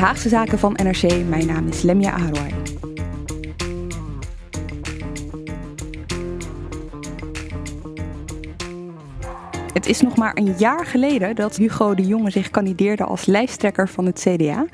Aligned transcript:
Haagse 0.00 0.28
Zaken 0.28 0.58
van 0.58 0.78
NRC. 0.82 1.26
Mijn 1.28 1.46
naam 1.46 1.68
is 1.68 1.82
Lemja 1.82 2.12
Aharwai. 2.12 2.54
Het 9.72 9.86
is 9.86 10.00
nog 10.00 10.16
maar 10.16 10.36
een 10.36 10.54
jaar 10.58 10.86
geleden 10.86 11.34
dat 11.34 11.56
Hugo 11.56 11.94
de 11.94 12.06
Jonge 12.06 12.30
zich 12.30 12.50
kandideerde 12.50 13.04
als 13.04 13.26
lijsttrekker 13.26 13.88
van 13.88 14.06
het 14.06 14.26
CDA. 14.28 14.66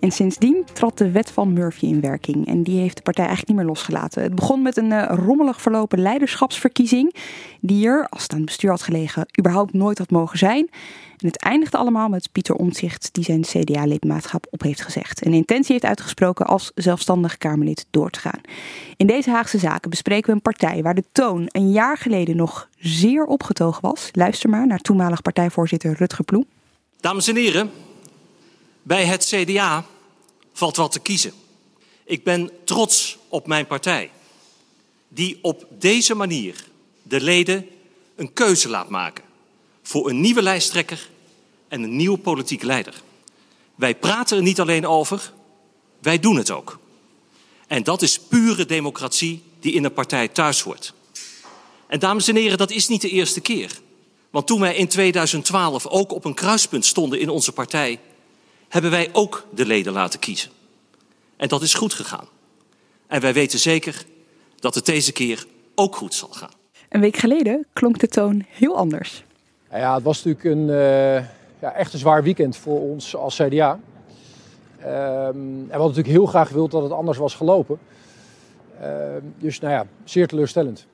En 0.00 0.10
sindsdien 0.10 0.64
trad 0.72 0.98
de 0.98 1.10
wet 1.10 1.30
van 1.30 1.52
Murphy 1.52 1.86
in 1.86 2.00
werking. 2.00 2.46
En 2.46 2.62
die 2.62 2.80
heeft 2.80 2.96
de 2.96 3.02
partij 3.02 3.24
eigenlijk 3.26 3.56
niet 3.56 3.58
meer 3.66 3.74
losgelaten. 3.74 4.22
Het 4.22 4.34
begon 4.34 4.62
met 4.62 4.76
een 4.76 4.90
uh, 4.90 5.12
rommelig 5.14 5.60
verlopen 5.60 6.00
leiderschapsverkiezing. 6.00 7.14
Die 7.60 7.86
er, 7.86 8.06
als 8.08 8.22
het 8.22 8.30
aan 8.32 8.36
het 8.36 8.46
bestuur 8.46 8.70
had 8.70 8.82
gelegen, 8.82 9.26
überhaupt 9.38 9.72
nooit 9.72 9.98
had 9.98 10.10
mogen 10.10 10.38
zijn. 10.38 10.68
En 11.16 11.26
het 11.26 11.42
eindigde 11.42 11.76
allemaal 11.76 12.08
met 12.08 12.32
Pieter 12.32 12.54
Omtzigt, 12.54 13.08
die 13.12 13.24
zijn 13.24 13.40
CDA-lidmaatschap 13.40 14.46
op 14.50 14.62
heeft 14.62 14.80
gezegd. 14.80 15.22
En 15.22 15.32
intentie 15.32 15.72
heeft 15.72 15.84
uitgesproken 15.84 16.46
als 16.46 16.70
zelfstandig 16.74 17.38
Kamerlid 17.38 17.86
door 17.90 18.10
te 18.10 18.20
gaan. 18.20 18.40
In 18.96 19.06
deze 19.06 19.30
Haagse 19.30 19.58
zaken 19.58 19.90
bespreken 19.90 20.26
we 20.26 20.32
een 20.32 20.42
partij 20.42 20.82
waar 20.82 20.94
de 20.94 21.04
toon 21.12 21.44
een 21.46 21.70
jaar 21.70 21.96
geleden 21.96 22.36
nog 22.36 22.68
zeer 22.78 23.24
opgetogen 23.24 23.82
was. 23.82 24.08
Luister 24.12 24.50
maar 24.50 24.66
naar 24.66 24.78
toenmalig 24.78 25.22
partijvoorzitter 25.22 25.94
Rutger 25.98 26.24
Ploem. 26.24 26.44
Dames 27.00 27.28
en 27.28 27.36
heren, 27.36 27.70
bij 28.88 29.04
het 29.04 29.24
CDA 29.24 29.86
valt 30.52 30.76
wat 30.76 30.92
te 30.92 31.00
kiezen. 31.00 31.32
Ik 32.04 32.24
ben 32.24 32.50
trots 32.64 33.18
op 33.28 33.46
mijn 33.46 33.66
partij, 33.66 34.10
die 35.08 35.38
op 35.42 35.66
deze 35.78 36.14
manier 36.14 36.64
de 37.02 37.20
leden 37.20 37.66
een 38.16 38.32
keuze 38.32 38.68
laat 38.68 38.88
maken 38.88 39.24
voor 39.82 40.08
een 40.08 40.20
nieuwe 40.20 40.42
lijsttrekker 40.42 41.08
en 41.68 41.82
een 41.82 41.96
nieuwe 41.96 42.18
politieke 42.18 42.66
leider. 42.66 43.02
Wij 43.74 43.94
praten 43.94 44.36
er 44.36 44.42
niet 44.42 44.60
alleen 44.60 44.86
over, 44.86 45.32
wij 45.98 46.18
doen 46.18 46.36
het 46.36 46.50
ook. 46.50 46.78
En 47.66 47.82
dat 47.82 48.02
is 48.02 48.18
pure 48.18 48.66
democratie 48.66 49.42
die 49.60 49.72
in 49.72 49.84
een 49.84 49.92
partij 49.92 50.28
thuis 50.28 50.60
hoort. 50.60 50.94
En 51.86 51.98
dames 51.98 52.28
en 52.28 52.36
heren, 52.36 52.58
dat 52.58 52.70
is 52.70 52.88
niet 52.88 53.00
de 53.00 53.10
eerste 53.10 53.40
keer. 53.40 53.80
Want 54.30 54.46
toen 54.46 54.60
wij 54.60 54.76
in 54.76 54.88
2012 54.88 55.86
ook 55.86 56.12
op 56.12 56.24
een 56.24 56.34
kruispunt 56.34 56.84
stonden 56.84 57.20
in 57.20 57.28
onze 57.28 57.52
partij, 57.52 58.00
hebben 58.68 58.90
wij 58.90 59.08
ook 59.12 59.46
de 59.54 59.66
leden 59.66 59.92
laten 59.92 60.20
kiezen. 60.20 60.50
En 61.36 61.48
dat 61.48 61.62
is 61.62 61.74
goed 61.74 61.94
gegaan. 61.94 62.28
En 63.06 63.20
wij 63.20 63.32
weten 63.32 63.58
zeker 63.58 64.04
dat 64.56 64.74
het 64.74 64.86
deze 64.86 65.12
keer 65.12 65.46
ook 65.74 65.96
goed 65.96 66.14
zal 66.14 66.28
gaan. 66.28 66.50
Een 66.88 67.00
week 67.00 67.16
geleden 67.16 67.66
klonk 67.72 67.98
de 67.98 68.08
toon 68.08 68.44
heel 68.48 68.76
anders. 68.76 69.24
Nou 69.70 69.82
ja, 69.82 69.94
het 69.94 70.02
was 70.02 70.24
natuurlijk 70.24 70.44
een 70.44 70.68
uh, 70.68 71.24
ja, 71.60 71.72
echt 71.74 71.92
een 71.92 71.98
zwaar 71.98 72.22
weekend 72.22 72.56
voor 72.56 72.80
ons 72.80 73.16
als 73.16 73.36
CDA. 73.36 73.80
Um, 74.80 74.86
en 74.86 75.66
we 75.66 75.70
hadden 75.70 75.88
natuurlijk 75.88 76.06
heel 76.06 76.26
graag 76.26 76.48
gewild 76.48 76.70
dat 76.70 76.82
het 76.82 76.92
anders 76.92 77.18
was 77.18 77.34
gelopen. 77.34 77.78
Uh, 78.82 78.86
dus 79.38 79.60
nou 79.60 79.72
ja, 79.72 79.86
zeer 80.04 80.26
teleurstellend. 80.26 80.86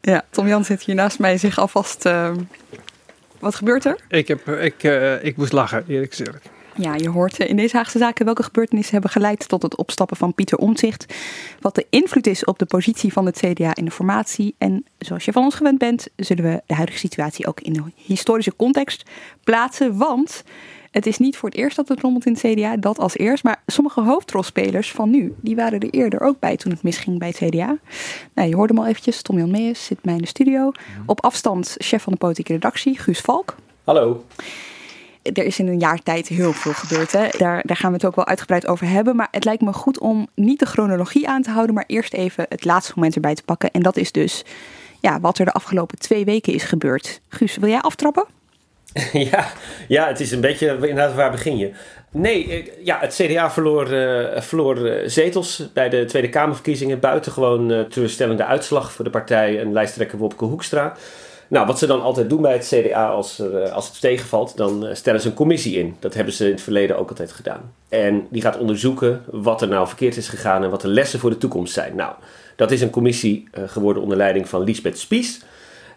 Ja, 0.00 0.24
Tom 0.30 0.48
Jan 0.48 0.64
zit 0.64 0.82
hier 0.82 0.94
naast 0.94 1.18
mij 1.18 1.38
zich 1.38 1.58
alvast. 1.58 2.06
Uh, 2.06 2.34
wat 3.38 3.54
gebeurt 3.54 3.84
er? 3.84 3.96
Ik, 4.08 4.28
heb, 4.28 4.48
ik, 4.48 4.82
uh, 4.82 5.24
ik 5.24 5.36
moest 5.36 5.52
lachen, 5.52 5.84
eerlijk 5.88 6.14
gezegd. 6.14 6.48
Ja, 6.76 6.94
je 6.94 7.08
hoort 7.08 7.38
in 7.38 7.56
deze 7.56 7.76
Haagse 7.76 7.98
zaken 7.98 8.24
welke 8.24 8.42
gebeurtenissen 8.42 8.92
hebben 8.92 9.10
geleid 9.10 9.48
tot 9.48 9.62
het 9.62 9.76
opstappen 9.76 10.16
van 10.16 10.34
Pieter 10.34 10.58
Omtzigt. 10.58 11.14
Wat 11.60 11.74
de 11.74 11.86
invloed 11.90 12.26
is 12.26 12.44
op 12.44 12.58
de 12.58 12.66
positie 12.66 13.12
van 13.12 13.26
het 13.26 13.38
CDA 13.38 13.74
in 13.74 13.84
de 13.84 13.90
formatie. 13.90 14.54
En 14.58 14.84
zoals 14.98 15.24
je 15.24 15.32
van 15.32 15.44
ons 15.44 15.54
gewend 15.54 15.78
bent, 15.78 16.08
zullen 16.16 16.44
we 16.44 16.62
de 16.66 16.74
huidige 16.74 16.98
situatie 16.98 17.46
ook 17.46 17.60
in 17.60 17.72
de 17.72 17.82
historische 17.94 18.56
context 18.56 19.10
plaatsen. 19.44 19.96
Want 19.96 20.44
het 20.90 21.06
is 21.06 21.18
niet 21.18 21.36
voor 21.36 21.48
het 21.48 21.58
eerst 21.58 21.76
dat 21.76 21.88
het 21.88 22.00
rommelt 22.00 22.26
in 22.26 22.32
het 22.32 22.42
CDA, 22.42 22.76
dat 22.76 22.98
als 22.98 23.16
eerst. 23.16 23.44
Maar 23.44 23.62
sommige 23.66 24.00
hoofdrolspelers 24.00 24.92
van 24.92 25.10
nu, 25.10 25.34
die 25.40 25.56
waren 25.56 25.80
er 25.80 25.90
eerder 25.90 26.20
ook 26.20 26.38
bij 26.38 26.56
toen 26.56 26.72
het 26.72 26.82
misging 26.82 27.18
bij 27.18 27.28
het 27.28 27.36
CDA. 27.36 27.76
Nou, 28.34 28.48
je 28.48 28.54
hoorde 28.54 28.74
hem 28.74 28.82
al 28.82 28.88
eventjes, 28.88 29.22
Tom 29.22 29.38
Jan 29.38 29.50
Meijers 29.50 29.84
zit 29.84 30.04
mij 30.04 30.14
in 30.14 30.20
de 30.20 30.26
studio. 30.26 30.72
Op 31.06 31.24
afstand 31.24 31.74
chef 31.78 32.02
van 32.02 32.12
de 32.12 32.18
politieke 32.18 32.52
redactie, 32.52 32.98
Guus 32.98 33.20
Valk. 33.20 33.56
Hallo 33.84 34.24
er 35.22 35.44
is 35.44 35.58
in 35.58 35.66
een 35.66 35.78
jaar 35.78 36.02
tijd 36.02 36.28
heel 36.28 36.52
veel 36.52 36.72
gebeurd. 36.72 37.12
Hè? 37.12 37.26
Daar, 37.38 37.62
daar 37.66 37.76
gaan 37.76 37.90
we 37.90 37.96
het 37.96 38.06
ook 38.06 38.16
wel 38.16 38.26
uitgebreid 38.26 38.66
over 38.66 38.88
hebben. 38.88 39.16
Maar 39.16 39.28
het 39.30 39.44
lijkt 39.44 39.62
me 39.62 39.72
goed 39.72 39.98
om 39.98 40.28
niet 40.34 40.58
de 40.58 40.66
chronologie 40.66 41.28
aan 41.28 41.42
te 41.42 41.50
houden, 41.50 41.74
maar 41.74 41.84
eerst 41.86 42.12
even 42.12 42.46
het 42.48 42.64
laatste 42.64 42.92
moment 42.94 43.14
erbij 43.14 43.34
te 43.34 43.42
pakken. 43.42 43.70
En 43.70 43.80
dat 43.82 43.96
is 43.96 44.12
dus 44.12 44.44
ja, 45.00 45.20
wat 45.20 45.38
er 45.38 45.44
de 45.44 45.52
afgelopen 45.52 45.98
twee 45.98 46.24
weken 46.24 46.52
is 46.52 46.64
gebeurd. 46.64 47.20
Guus, 47.28 47.56
wil 47.56 47.68
jij 47.68 47.80
aftrappen? 47.80 48.26
Ja, 49.12 49.52
ja, 49.88 50.06
het 50.06 50.20
is 50.20 50.30
een 50.30 50.40
beetje 50.40 50.72
inderdaad 50.72 51.14
waar 51.14 51.30
begin 51.30 51.56
je. 51.56 51.72
Nee, 52.10 52.70
ja, 52.84 52.98
het 53.00 53.14
CDA 53.14 53.50
verloor, 53.50 53.92
uh, 53.92 54.40
verloor 54.40 54.78
uh, 54.78 55.08
zetels 55.08 55.68
bij 55.72 55.88
de 55.88 56.04
Tweede 56.04 56.28
Kamerverkiezingen. 56.28 57.00
Buitengewoon 57.00 57.70
uh, 57.70 57.80
teleurstellende 57.80 58.44
uitslag 58.44 58.92
voor 58.92 59.04
de 59.04 59.10
partij 59.10 59.60
en 59.60 59.72
lijsttrekker 59.72 60.18
Wopke 60.18 60.44
Hoekstra. 60.44 60.96
Nou, 61.52 61.66
wat 61.66 61.78
ze 61.78 61.86
dan 61.86 62.02
altijd 62.02 62.28
doen 62.28 62.42
bij 62.42 62.52
het 62.52 62.66
CDA 62.74 63.08
als, 63.08 63.38
er, 63.38 63.70
als 63.70 63.88
het 63.88 64.00
tegenvalt, 64.00 64.56
dan 64.56 64.88
stellen 64.92 65.20
ze 65.20 65.28
een 65.28 65.34
commissie 65.34 65.78
in. 65.78 65.96
Dat 65.98 66.14
hebben 66.14 66.34
ze 66.34 66.44
in 66.44 66.50
het 66.50 66.60
verleden 66.60 66.98
ook 66.98 67.08
altijd 67.08 67.32
gedaan. 67.32 67.74
En 67.88 68.26
die 68.30 68.42
gaat 68.42 68.58
onderzoeken 68.58 69.24
wat 69.30 69.62
er 69.62 69.68
nou 69.68 69.86
verkeerd 69.86 70.16
is 70.16 70.28
gegaan 70.28 70.64
en 70.64 70.70
wat 70.70 70.80
de 70.80 70.88
lessen 70.88 71.20
voor 71.20 71.30
de 71.30 71.38
toekomst 71.38 71.72
zijn. 71.72 71.96
Nou, 71.96 72.14
dat 72.56 72.70
is 72.70 72.80
een 72.80 72.90
commissie 72.90 73.48
geworden 73.52 74.02
onder 74.02 74.16
leiding 74.16 74.48
van 74.48 74.64
Lisbeth 74.64 74.98
Spies. 74.98 75.40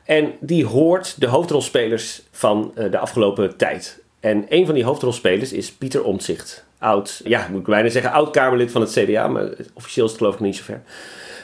En 0.04 0.32
die 0.40 0.66
hoort 0.66 1.16
de 1.20 1.28
hoofdrolspelers 1.28 2.22
van 2.32 2.72
de 2.90 2.98
afgelopen 2.98 3.58
tijd. 3.58 4.02
En 4.20 4.46
een 4.50 4.66
van 4.66 4.76
die 4.76 4.84
hoofdrolspelers 4.84 5.54
is 5.54 5.72
Pieter 5.72 6.04
Omtzigt. 6.04 6.66
Oud, 6.78 7.22
ja, 7.24 7.48
moet 7.52 7.60
ik 7.60 7.66
bijna 7.66 7.90
zeggen, 7.90 8.12
oud-Kamerlid 8.12 8.72
van 8.72 8.82
het 8.82 8.92
CDA, 8.92 9.28
maar 9.28 9.50
officieel 9.74 10.06
is 10.06 10.12
het 10.12 10.20
geloof 10.20 10.34
ik 10.34 10.40
niet 10.40 10.56
zo 10.56 10.64
ver. 10.64 10.82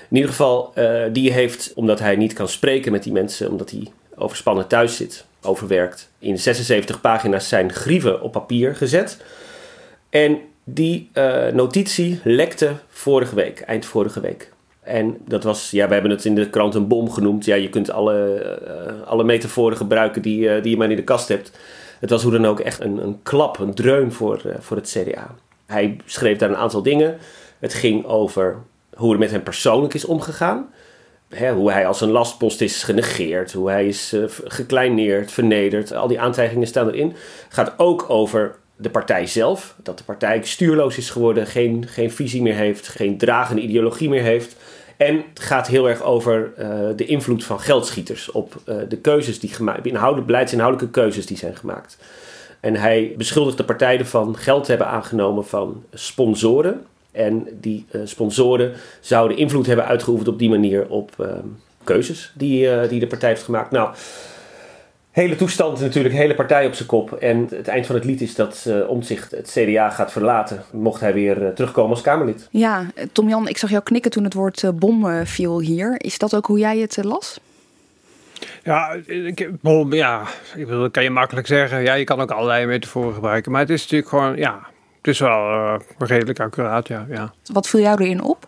In 0.10 0.16
ieder 0.16 0.30
geval, 0.30 0.74
die 1.12 1.32
heeft, 1.32 1.72
omdat 1.76 2.00
hij 2.00 2.16
niet 2.16 2.34
kan 2.34 2.48
spreken 2.48 2.92
met 2.92 3.04
die 3.04 3.14
mensen, 3.14 3.50
omdat 3.50 3.70
hij 3.70 3.88
overspannen 4.22 4.68
thuis 4.68 4.96
zit, 4.96 5.26
overwerkt, 5.42 6.10
in 6.20 6.40
76 6.40 7.02
pagina's 7.02 7.48
zijn 7.48 7.74
grieven 7.74 8.22
op 8.22 8.32
papier 8.32 8.76
gezet. 8.76 9.18
En 10.10 10.40
die 10.64 11.10
uh, 11.14 11.48
notitie 11.48 12.20
lekte 12.24 12.72
vorige 12.90 13.36
week, 13.36 13.60
eind 13.60 13.86
vorige 13.86 14.20
week. 14.20 14.52
En 14.82 15.18
dat 15.28 15.44
was, 15.44 15.72
ja, 15.72 15.88
we 15.88 15.94
hebben 15.94 16.12
het 16.12 16.26
in 16.26 16.36
de 16.36 16.50
krant 16.50 16.76
een 16.76 16.88
bom 16.88 17.12
genoemd. 17.12 17.46
Ja, 17.46 17.56
je 17.56 17.70
kunt 17.70 17.92
alle, 17.92 18.46
uh, 18.68 19.08
alle 19.08 19.24
metaforen 19.24 19.78
gebruiken 19.78 20.22
die, 20.22 20.40
uh, 20.40 20.62
die 20.62 20.72
je 20.72 20.78
maar 20.78 20.90
in 20.90 20.96
de 20.96 21.04
kast 21.04 21.28
hebt. 21.28 21.52
Het 22.00 22.10
was 22.10 22.24
hoe 22.24 22.32
dan 22.32 22.46
ook 22.46 22.60
echt 22.60 22.82
een, 22.82 22.98
een 22.98 23.20
klap, 23.24 23.60
een 23.60 23.74
dreun 23.74 24.12
voor, 24.12 24.42
voor 24.60 24.78
het 24.78 24.98
CDA. 24.98 25.36
Hij 25.66 25.98
schreef 26.06 26.38
daar 26.38 26.50
een 26.50 26.56
aantal 26.56 26.84
dingen. 26.84 27.18
Het 27.60 27.74
ging 27.74 28.06
over 28.06 28.58
hoe 28.96 29.14
er 29.14 29.20
met 29.20 29.32
hem 29.32 29.44
persoonlijk 29.44 29.94
is 29.94 30.06
omgegaan. 30.06 30.70
Hoe 31.54 31.72
hij 31.72 31.88
als 31.88 32.02
een 32.02 32.12
lastpost 32.12 32.62
is 32.62 32.84
genegeerd, 32.84 33.52
hoe 33.52 33.70
hij 33.70 33.88
is 33.88 34.14
uh, 34.14 34.24
gekleineerd, 34.44 35.32
vernederd. 35.32 35.94
Al 35.94 36.08
die 36.08 36.20
aantijgingen 36.20 36.68
staan 36.68 36.90
erin. 36.90 37.16
Gaat 37.50 37.74
ook 37.78 38.06
over 38.08 38.56
de 38.76 38.90
partij 38.90 39.28
zelf. 39.28 39.76
Dat 39.84 39.98
de 39.98 40.04
partij 40.04 40.40
stuurloos 40.44 40.98
is 40.98 41.10
geworden, 41.10 41.48
geen, 41.48 41.88
geen 41.88 42.12
visie 42.12 42.42
meer 42.42 42.56
heeft, 42.56 42.88
geen 42.88 43.18
dragende 43.18 43.62
ideologie 43.62 44.10
meer 44.10 44.24
heeft. 44.24 44.56
En 44.98 45.24
het 45.34 45.40
gaat 45.40 45.68
heel 45.68 45.90
erg 45.90 46.02
over 46.02 46.52
uh, 46.60 46.80
de 46.96 47.06
invloed 47.06 47.44
van 47.44 47.60
geldschieters 47.60 48.32
op 48.32 48.56
uh, 48.66 48.76
de 48.90 48.98
keuzes 48.98 49.40
die 49.40 49.50
gemaakt 49.50 49.86
inhoudelijk, 49.86 50.28
beleidsinhoudelijke 50.28 51.00
keuzes 51.00 51.26
die 51.26 51.38
zijn 51.38 51.56
gemaakt. 51.56 51.98
En 52.60 52.76
hij 52.76 53.14
beschuldigt 53.18 53.58
de 53.58 53.64
partij 53.64 54.00
ervan 54.00 54.38
geld 54.38 54.64
te 54.64 54.70
hebben 54.70 54.88
aangenomen 54.88 55.46
van 55.46 55.84
sponsoren. 55.94 56.86
En 57.12 57.48
die 57.62 57.86
uh, 57.92 58.02
sponsoren 58.06 58.74
zouden 59.00 59.38
invloed 59.38 59.66
hebben 59.66 59.86
uitgeoefend 59.86 60.28
op 60.28 60.40
die 60.40 60.50
manier 60.50 60.90
op 60.90 61.30
keuzes 61.84 62.32
die, 62.36 62.88
die 62.88 63.00
de 63.00 63.08
partij 63.08 63.30
heeft 63.30 63.44
gemaakt. 63.44 63.72
Nou, 63.72 63.94
hele 65.12 65.36
toestand 65.36 65.80
natuurlijk, 65.80 66.16
hele 66.16 66.36
partij 66.36 66.66
op 66.66 66.74
zijn 66.74 66.88
kop. 66.88 67.14
En 67.14 67.48
het 67.50 67.68
eind 67.68 67.86
van 67.86 67.96
het 67.96 68.06
lied 68.06 68.22
is 68.22 68.36
dat 68.36 68.66
uh, 68.68 68.90
Omtzigt 68.90 69.32
het 69.32 69.52
CDA 69.52 69.90
gaat 69.90 70.12
verlaten. 70.12 70.64
Mocht 70.72 71.02
hij 71.02 71.14
weer 71.14 71.42
uh, 71.42 71.50
terugkomen 71.50 71.92
als 71.92 72.02
Kamerlid. 72.02 72.48
Ja, 72.52 72.86
Tom-Jan, 73.12 73.48
ik 73.48 73.58
zag 73.58 73.70
jou 73.70 73.84
knikken 73.84 74.12
toen 74.12 74.24
het 74.24 74.34
woord 74.34 74.64
uh, 74.64 74.72
bom 74.72 75.26
viel 75.26 75.60
hier. 75.60 75.96
Is 75.98 76.18
dat 76.18 76.36
ook 76.36 76.46
hoe 76.46 76.60
jij 76.60 76.78
het 76.78 77.04
las? 77.04 77.40
Ja, 78.64 78.98
ik, 79.06 79.50
bom, 79.62 79.94
ja, 79.94 80.22
ik 80.56 80.66
bedoel, 80.66 80.82
dat 80.82 80.92
kan 80.92 81.04
je 81.04 81.10
makkelijk 81.10 81.48
zeggen. 81.48 81.82
Ja, 81.82 81.94
je 81.94 82.04
kan 82.04 82.22
ook 82.22 82.32
allerlei 82.32 82.66
metaforen 82.66 83.14
gebruiken. 83.14 83.52
Maar 83.52 83.62
het 83.62 83.70
is 83.70 83.82
natuurlijk 83.82 84.10
gewoon, 84.10 84.36
ja, 84.36 84.60
het 85.02 85.08
is 85.08 85.20
wel 85.20 85.82
redelijk 85.98 86.40
accuraat, 86.40 86.88
ja, 86.88 87.06
ja. 87.10 87.34
Wat 87.54 87.68
viel 87.68 87.80
jou 87.80 88.04
erin 88.04 88.24
op? 88.24 88.48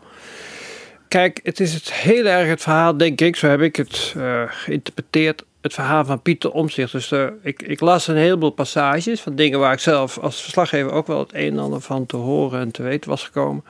Kijk, 1.08 1.40
het 1.44 1.60
is 1.60 1.74
het 1.74 1.94
heel 1.94 2.26
erg 2.26 2.48
het 2.48 2.62
verhaal, 2.62 2.98
denk 2.98 3.22
ik, 3.22 3.36
zo 3.36 3.48
heb 3.48 3.62
ik 3.62 3.76
het 3.76 4.16
geïnterpreteerd 4.48 5.44
het 5.64 5.74
verhaal 5.74 6.06
van 6.06 6.22
Pieter 6.22 6.52
Omtzigt. 6.52 6.92
Dus 6.92 7.12
uh, 7.12 7.28
ik, 7.42 7.62
ik, 7.62 7.80
las 7.80 8.08
een 8.08 8.16
heleboel 8.16 8.50
passages 8.50 9.22
van 9.22 9.36
dingen 9.36 9.60
waar 9.60 9.74
ik 9.74 9.80
zelf 9.80 10.18
als 10.20 10.42
verslaggever 10.42 10.92
ook 10.92 11.08
wel 11.08 11.20
het 11.20 11.34
een 11.34 11.52
en 11.52 11.60
ander 11.60 11.82
van 11.82 12.06
te 12.06 12.16
horen 12.16 12.60
en 12.60 12.72
te 12.72 12.84
weten 12.84 13.10
was 13.10 13.24
gekomen. 13.24 13.64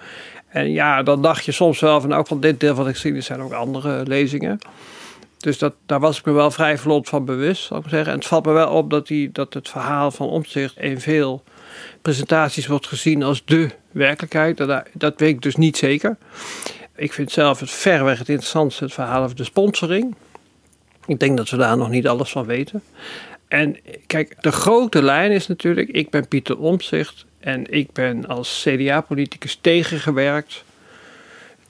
En 0.48 0.72
ja, 0.72 1.04
dan 1.04 1.22
dacht 1.22 1.46
je 1.46 1.52
soms 1.52 1.80
wel 1.80 2.02
van, 2.02 2.14
ook 2.14 2.28
van 2.28 2.40
dit 2.40 2.60
deel 2.60 2.76
van 2.76 2.86
de 2.86 2.92
geschiedenis 2.92 3.26
zijn 3.26 3.42
ook 3.42 3.52
andere 3.52 4.06
lezingen. 4.06 4.60
Dus 5.38 5.58
dat, 5.58 5.74
daar 5.86 6.00
was 6.00 6.20
ik 6.20 6.26
me 6.26 6.32
wel 6.32 6.52
vrij 6.52 6.78
vlot 6.78 7.10
van 7.10 7.26
bewust, 7.26 7.64
zal 7.64 7.78
ik 7.78 7.84
maar 7.84 7.92
zeggen. 7.92 8.12
En 8.12 8.18
het 8.18 8.28
valt 8.28 8.46
me 8.46 8.52
wel 8.52 8.70
op 8.70 8.90
dat, 8.90 9.08
die, 9.08 9.32
dat 9.32 9.54
het 9.54 9.70
verhaal 9.70 10.12
van 10.12 10.28
Omtzigt 10.28 10.78
in 10.78 11.00
veel 11.00 11.44
presentaties 12.02 12.68
wordt 12.68 12.88
gezien 12.88 13.24
als 13.24 13.46
de 13.46 13.70
werkelijkheid. 13.92 14.58
Dat, 14.94 15.14
weet 15.18 15.22
ik 15.22 15.42
dus 15.42 15.56
niet 15.56 15.78
zeker. 15.78 16.18
Ik 16.96 17.14
vind 17.14 17.32
zelf 17.32 17.60
het 17.60 17.72
verreweg 17.72 18.18
het 18.18 18.30
interessantste 18.30 18.84
het 18.84 18.94
verhaal 18.94 19.24
over 19.24 19.36
de 19.36 19.44
sponsoring. 19.44 20.16
Ik 21.06 21.20
denk 21.20 21.38
dat 21.38 21.50
we 21.50 21.58
daar 21.58 21.78
nog 21.78 21.90
niet 21.90 22.08
alles 22.08 22.32
van 22.32 22.46
weten. 22.46 22.84
En 23.48 23.78
kijk, 24.08 24.36
de 24.42 24.52
grote 24.52 25.04
lijn 25.04 25.32
is 25.32 25.48
natuurlijk, 25.48 25.90
ik 25.90 26.10
ben 26.10 26.28
Pieter 26.28 26.58
Omtzigt 26.58 27.26
en 27.40 27.72
ik 27.72 27.92
ben 27.92 28.28
als 28.28 28.66
CDA-politicus 28.68 29.58
tegengewerkt 29.62 30.64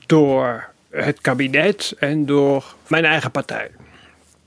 door 0.06 0.70
het 0.90 1.22
kabinet 1.22 1.96
en 2.00 2.26
door 2.26 2.76
mijn 2.88 3.06
eigen 3.06 3.32
partij. 3.32 3.72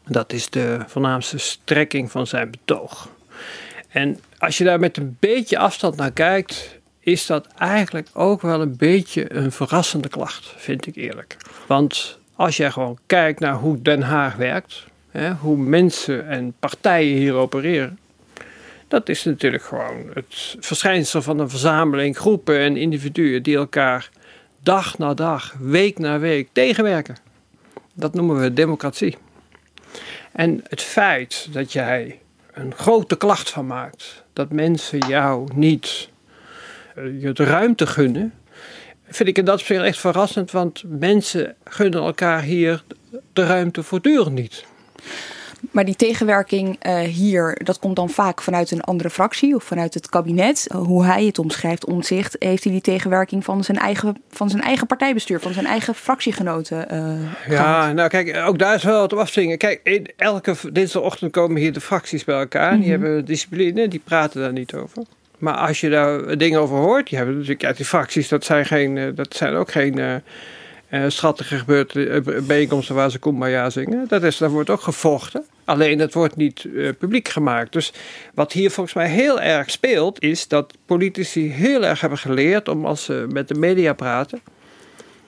Dat 0.06 0.32
is 0.32 0.50
de 0.50 0.79
voornaamste 0.87 1.38
strekking 1.38 2.11
van 2.11 2.26
zijn 2.26 2.50
betoog. 2.50 3.08
En 3.88 4.20
als 4.38 4.59
je 4.59 4.65
daar 4.65 4.81
met 4.81 4.97
een 4.97 5.17
beetje 5.21 5.59
afstand 5.59 5.97
naar 5.97 6.12
kijkt, 6.12 6.79
is 7.00 7.27
dat 7.27 7.47
eigenlijk 7.59 8.09
ook 8.12 8.43
wel 8.43 8.61
een 8.61 8.77
beetje 8.77 9.35
een 9.35 9.53
verrassende 9.53 10.09
klacht, 10.09 10.53
vind 10.56 10.87
ik 10.87 10.97
eerlijk. 10.97 11.37
Want 11.67 12.19
als 12.35 12.56
je 12.56 12.73
gewoon 12.73 12.99
kijkt 13.06 13.41
naar 13.41 13.55
hoe 13.55 13.83
Den 13.83 14.03
Haag 14.03 14.35
werkt, 14.35 14.85
hè, 15.11 15.33
hoe 15.33 15.56
mensen 15.56 16.29
en 16.29 16.55
partijen 16.59 17.17
hier 17.17 17.35
opereren, 17.35 17.99
dat 18.88 19.09
is 19.09 19.25
natuurlijk 19.25 19.62
gewoon 19.62 20.11
het 20.15 20.56
verschijnsel 20.61 21.23
van 21.23 21.39
een 21.39 21.50
verzameling 21.50 22.17
groepen 22.17 22.59
en 22.59 22.77
individuen 22.77 23.43
die 23.43 23.56
elkaar 23.56 24.11
dag 24.61 24.99
na 24.99 25.15
dag, 25.15 25.55
week 25.59 25.99
na 25.99 26.19
week 26.19 26.49
tegenwerken. 26.53 27.17
Dat 27.94 28.15
noemen 28.15 28.41
we 28.41 28.53
democratie. 28.53 29.17
En 30.32 30.65
het 30.69 30.82
feit 30.82 31.49
dat 31.53 31.73
jij 31.73 32.21
een 32.53 32.75
grote 32.75 33.17
klacht 33.17 33.50
van 33.50 33.67
maakt, 33.67 34.25
dat 34.37 34.53
mensen 34.53 34.99
jou 34.99 35.49
niet 35.55 36.09
eh, 36.94 37.23
je 37.23 37.33
de 37.33 37.44
ruimte 37.44 37.87
gunnen, 37.87 38.33
vind 39.09 39.29
ik 39.29 39.38
in 39.38 39.44
dat 39.44 39.61
opzicht 39.61 39.83
echt 39.83 39.99
verrassend, 39.99 40.50
want 40.50 40.83
mensen 40.87 41.55
gunnen 41.65 42.03
elkaar 42.03 42.43
hier 42.43 42.85
de 43.33 43.47
ruimte 43.47 43.83
voortdurend 43.83 44.35
niet. 44.35 44.65
Maar 45.71 45.85
die 45.85 45.97
tegenwerking 45.97 46.87
uh, 46.87 46.99
hier, 46.99 47.61
dat 47.65 47.79
komt 47.79 47.97
dan 47.97 48.11
vaak 48.11 48.43
vanuit 48.43 48.71
een 48.71 48.81
andere 48.81 49.11
fractie 49.11 49.55
of 49.55 49.65
vanuit 49.65 49.95
het 49.95 50.09
kabinet. 50.09 50.67
hoe 50.73 51.05
hij 51.05 51.25
het 51.25 51.39
omschrijft, 51.39 51.85
omzicht, 51.85 52.37
heeft 52.39 52.65
hij 52.65 52.73
die 52.73 52.81
tegenwerking 52.81 53.45
van 53.45 53.65
zijn 53.65 53.79
eigen, 53.79 54.23
van 54.31 54.51
zijn 54.51 54.63
eigen 54.63 54.87
partijbestuur, 54.87 55.41
van 55.41 55.53
zijn 55.53 55.67
eigen 55.67 55.95
fractiegenoten. 55.95 56.95
Uh, 56.95 57.53
ja, 57.53 57.93
nou 57.93 58.09
kijk, 58.09 58.37
ook 58.47 58.59
daar 58.59 58.75
is 58.75 58.83
wel 58.83 59.01
wat 59.01 59.13
op 59.13 59.19
afzwingen. 59.19 59.59
Kijk, 59.59 60.05
elke 60.17 60.55
dinsdagochtend 60.73 61.33
komen 61.33 61.61
hier 61.61 61.73
de 61.73 61.81
fracties 61.81 62.25
bij 62.25 62.39
elkaar. 62.39 62.71
Die 62.71 62.81
mhm. 62.81 62.91
hebben 62.91 63.25
discipline, 63.25 63.89
die 63.89 64.03
praten 64.05 64.41
daar 64.41 64.53
niet 64.53 64.75
over. 64.75 65.03
Maar 65.39 65.55
als 65.55 65.81
je 65.81 65.89
daar 65.89 66.39
dingen 66.39 66.61
over 66.61 66.77
hoort, 66.77 67.09
die 67.09 67.17
hebben 67.17 67.37
natuurlijk 67.37 67.65
uit 67.65 67.77
die 67.77 67.87
fracties, 67.87 68.29
dat 68.29 68.45
zijn, 68.45 68.67
geen, 68.67 68.99
eh, 68.99 69.07
dat 69.15 69.35
zijn 69.35 69.55
ook 69.55 69.71
geen 69.71 69.99
uh, 69.99 71.05
schattige 71.09 71.59
gebeurten, 71.59 72.25
bijeenkomsten 72.47 72.95
waar 72.95 73.11
ze 73.11 73.19
ja 73.39 73.71
zingen. 73.71 74.05
Dat, 74.09 74.23
is, 74.23 74.37
dat 74.37 74.51
wordt 74.51 74.71
ook 74.71 74.81
gevochten. 74.81 75.45
Alleen 75.67 75.99
het 75.99 76.15
wordt 76.15 76.37
niet 76.37 76.67
publiek 76.99 77.29
gemaakt. 77.29 77.73
Dus 77.73 77.93
wat 78.35 78.53
hier 78.53 78.71
volgens 78.71 78.95
mij 78.95 79.09
heel 79.09 79.41
erg 79.41 79.71
speelt, 79.71 80.23
is 80.23 80.49
dat 80.49 80.75
politici 80.87 81.51
heel 81.51 81.85
erg 81.85 82.01
hebben 82.01 82.19
geleerd 82.19 82.69
om 82.69 82.87
als 82.87 83.05
ze 83.05 83.27
met 83.33 83.49
de 83.49 83.55
media 83.55 83.93
praten, 83.93 84.41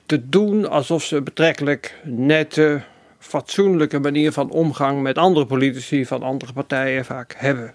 te 0.06 0.29
doen 0.29 0.69
alsof 0.69 1.05
ze 1.05 1.23
betrekkelijk 1.23 1.94
nette, 2.05 2.82
fatsoenlijke 3.19 3.99
manier 3.99 4.32
van 4.32 4.50
omgang 4.50 5.02
met 5.02 5.19
andere 5.19 5.46
politici 5.46 6.06
van 6.06 6.23
andere 6.23 6.52
partijen 6.52 7.05
vaak 7.05 7.35
hebben. 7.37 7.75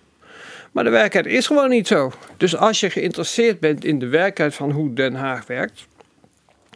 Maar 0.72 0.84
de 0.84 0.90
werkelijkheid 0.90 1.38
is 1.38 1.48
gewoon 1.48 1.70
niet 1.70 1.88
zo. 1.88 2.12
Dus 2.38 2.56
als 2.56 2.80
je 2.80 2.90
geïnteresseerd 2.90 3.60
bent 3.60 3.86
in 3.86 4.00
de 4.00 4.08
werkelijkheid 4.08 4.56
van 4.56 4.72
hoe 4.72 4.94
Den 4.94 5.16
Haag 5.16 5.48
werkt, 5.48 5.88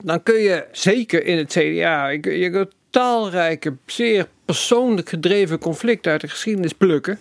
dan 0.03 0.23
kun 0.23 0.39
je 0.39 0.65
zeker 0.71 1.25
in 1.25 1.37
het 1.37 1.51
CDA, 1.51 2.07
je 2.07 2.49
kunt 2.51 2.73
talrijke, 2.89 3.75
zeer 3.85 4.27
persoonlijk 4.45 5.09
gedreven 5.09 5.59
conflicten 5.59 6.11
uit 6.11 6.21
de 6.21 6.27
geschiedenis 6.27 6.73
plukken. 6.73 7.19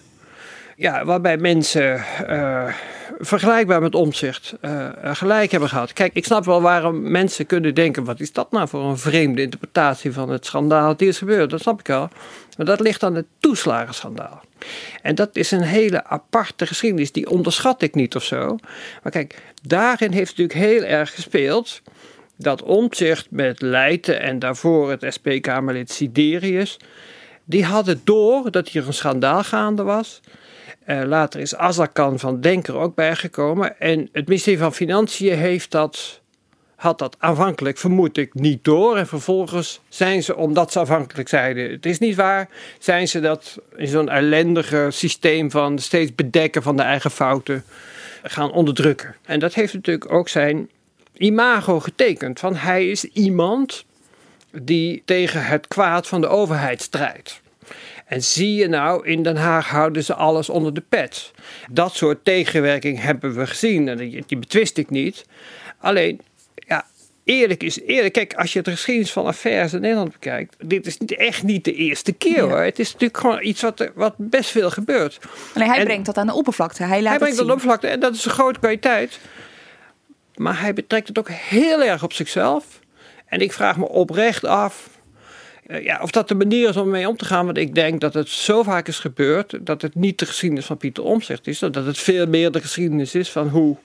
Ja, 0.77 1.05
waarbij 1.05 1.37
mensen 1.37 2.05
uh, 2.29 2.75
vergelijkbaar 3.19 3.81
met 3.81 3.95
omzicht 3.95 4.55
uh, 4.63 4.89
gelijk 5.03 5.51
hebben 5.51 5.69
gehad. 5.69 5.93
Kijk, 5.93 6.15
ik 6.15 6.25
snap 6.25 6.45
wel 6.45 6.63
waarom 6.63 7.11
mensen 7.11 7.47
kunnen 7.47 7.75
denken: 7.75 8.05
wat 8.05 8.21
is 8.21 8.33
dat 8.33 8.53
nou 8.53 8.69
voor 8.69 8.85
een 8.85 8.99
vreemde 8.99 9.43
interpretatie 9.43 10.13
van 10.13 10.31
het 10.31 10.47
schandaal 10.47 10.87
dat 10.87 11.01
is 11.01 11.19
gebeurd? 11.19 11.51
Dat 11.51 11.61
snap 11.61 11.81
ik 11.81 11.87
wel. 11.87 12.09
Maar 12.57 12.67
dat 12.67 12.81
ligt 12.81 13.03
aan 13.03 13.15
het 13.15 13.27
toeslagenschandaal. 13.39 14.43
En 15.03 15.15
dat 15.15 15.37
is 15.37 15.51
een 15.51 15.63
hele 15.63 16.05
aparte 16.05 16.67
geschiedenis, 16.67 17.13
die 17.13 17.31
onderschat 17.31 17.83
ik 17.83 17.95
niet 17.95 18.17
of 18.17 18.23
zo. 18.23 18.59
Maar 19.03 19.13
kijk, 19.13 19.43
daarin 19.63 20.13
heeft 20.13 20.37
natuurlijk 20.37 20.59
heel 20.59 20.83
erg 20.83 21.15
gespeeld 21.15 21.83
dat 22.37 22.63
Omtzigt 22.63 23.27
met 23.31 23.61
Leijten 23.61 24.21
en 24.21 24.39
daarvoor 24.39 24.91
het 24.91 25.07
SP-Kamerlid 25.09 25.91
Siderius, 25.91 26.77
die 27.45 27.65
hadden 27.65 28.01
door 28.05 28.51
dat 28.51 28.69
hier 28.69 28.87
een 28.87 28.93
schandaal 28.93 29.43
gaande 29.43 29.83
was. 29.83 30.21
Uh, 30.87 31.03
later 31.05 31.41
is 31.41 31.57
Azarkan 31.57 32.19
van 32.19 32.41
Denker 32.41 32.77
ook 32.77 32.95
bijgekomen. 32.95 33.81
En 33.81 34.09
het 34.13 34.29
ministerie 34.29 34.59
van 34.59 34.75
Financiën 34.75 35.37
heeft 35.37 35.71
dat 35.71 36.21
had 36.77 36.99
dat 36.99 37.17
aanvankelijk, 37.19 37.79
vermoed 37.79 38.17
ik, 38.17 38.35
niet 38.35 38.65
door. 38.65 38.97
En 38.97 39.07
vervolgens 39.07 39.81
zijn 39.89 40.23
ze, 40.23 40.37
omdat 40.37 40.73
ze 40.73 40.79
afhankelijk 40.79 41.29
zeiden: 41.29 41.71
het 41.71 41.87
is 41.87 41.99
niet 41.99 42.15
waar, 42.15 42.49
zijn 42.79 43.09
ze 43.09 43.21
dat 43.21 43.59
in 43.77 43.87
zo'n 43.87 44.09
ellendige 44.09 44.87
systeem 44.91 45.51
van 45.51 45.79
steeds 45.79 46.15
bedekken 46.15 46.63
van 46.63 46.77
de 46.77 46.83
eigen 46.83 47.11
fouten 47.11 47.65
gaan 48.23 48.53
onderdrukken. 48.53 49.15
En 49.25 49.39
dat 49.39 49.55
heeft 49.55 49.75
natuurlijk 49.75 50.13
ook 50.13 50.29
zijn 50.29 50.69
imago 51.19 51.81
getekend. 51.81 52.39
Van 52.39 52.57
hij 52.57 52.91
is 52.91 53.05
iemand 53.05 53.85
die 54.51 55.03
tegen 55.05 55.45
het 55.45 55.67
kwaad 55.67 56.07
van 56.07 56.21
de 56.21 56.29
overheid 56.29 56.83
strijdt. 56.83 57.41
En 58.07 58.23
zie 58.23 58.55
je 58.55 58.69
nou, 58.69 59.07
in 59.07 59.23
Den 59.23 59.37
Haag 59.37 59.69
houden 59.69 60.05
ze 60.05 60.15
alles 60.15 60.49
onder 60.49 60.75
de 60.75 60.83
pet. 60.89 61.31
Dat 61.71 61.95
soort 61.95 62.25
tegenwerking 62.25 63.01
hebben 63.01 63.35
we 63.35 63.47
gezien 63.47 63.89
en 63.89 63.97
die, 63.97 64.25
die 64.27 64.39
betwist 64.39 64.77
ik 64.77 64.91
niet. 64.91 65.25
Alleen 65.79 66.21
eerlijk 67.27 67.63
is 67.63 67.81
eerlijk. 67.81 68.13
Kijk, 68.13 68.35
als 68.35 68.53
je 68.53 68.63
de 68.63 68.71
geschiedenis 68.71 69.13
van 69.13 69.27
affaires 69.27 69.73
in 69.73 69.81
Nederland 69.81 70.13
bekijkt, 70.13 70.57
dit 70.59 70.87
is 70.87 70.99
echt 70.99 71.43
niet 71.43 71.65
de 71.65 71.75
eerste 71.75 72.13
keer 72.13 72.41
hoor. 72.41 72.61
Het 72.61 72.79
is 72.79 72.93
natuurlijk 72.93 73.21
gewoon 73.21 73.43
iets 73.43 73.63
wat, 73.63 73.91
wat 73.95 74.15
best 74.17 74.51
veel 74.51 74.71
gebeurt. 74.71 75.19
Alleen 75.55 75.69
hij 75.69 75.85
brengt 75.85 76.07
dat 76.07 76.17
aan 76.17 76.27
de 76.27 76.35
oppervlakte. 76.35 76.83
Hij, 76.83 77.03
laat 77.03 77.09
hij 77.09 77.19
brengt 77.19 77.37
dat 77.37 77.41
aan 77.41 77.47
de 77.47 77.53
oppervlakte 77.53 77.89
en 77.89 78.01
dat 78.01 78.15
is 78.15 78.25
een 78.25 78.31
grote 78.31 78.59
kwaliteit. 78.59 79.19
Maar 80.37 80.61
hij 80.61 80.73
betrekt 80.73 81.09
het 81.09 81.19
ook 81.19 81.31
heel 81.31 81.83
erg 81.83 82.03
op 82.03 82.13
zichzelf. 82.13 82.81
En 83.27 83.41
ik 83.41 83.53
vraag 83.53 83.77
me 83.77 83.89
oprecht 83.89 84.45
af 84.45 84.89
eh, 85.67 85.85
ja, 85.85 85.99
of 86.03 86.11
dat 86.11 86.29
de 86.29 86.35
manier 86.35 86.69
is 86.69 86.77
om 86.77 86.91
mee 86.91 87.09
om 87.09 87.17
te 87.17 87.25
gaan. 87.25 87.45
Want 87.45 87.57
ik 87.57 87.75
denk 87.75 88.01
dat 88.01 88.15
het 88.15 88.29
zo 88.29 88.63
vaak 88.63 88.89
is 88.89 88.99
gebeurd 88.99 89.67
dat 89.67 89.83
het 89.83 89.95
niet 89.95 90.19
de 90.19 90.27
geschiedenis 90.27 90.67
van 90.67 90.77
Pieter 90.77 91.05
Omtzigt 91.05 91.47
is. 91.47 91.59
Dat 91.59 91.75
het 91.75 91.99
veel 91.99 92.27
meer 92.27 92.51
de 92.51 92.61
geschiedenis 92.61 93.15
is 93.15 93.31
van 93.31 93.49
hoe 93.49 93.77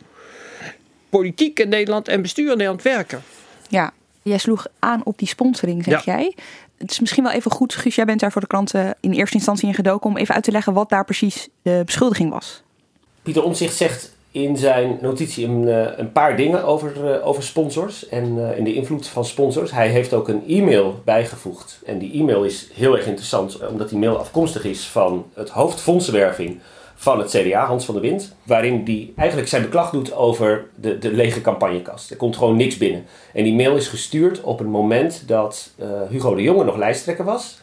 politiek 1.10 1.60
in 1.60 1.70
Nederland 1.70 2.08
en 2.08 2.22
bestuur 2.22 2.52
in 2.52 2.58
Nederland 2.58 2.82
werken. 2.82 3.22
Ja, 3.70 3.92
jij 4.22 4.38
sloeg 4.38 4.68
aan 4.80 5.02
op 5.04 5.18
die 5.18 5.28
sponsoring, 5.28 5.84
zeg 5.84 6.06
jij. 6.06 6.36
Het 6.78 6.92
is 6.92 7.00
misschien 7.00 7.24
wel 7.24 7.34
even 7.34 7.52
goed, 7.52 7.76
Guus, 7.76 7.96
jij 7.96 8.06
bent 8.06 8.20
daar 8.20 8.32
voor 8.32 8.42
de 8.42 8.48
klanten 8.48 8.96
in 9.00 9.12
eerste 9.12 9.36
instantie 9.36 9.68
in 9.68 9.74
gedoken 9.74 10.10
om 10.10 10.18
even 10.18 10.36
uit 10.36 10.44
te 10.44 10.52
leggen 10.52 10.74
wat 10.74 10.90
daar 10.90 11.06
precies 11.06 11.48
de 11.62 11.82
beschuldiging 11.86 12.32
was. 12.32 12.64
Pieter 13.22 13.44
Omzicht 13.44 13.76
zegt 13.76 14.16
in 14.32 14.58
zijn 14.58 14.98
notitie 15.02 15.48
een, 15.48 15.68
eh, 15.68 15.98
een 15.98 16.12
paar 16.12 16.36
dingen 16.36 16.64
over, 16.64 17.14
eh, 17.14 17.28
over 17.28 17.44
sponsors 17.44 18.10
en, 18.10 18.36
uh, 18.38 18.58
en 18.58 18.64
de 18.64 18.74
invloed 18.74 19.08
van 19.08 19.26
sponsors. 19.26 19.72
Hij 19.72 19.88
heeft 19.88 20.14
ook 20.14 20.28
een 20.28 20.44
e-mail 20.48 21.02
bijgevoegd. 21.06 21.80
En 21.86 22.00
die 22.00 22.14
e-mail 22.14 22.44
is 22.44 22.70
heel 22.74 22.96
erg 22.96 23.06
interessant, 23.06 23.68
omdat 23.70 23.90
die 23.90 23.98
mail 23.98 24.18
afkomstig 24.18 24.66
is 24.66 24.88
van 24.88 25.26
het 25.34 25.50
hoofd 25.50 25.82
fondsenwerving 25.82 26.60
van 26.96 27.20
het 27.20 27.30
CDA, 27.30 27.66
Hans 27.66 27.86
van 27.86 27.94
der 27.94 28.04
Wind. 28.04 28.36
Waarin 28.44 28.82
hij 28.86 29.14
eigenlijk 29.16 29.50
zijn 29.50 29.62
beklag 29.62 29.90
doet 29.90 30.14
over 30.14 30.66
de, 30.76 30.98
de 30.98 31.14
lege 31.14 31.42
campagnekast. 31.42 32.12
Er 32.12 32.18
komt 32.18 32.38
gewoon 32.38 32.56
niks 32.56 32.78
binnen. 32.78 33.06
En 33.34 33.44
die 33.44 33.54
mail 33.54 33.76
is 33.76 33.88
gestuurd 33.88 34.42
op 34.42 34.60
een 34.60 34.70
moment 34.70 35.24
dat 35.28 35.72
Hugo 36.10 36.36
de 36.36 36.42
Jonge 36.42 36.64
nog 36.64 36.78
lijsttrekker 36.78 37.26
was. 37.26 37.60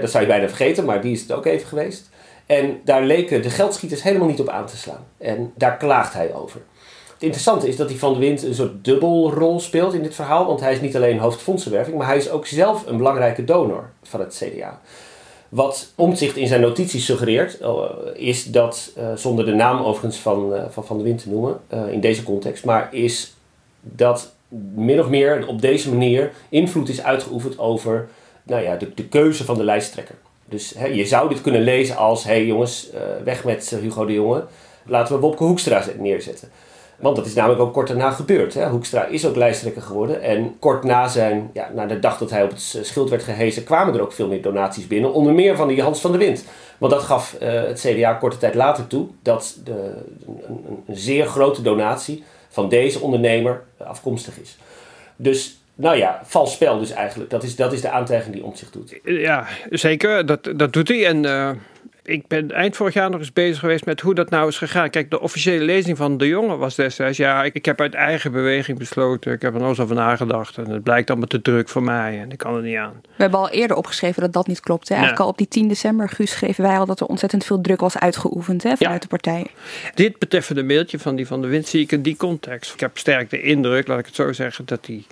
dat 0.00 0.10
zou 0.10 0.22
je 0.22 0.28
bijna 0.28 0.46
vergeten, 0.46 0.84
maar 0.84 1.00
die 1.00 1.12
is 1.12 1.20
het 1.20 1.32
ook 1.32 1.46
even 1.46 1.68
geweest. 1.68 2.09
En 2.50 2.80
daar 2.84 3.02
leken 3.02 3.42
de 3.42 3.50
geldschieters 3.50 4.02
helemaal 4.02 4.28
niet 4.28 4.40
op 4.40 4.48
aan 4.48 4.66
te 4.66 4.76
slaan. 4.76 5.06
En 5.18 5.52
daar 5.54 5.76
klaagt 5.76 6.12
hij 6.12 6.34
over. 6.34 6.60
Het 7.12 7.22
interessante 7.22 7.68
is 7.68 7.76
dat 7.76 7.88
hij 7.88 7.98
Van 7.98 8.12
de 8.12 8.18
Wind 8.18 8.42
een 8.42 8.54
soort 8.54 8.84
dubbelrol 8.84 9.60
speelt 9.60 9.94
in 9.94 10.02
dit 10.02 10.14
verhaal. 10.14 10.46
Want 10.46 10.60
hij 10.60 10.72
is 10.72 10.80
niet 10.80 10.96
alleen 10.96 11.18
hoofdfondsenwerving, 11.18 11.96
maar 11.96 12.06
hij 12.06 12.16
is 12.16 12.30
ook 12.30 12.46
zelf 12.46 12.86
een 12.86 12.96
belangrijke 12.96 13.44
donor 13.44 13.90
van 14.02 14.20
het 14.20 14.42
CDA. 14.44 14.80
Wat 15.48 15.92
Omtzigt 15.94 16.36
in 16.36 16.46
zijn 16.46 16.60
notities 16.60 17.04
suggereert, 17.04 17.60
eh, 17.60 17.82
is 18.14 18.44
dat, 18.44 18.92
uh, 18.98 19.04
zonder 19.14 19.44
de 19.44 19.54
naam 19.54 19.82
overigens 19.82 20.16
van 20.16 20.52
uh, 20.52 20.62
van, 20.70 20.84
van 20.84 20.98
de 20.98 21.04
Wind 21.04 21.22
te 21.22 21.28
noemen 21.28 21.60
in 21.90 22.00
deze 22.00 22.22
context, 22.22 22.64
maar 22.64 22.94
is 22.94 23.34
dat 23.80 24.34
min 24.74 25.00
of 25.00 25.08
meer 25.08 25.46
op 25.46 25.60
deze 25.60 25.90
manier 25.90 26.32
invloed 26.48 26.88
is 26.88 27.02
uitgeoefend 27.02 27.58
over 27.58 28.08
nou 28.42 28.62
ja, 28.62 28.76
de, 28.76 28.94
de 28.94 29.08
keuze 29.08 29.44
van 29.44 29.56
de 29.56 29.64
lijsttrekker. 29.64 30.14
Dus 30.50 30.74
je 30.92 31.06
zou 31.06 31.28
dit 31.28 31.40
kunnen 31.40 31.62
lezen 31.62 31.96
als: 31.96 32.24
hé 32.24 32.30
hey 32.30 32.46
jongens, 32.46 32.90
uh, 32.94 33.00
weg 33.24 33.44
met 33.44 33.76
Hugo 33.80 34.04
de 34.04 34.12
Jonge. 34.12 34.44
Laten 34.86 35.14
we 35.14 35.20
Wopke 35.20 35.44
Hoekstra 35.44 35.84
neerzetten. 35.98 36.48
Want 37.00 37.16
dat 37.16 37.26
is 37.26 37.34
namelijk 37.34 37.60
ook 37.60 37.72
kort 37.72 37.88
daarna 37.88 38.10
gebeurd. 38.10 38.54
Hè. 38.54 38.68
Hoekstra 38.68 39.04
is 39.04 39.26
ook 39.26 39.36
lijsttrekker 39.36 39.82
geworden. 39.82 40.22
En 40.22 40.56
kort 40.58 40.84
na, 40.84 41.08
zijn, 41.08 41.50
ja, 41.52 41.70
na 41.74 41.86
de 41.86 41.98
dag 41.98 42.18
dat 42.18 42.30
hij 42.30 42.42
op 42.42 42.50
het 42.50 42.78
schild 42.82 43.10
werd 43.10 43.22
gehezen, 43.22 43.64
kwamen 43.64 43.94
er 43.94 44.00
ook 44.00 44.12
veel 44.12 44.28
meer 44.28 44.42
donaties 44.42 44.86
binnen. 44.86 45.12
Onder 45.12 45.32
meer 45.32 45.56
van 45.56 45.68
die 45.68 45.82
Hans 45.82 46.00
van 46.00 46.10
der 46.10 46.20
Wind. 46.20 46.44
Want 46.78 46.92
dat 46.92 47.02
gaf 47.02 47.36
uh, 47.42 47.48
het 47.52 47.80
CDA 47.80 48.12
korte 48.12 48.38
tijd 48.38 48.54
later 48.54 48.86
toe 48.86 49.06
dat 49.22 49.58
de, 49.64 49.92
een, 50.26 50.82
een, 50.86 50.96
zeer 50.96 51.26
grote 51.26 51.62
donatie 51.62 52.24
van 52.48 52.68
deze 52.68 53.00
ondernemer 53.00 53.62
afkomstig 53.78 54.40
is. 54.40 54.58
Dus 55.16 55.59
nou 55.80 55.96
ja, 55.96 56.20
vals 56.24 56.52
spel 56.52 56.78
dus 56.78 56.90
eigenlijk. 56.90 57.30
Dat 57.30 57.42
is, 57.42 57.56
dat 57.56 57.72
is 57.72 57.80
de 57.80 57.90
aantijging 57.90 58.34
die 58.34 58.50
zich 58.54 58.70
doet. 58.70 58.98
Ja, 59.04 59.46
zeker. 59.70 60.26
Dat, 60.26 60.50
dat 60.56 60.72
doet 60.72 60.88
hij. 60.88 61.06
En 61.06 61.24
uh, 61.24 61.50
ik 62.02 62.26
ben 62.26 62.50
eind 62.50 62.76
vorig 62.76 62.94
jaar 62.94 63.10
nog 63.10 63.20
eens 63.20 63.32
bezig 63.32 63.58
geweest 63.58 63.84
met 63.84 64.00
hoe 64.00 64.14
dat 64.14 64.30
nou 64.30 64.48
is 64.48 64.58
gegaan. 64.58 64.90
Kijk, 64.90 65.10
de 65.10 65.20
officiële 65.20 65.64
lezing 65.64 65.96
van 65.96 66.16
De 66.16 66.26
Jonge 66.26 66.56
was 66.56 66.74
destijds... 66.74 67.16
Ja, 67.16 67.44
ik, 67.44 67.54
ik 67.54 67.64
heb 67.64 67.80
uit 67.80 67.94
eigen 67.94 68.32
beweging 68.32 68.78
besloten. 68.78 69.32
Ik 69.32 69.42
heb 69.42 69.54
er 69.54 69.60
nog 69.60 69.68
eens 69.68 69.80
over 69.80 69.94
nagedacht. 69.94 70.58
En 70.58 70.70
het 70.70 70.82
blijkt 70.82 71.10
allemaal 71.10 71.28
te 71.28 71.42
druk 71.42 71.68
voor 71.68 71.82
mij. 71.82 72.20
En 72.20 72.30
ik 72.30 72.38
kan 72.38 72.56
er 72.56 72.62
niet 72.62 72.76
aan. 72.76 73.00
We 73.02 73.22
hebben 73.22 73.40
al 73.40 73.50
eerder 73.50 73.76
opgeschreven 73.76 74.22
dat 74.22 74.32
dat 74.32 74.46
niet 74.46 74.60
klopt. 74.60 74.88
Hè? 74.88 74.94
Eigenlijk 74.94 75.22
al 75.22 75.28
op 75.28 75.38
die 75.38 75.48
10 75.48 75.68
december, 75.68 76.08
Guus, 76.08 76.30
schreven 76.30 76.64
wij 76.64 76.78
al... 76.78 76.86
dat 76.86 77.00
er 77.00 77.06
ontzettend 77.06 77.44
veel 77.44 77.60
druk 77.60 77.80
was 77.80 77.98
uitgeoefend 77.98 78.62
hè, 78.62 78.76
vanuit 78.76 79.02
de 79.02 79.08
partij. 79.08 79.46
Dit 79.94 80.18
betreffende 80.18 80.62
mailtje 80.62 80.98
van 80.98 81.16
die 81.16 81.26
van 81.26 81.40
de 81.40 81.48
Wind 81.48 81.68
zie 81.68 81.80
ik 81.82 81.92
in 81.92 82.02
die 82.02 82.16
context. 82.16 82.72
Ik 82.72 82.80
heb 82.80 82.98
sterk 82.98 83.30
de 83.30 83.42
indruk, 83.42 83.86
laat 83.86 83.98
ik 83.98 84.06
het 84.06 84.14
zo 84.14 84.32
zeggen... 84.32 84.64
dat 84.66 84.84
die 84.84 85.06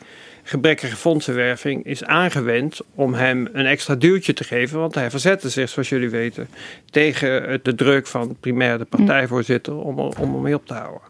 gebrekkige 0.49 0.97
fondsenwerving 0.97 1.85
is 1.85 2.05
aangewend 2.05 2.81
om 2.95 3.15
hem 3.15 3.49
een 3.53 3.67
extra 3.67 3.95
duwtje 3.95 4.33
te 4.33 4.45
geven. 4.45 4.79
Want 4.79 4.95
hij 4.95 5.11
verzette 5.11 5.49
zich, 5.49 5.69
zoals 5.69 5.89
jullie 5.89 6.11
weten, 6.11 6.49
tegen 6.91 7.61
de 7.63 7.75
druk 7.75 8.07
van 8.07 8.37
primair 8.41 8.79
de 8.79 8.85
partijvoorzitter 8.85 9.75
om, 9.75 9.99
om 9.99 10.33
hem 10.33 10.43
mee 10.43 10.55
op 10.55 10.67
te 10.67 10.75
houden. 10.75 11.01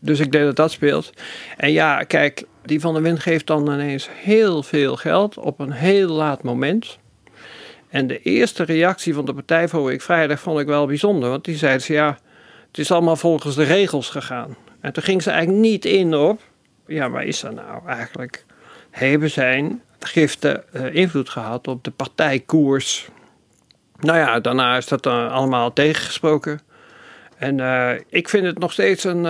Dus 0.00 0.20
ik 0.20 0.32
denk 0.32 0.44
dat 0.44 0.56
dat 0.56 0.70
speelt. 0.70 1.12
En 1.56 1.72
ja, 1.72 2.02
kijk, 2.02 2.44
die 2.64 2.80
van 2.80 2.94
der 2.94 3.02
Wind 3.02 3.20
geeft 3.20 3.46
dan 3.46 3.72
ineens 3.72 4.08
heel 4.12 4.62
veel 4.62 4.96
geld 4.96 5.38
op 5.38 5.60
een 5.60 5.72
heel 5.72 6.08
laat 6.08 6.42
moment. 6.42 6.98
En 7.88 8.06
de 8.06 8.22
eerste 8.22 8.62
reactie 8.62 9.14
van 9.14 9.24
de 9.24 9.34
Partij 9.34 9.68
voor 9.68 9.84
Week 9.84 10.02
Vrijdag 10.02 10.40
vond 10.40 10.60
ik 10.60 10.66
wel 10.66 10.86
bijzonder. 10.86 11.30
Want 11.30 11.44
die 11.44 11.56
zeiden 11.56 11.82
ze, 11.82 11.92
ja, 11.92 12.18
het 12.66 12.78
is 12.78 12.90
allemaal 12.90 13.16
volgens 13.16 13.54
de 13.54 13.64
regels 13.64 14.08
gegaan. 14.08 14.56
En 14.80 14.92
toen 14.92 15.02
ging 15.02 15.22
ze 15.22 15.30
eigenlijk 15.30 15.62
niet 15.62 15.84
in 15.84 16.14
op, 16.14 16.40
ja, 16.86 17.10
waar 17.10 17.24
is 17.24 17.40
dat 17.40 17.54
nou 17.54 17.86
eigenlijk? 17.86 18.44
Hebben 18.90 19.30
zijn 19.30 19.82
giften 19.98 20.64
uh, 20.72 20.94
invloed 20.94 21.28
gehad 21.28 21.68
op 21.68 21.84
de 21.84 21.90
partijkoers. 21.90 23.08
Nou 23.98 24.18
ja, 24.18 24.40
daarna 24.40 24.76
is 24.76 24.86
dat 24.86 25.06
uh, 25.06 25.32
allemaal 25.32 25.72
tegengesproken. 25.72 26.60
En 27.36 27.58
uh, 27.58 27.90
ik 28.08 28.28
vind 28.28 28.46
het 28.46 28.58
nog 28.58 28.72
steeds 28.72 29.04
een 29.04 29.22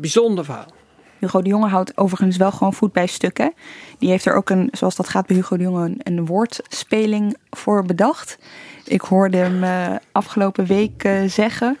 bijzonder 0.00 0.44
verhaal. 0.44 0.72
Hugo 1.18 1.42
de 1.42 1.48
Jonge 1.48 1.68
houdt 1.68 1.96
overigens 1.96 2.36
wel 2.36 2.52
gewoon 2.52 2.74
voet 2.74 2.92
bij 2.92 3.06
stukken. 3.06 3.52
Die 3.98 4.10
heeft 4.10 4.24
er 4.24 4.34
ook 4.34 4.50
een, 4.50 4.68
zoals 4.72 4.96
dat 4.96 5.08
gaat 5.08 5.26
bij 5.26 5.36
Hugo 5.36 5.56
de 5.56 5.62
Jonge, 5.62 5.94
een, 5.98 6.26
woordspeling 6.26 7.36
voor 7.50 7.84
bedacht. 7.84 8.38
Ik 8.84 9.00
hoorde 9.00 9.36
hem 9.36 9.98
afgelopen 10.12 10.66
week 10.66 11.08
zeggen 11.26 11.78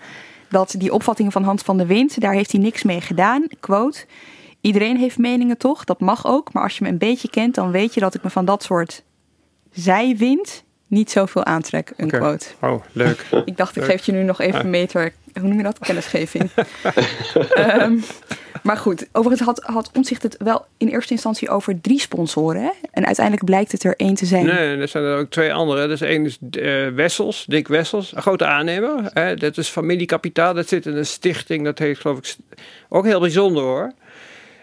dat 0.48 0.74
die 0.78 0.92
opvattingen 0.92 1.32
van 1.32 1.44
Hans 1.44 1.62
van 1.62 1.76
de 1.76 1.86
Wind, 1.86 2.20
daar 2.20 2.32
heeft 2.32 2.52
hij 2.52 2.60
niks 2.60 2.82
mee 2.82 3.00
gedaan. 3.00 3.46
Quote. 3.60 4.06
Iedereen 4.60 4.96
heeft 4.96 5.18
meningen 5.18 5.58
toch? 5.58 5.84
Dat 5.84 6.00
mag 6.00 6.26
ook. 6.26 6.52
Maar 6.52 6.62
als 6.62 6.78
je 6.78 6.84
me 6.84 6.90
een 6.90 6.98
beetje 6.98 7.30
kent, 7.30 7.54
dan 7.54 7.70
weet 7.70 7.94
je 7.94 8.00
dat 8.00 8.14
ik 8.14 8.22
me 8.22 8.30
van 8.30 8.44
dat 8.44 8.62
soort 8.62 9.02
zijwind 9.72 10.64
niet 10.86 11.10
zoveel 11.10 11.44
aantrek. 11.44 11.92
Een 11.96 12.08
quote. 12.10 12.46
Oh, 12.60 12.82
leuk. 12.92 13.26
ik 13.44 13.56
dacht, 13.56 13.76
ik 13.76 13.84
geef 13.84 14.06
je 14.06 14.12
nu 14.12 14.22
nog 14.22 14.40
even 14.40 14.60
een 14.60 14.70
meter, 14.70 15.12
hoe 15.40 15.48
noem 15.48 15.56
je 15.56 15.62
dat? 15.62 15.78
Kennisgeving. 15.78 16.50
um, 17.58 18.02
maar 18.62 18.76
goed, 18.76 19.08
overigens 19.12 19.46
had, 19.46 19.62
had 19.62 19.90
Omzicht 19.94 20.22
het 20.22 20.36
wel 20.38 20.66
in 20.76 20.88
eerste 20.88 21.12
instantie 21.12 21.48
over 21.48 21.80
drie 21.80 22.00
sponsoren. 22.00 22.62
Hè? 22.62 22.70
En 22.90 23.06
uiteindelijk 23.06 23.44
blijkt 23.44 23.72
het 23.72 23.84
er 23.84 23.94
één 23.96 24.14
te 24.14 24.26
zijn. 24.26 24.46
Nee, 24.46 24.76
er 24.76 24.88
zijn 24.88 25.04
er 25.04 25.18
ook 25.18 25.30
twee 25.30 25.52
andere. 25.52 25.86
Dus 25.88 26.00
één 26.00 26.24
is 26.24 26.38
uh, 26.50 26.88
Wessels, 26.88 27.44
Dick 27.48 27.68
Wessels, 27.68 28.16
een 28.16 28.22
grote 28.22 28.46
aannemer. 28.46 29.10
Hè? 29.12 29.34
Dat 29.34 29.56
is 29.56 29.68
familiekapitaal. 29.68 30.54
Dat 30.54 30.68
zit 30.68 30.86
in 30.86 30.96
een 30.96 31.06
stichting, 31.06 31.64
dat 31.64 31.78
heet 31.78 31.98
geloof 31.98 32.18
ik 32.18 32.36
ook 32.88 33.04
heel 33.04 33.20
bijzonder 33.20 33.62
hoor. 33.62 33.92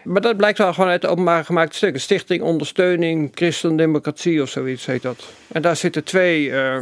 Maar 0.04 0.20
dat 0.20 0.36
blijkt 0.36 0.58
wel 0.58 0.72
gewoon 0.72 0.90
uit 0.90 1.02
de 1.02 1.08
openbaar 1.08 1.44
gemaakte 1.44 1.76
stukken. 1.76 2.00
Stichting 2.00 2.42
Ondersteuning 2.42 3.30
Christendemocratie 3.34 4.42
of 4.42 4.48
zoiets 4.48 4.86
heet 4.86 5.02
dat. 5.02 5.24
En 5.52 5.62
daar 5.62 5.76
zitten 5.76 6.04
twee 6.04 6.44
uh, 6.44 6.74
uh, 6.74 6.80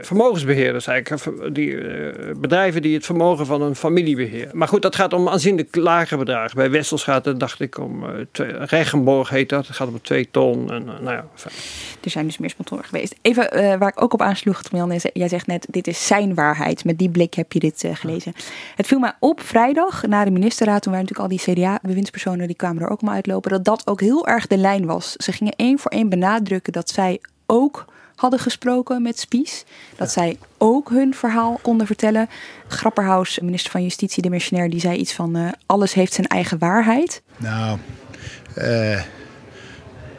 vermogensbeheerders 0.00 0.86
eigenlijk. 0.86 1.54
Die, 1.54 1.68
uh, 1.68 2.12
bedrijven 2.36 2.82
die 2.82 2.94
het 2.94 3.04
vermogen 3.04 3.46
van 3.46 3.62
een 3.62 3.76
familie 3.76 4.16
beheren. 4.16 4.56
Maar 4.56 4.68
goed, 4.68 4.82
dat 4.82 4.96
gaat 4.96 5.12
om 5.12 5.28
aanzienlijk 5.28 5.76
lagere 5.76 6.18
bedragen. 6.18 6.56
Bij 6.56 6.70
Wessels 6.70 7.02
gaat 7.02 7.24
het, 7.24 7.40
dacht 7.40 7.60
ik, 7.60 7.78
om... 7.78 8.04
Twee, 8.30 8.52
Regenborg 8.56 9.28
heet 9.28 9.48
dat. 9.48 9.66
Het 9.66 9.76
gaat 9.76 9.88
om 9.88 10.00
twee 10.02 10.28
ton. 10.30 10.72
En, 10.72 10.84
nou 10.84 11.04
ja, 11.04 11.26
er 12.00 12.10
zijn 12.10 12.26
dus 12.26 12.38
meer 12.38 12.50
sponsoren 12.50 12.84
geweest. 12.84 13.14
Even 13.22 13.78
waar 13.78 13.88
ik 13.88 14.02
ook 14.02 14.12
op 14.12 14.22
aansloeg, 14.22 14.62
Jan, 14.72 15.00
jij 15.12 15.28
zegt 15.28 15.46
net, 15.46 15.66
dit 15.70 15.86
is 15.86 16.06
zijn 16.06 16.34
waarheid. 16.34 16.84
Met 16.84 16.98
die 16.98 17.10
blik 17.10 17.34
heb 17.34 17.52
je 17.52 17.58
dit 17.58 17.84
gelezen. 17.92 18.32
Het 18.74 18.86
viel 18.86 18.98
mij 18.98 19.12
op 19.18 19.40
vrijdag, 19.40 20.06
na 20.06 20.24
de 20.24 20.30
ministerraad, 20.30 20.82
toen 20.82 20.92
waren 20.92 21.06
natuurlijk 21.08 21.46
al 21.46 21.54
die 21.54 21.54
CDA-bewindspersonen 21.54 22.43
die 22.46 22.56
kwamen 22.56 22.82
er 22.82 22.88
ook 22.88 23.02
maar 23.02 23.14
uitlopen, 23.14 23.50
dat 23.50 23.64
dat 23.64 23.86
ook 23.86 24.00
heel 24.00 24.26
erg 24.26 24.46
de 24.46 24.56
lijn 24.56 24.86
was. 24.86 25.12
Ze 25.12 25.32
gingen 25.32 25.54
één 25.56 25.78
voor 25.78 25.90
één 25.90 26.08
benadrukken 26.08 26.72
dat 26.72 26.90
zij 26.90 27.20
ook 27.46 27.84
hadden 28.14 28.38
gesproken 28.38 29.02
met 29.02 29.18
Spies. 29.18 29.64
Dat 29.96 30.10
zij 30.10 30.38
ook 30.58 30.90
hun 30.90 31.14
verhaal 31.14 31.58
konden 31.62 31.86
vertellen. 31.86 32.28
Grapperhaus, 32.68 33.38
minister 33.38 33.70
van 33.70 33.82
Justitie, 33.82 34.22
de 34.22 34.30
missionair, 34.30 34.70
die 34.70 34.80
zei 34.80 34.96
iets 34.96 35.12
van 35.12 35.36
uh, 35.36 35.48
alles 35.66 35.94
heeft 35.94 36.12
zijn 36.12 36.26
eigen 36.26 36.58
waarheid. 36.58 37.22
Nou, 37.36 37.78
uh, 38.58 39.00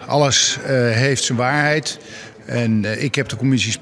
alles 0.07 0.57
uh, 0.61 0.67
heeft 0.91 1.23
zijn 1.23 1.37
waarheid. 1.37 1.99
En 2.45 3.03
ik 3.03 3.15
heb 3.15 3.29
de 3.29 3.35
commissie 3.35 3.79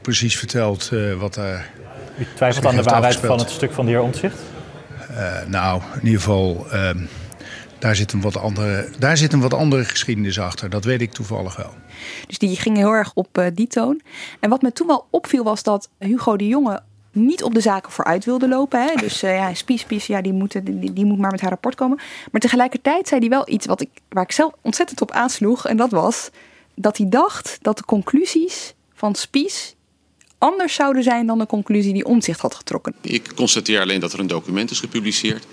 precies 0.00 0.38
verteld 0.38 0.90
wat 1.18 1.34
daar. 1.34 1.70
U 2.18 2.26
twijfelt 2.34 2.66
aan 2.66 2.76
de 2.76 2.82
waarheid 2.82 3.16
van 3.16 3.38
het 3.38 3.50
stuk 3.50 3.72
van 3.72 3.84
de 3.84 3.90
heer 3.90 4.00
Ontzicht? 4.00 4.38
nou, 5.46 5.82
in 5.94 6.04
ieder 6.04 6.20
geval. 6.20 6.66
Ehm, 6.70 6.98
daar 7.84 7.96
zit, 7.96 8.12
een 8.12 8.20
wat 8.20 8.36
andere, 8.36 8.88
daar 8.98 9.16
zit 9.16 9.32
een 9.32 9.40
wat 9.40 9.54
andere 9.54 9.84
geschiedenis 9.84 10.38
achter. 10.38 10.70
Dat 10.70 10.84
weet 10.84 11.00
ik 11.00 11.12
toevallig 11.12 11.56
wel. 11.56 11.74
Dus 12.26 12.38
die 12.38 12.56
ging 12.56 12.76
heel 12.76 12.92
erg 12.92 13.10
op 13.14 13.38
uh, 13.38 13.46
die 13.54 13.66
toon. 13.66 14.00
En 14.40 14.50
wat 14.50 14.62
me 14.62 14.72
toen 14.72 14.86
wel 14.86 15.06
opviel 15.10 15.44
was 15.44 15.62
dat 15.62 15.88
Hugo 15.98 16.36
de 16.36 16.46
Jonge 16.46 16.82
niet 17.12 17.42
op 17.42 17.54
de 17.54 17.60
zaken 17.60 17.92
vooruit 17.92 18.24
wilde 18.24 18.48
lopen. 18.48 18.82
Hè? 18.82 18.94
Dus 18.94 19.22
uh, 19.22 19.36
ja, 19.36 19.54
Spies, 19.54 19.80
Spies, 19.80 20.06
ja, 20.06 20.22
die, 20.22 20.32
moeten, 20.32 20.64
die, 20.64 20.92
die, 20.92 21.04
moet 21.04 21.18
maar 21.18 21.30
met 21.30 21.40
haar 21.40 21.50
rapport 21.50 21.74
komen. 21.74 21.98
Maar 22.32 22.40
tegelijkertijd 22.40 23.08
zei 23.08 23.20
hij 23.20 23.28
wel 23.28 23.48
iets 23.48 23.66
wat 23.66 23.80
ik, 23.80 23.88
waar 24.08 24.24
ik 24.24 24.32
zelf 24.32 24.52
ontzettend 24.60 25.00
op 25.00 25.10
aansloeg. 25.10 25.66
En 25.66 25.76
dat 25.76 25.90
was 25.90 26.30
dat 26.74 26.96
hij 26.96 27.08
dacht 27.08 27.58
dat 27.62 27.76
de 27.76 27.84
conclusies 27.84 28.74
van 28.94 29.14
Spies 29.14 29.74
anders 30.38 30.74
zouden 30.74 31.02
zijn 31.02 31.26
dan 31.26 31.38
de 31.38 31.46
conclusie 31.46 31.92
die 31.92 32.04
Omzicht 32.04 32.40
had 32.40 32.54
getrokken. 32.54 32.94
Ik 33.00 33.34
constateer 33.34 33.80
alleen 33.80 34.00
dat 34.00 34.12
er 34.12 34.18
een 34.18 34.26
document 34.26 34.70
is 34.70 34.80
gepubliceerd 34.80 35.46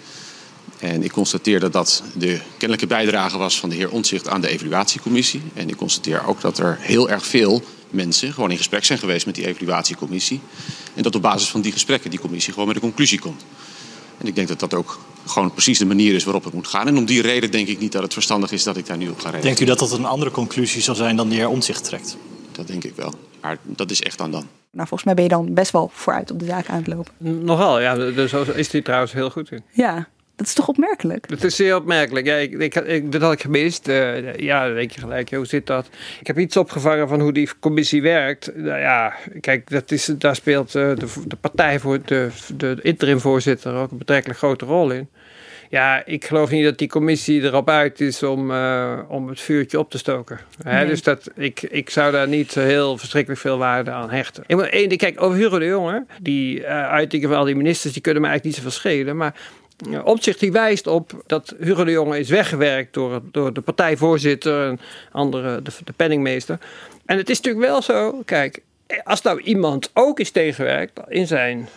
en 0.81 1.03
ik 1.03 1.11
constateer 1.11 1.59
dat 1.59 1.73
dat 1.73 2.03
de 2.13 2.39
kennelijke 2.51 2.87
bijdrage 2.87 3.37
was 3.37 3.59
van 3.59 3.69
de 3.69 3.75
heer 3.75 3.91
Ontzicht 3.91 4.27
aan 4.27 4.41
de 4.41 4.47
evaluatiecommissie. 4.47 5.41
En 5.53 5.69
ik 5.69 5.75
constateer 5.75 6.27
ook 6.27 6.41
dat 6.41 6.57
er 6.57 6.77
heel 6.79 7.09
erg 7.09 7.25
veel 7.25 7.61
mensen 7.89 8.33
gewoon 8.33 8.51
in 8.51 8.57
gesprek 8.57 8.85
zijn 8.85 8.99
geweest 8.99 9.25
met 9.25 9.35
die 9.35 9.47
evaluatiecommissie. 9.47 10.39
En 10.93 11.03
dat 11.03 11.15
op 11.15 11.21
basis 11.21 11.49
van 11.49 11.61
die 11.61 11.71
gesprekken 11.71 12.09
die 12.09 12.19
commissie 12.19 12.53
gewoon 12.53 12.67
met 12.67 12.75
een 12.75 12.81
conclusie 12.81 13.19
komt. 13.19 13.45
En 14.17 14.27
ik 14.27 14.35
denk 14.35 14.47
dat 14.47 14.59
dat 14.59 14.73
ook 14.73 14.99
gewoon 15.25 15.51
precies 15.51 15.77
de 15.77 15.85
manier 15.85 16.13
is 16.13 16.23
waarop 16.23 16.43
het 16.43 16.53
moet 16.53 16.67
gaan. 16.67 16.87
En 16.87 16.97
om 16.97 17.05
die 17.05 17.21
reden 17.21 17.51
denk 17.51 17.67
ik 17.67 17.79
niet 17.79 17.91
dat 17.91 18.03
het 18.03 18.13
verstandig 18.13 18.51
is 18.51 18.63
dat 18.63 18.77
ik 18.77 18.85
daar 18.85 18.97
nu 18.97 19.09
op 19.09 19.19
ga 19.19 19.29
reageren. 19.29 19.41
Denkt 19.41 19.59
u 19.59 19.65
dat 19.65 19.79
dat 19.79 19.91
een 19.91 20.05
andere 20.05 20.31
conclusie 20.31 20.81
zal 20.81 20.95
zijn 20.95 21.15
dan 21.15 21.29
de 21.29 21.35
heer 21.35 21.49
Omtzigt 21.49 21.83
trekt? 21.83 22.17
Dat 22.51 22.67
denk 22.67 22.83
ik 22.83 22.95
wel. 22.95 23.13
Maar 23.41 23.57
dat 23.63 23.91
is 23.91 24.01
echt 24.01 24.17
dan 24.17 24.31
dan. 24.31 24.47
Nou, 24.71 24.87
volgens 24.87 25.03
mij 25.03 25.13
ben 25.13 25.23
je 25.23 25.29
dan 25.29 25.53
best 25.53 25.71
wel 25.71 25.91
vooruit 25.93 26.31
op 26.31 26.39
de 26.39 26.45
zaak 26.45 26.67
aan 26.67 26.77
het 26.77 26.87
lopen. 26.87 27.13
Nogal, 27.17 27.79
ja. 27.79 27.95
Dus 27.95 28.33
is 28.33 28.71
hij 28.71 28.81
trouwens 28.81 29.13
heel 29.13 29.29
goed 29.29 29.51
in. 29.51 29.63
Ja, 29.71 30.07
dat 30.41 30.49
is 30.49 30.55
toch 30.55 30.67
opmerkelijk? 30.67 31.29
Dat 31.29 31.43
is 31.43 31.55
zeer 31.55 31.75
opmerkelijk. 31.75 32.25
Ja, 32.25 32.35
ik, 32.35 32.51
ik, 32.51 32.75
ik, 32.75 33.11
dat 33.11 33.21
had 33.21 33.33
ik 33.33 33.41
gemist. 33.41 33.87
Uh, 33.87 34.35
ja, 34.35 34.65
dan 34.65 34.75
denk 34.75 34.91
je 34.91 34.99
gelijk, 34.99 35.33
hoe 35.33 35.45
zit 35.45 35.67
dat? 35.67 35.89
Ik 36.19 36.27
heb 36.27 36.37
iets 36.39 36.57
opgevangen 36.57 37.07
van 37.07 37.19
hoe 37.19 37.33
die 37.33 37.49
commissie 37.59 38.01
werkt. 38.01 38.55
Nou 38.55 38.79
ja, 38.79 39.13
kijk, 39.39 39.69
dat 39.69 39.91
is, 39.91 40.05
daar 40.05 40.35
speelt 40.35 40.75
uh, 40.75 40.95
de, 40.95 41.07
de 41.25 41.35
partij 41.35 41.79
voor 41.79 41.99
de, 42.05 42.29
de 42.57 42.77
interim-voorzitter 42.81 43.73
ook 43.73 43.91
een 43.91 43.97
betrekkelijk 43.97 44.39
grote 44.39 44.65
rol 44.65 44.91
in. 44.91 45.09
Ja, 45.69 46.05
ik 46.05 46.25
geloof 46.25 46.49
niet 46.49 46.63
dat 46.63 46.77
die 46.77 46.87
commissie 46.87 47.41
erop 47.41 47.69
uit 47.69 48.01
is 48.01 48.23
om, 48.23 48.51
uh, 48.51 48.99
om 49.07 49.27
het 49.27 49.39
vuurtje 49.39 49.79
op 49.79 49.89
te 49.89 49.97
stoken. 49.97 50.39
Nee. 50.63 50.87
Dus 50.87 51.03
dat, 51.03 51.29
ik, 51.35 51.61
ik 51.61 51.89
zou 51.89 52.11
daar 52.11 52.27
niet 52.27 52.53
heel 52.53 52.97
verschrikkelijk 52.97 53.41
veel 53.41 53.57
waarde 53.57 53.91
aan 53.91 54.09
hechten. 54.09 54.43
Ik 54.47 54.97
kijk, 54.97 55.21
over 55.21 55.37
Hugo 55.37 55.59
de 55.59 55.65
Jonge, 55.65 56.05
die 56.21 56.59
uh, 56.59 56.65
uitingen 56.67 57.29
van 57.29 57.37
al 57.37 57.45
die 57.45 57.55
ministers, 57.55 57.93
die 57.93 58.01
kunnen 58.01 58.21
me 58.21 58.27
eigenlijk 58.27 58.57
niet 58.57 58.65
zoveel 58.65 58.79
schelen. 58.79 59.17
Maar 59.17 59.35
Opzicht 60.03 60.39
die 60.39 60.51
wijst 60.51 60.87
op 60.87 61.23
dat 61.27 61.55
Hugo 61.59 61.83
de 61.83 61.91
Jonge 61.91 62.19
is 62.19 62.29
weggewerkt 62.29 62.93
door, 62.93 63.21
door 63.31 63.53
de 63.53 63.61
partijvoorzitter 63.61 64.67
en 64.67 64.79
andere, 65.11 65.61
de, 65.61 65.71
penningmeester. 65.95 66.59
En 67.05 67.17
het 67.17 67.29
is 67.29 67.41
natuurlijk 67.41 67.65
wel 67.65 67.81
zo, 67.81 68.21
kijk, 68.25 68.61
als 69.03 69.21
nou 69.21 69.41
iemand 69.41 69.91
ook 69.93 70.19
is 70.19 70.31
tegenwerkt 70.31 70.99
in 71.07 71.27
zijn 71.27 71.69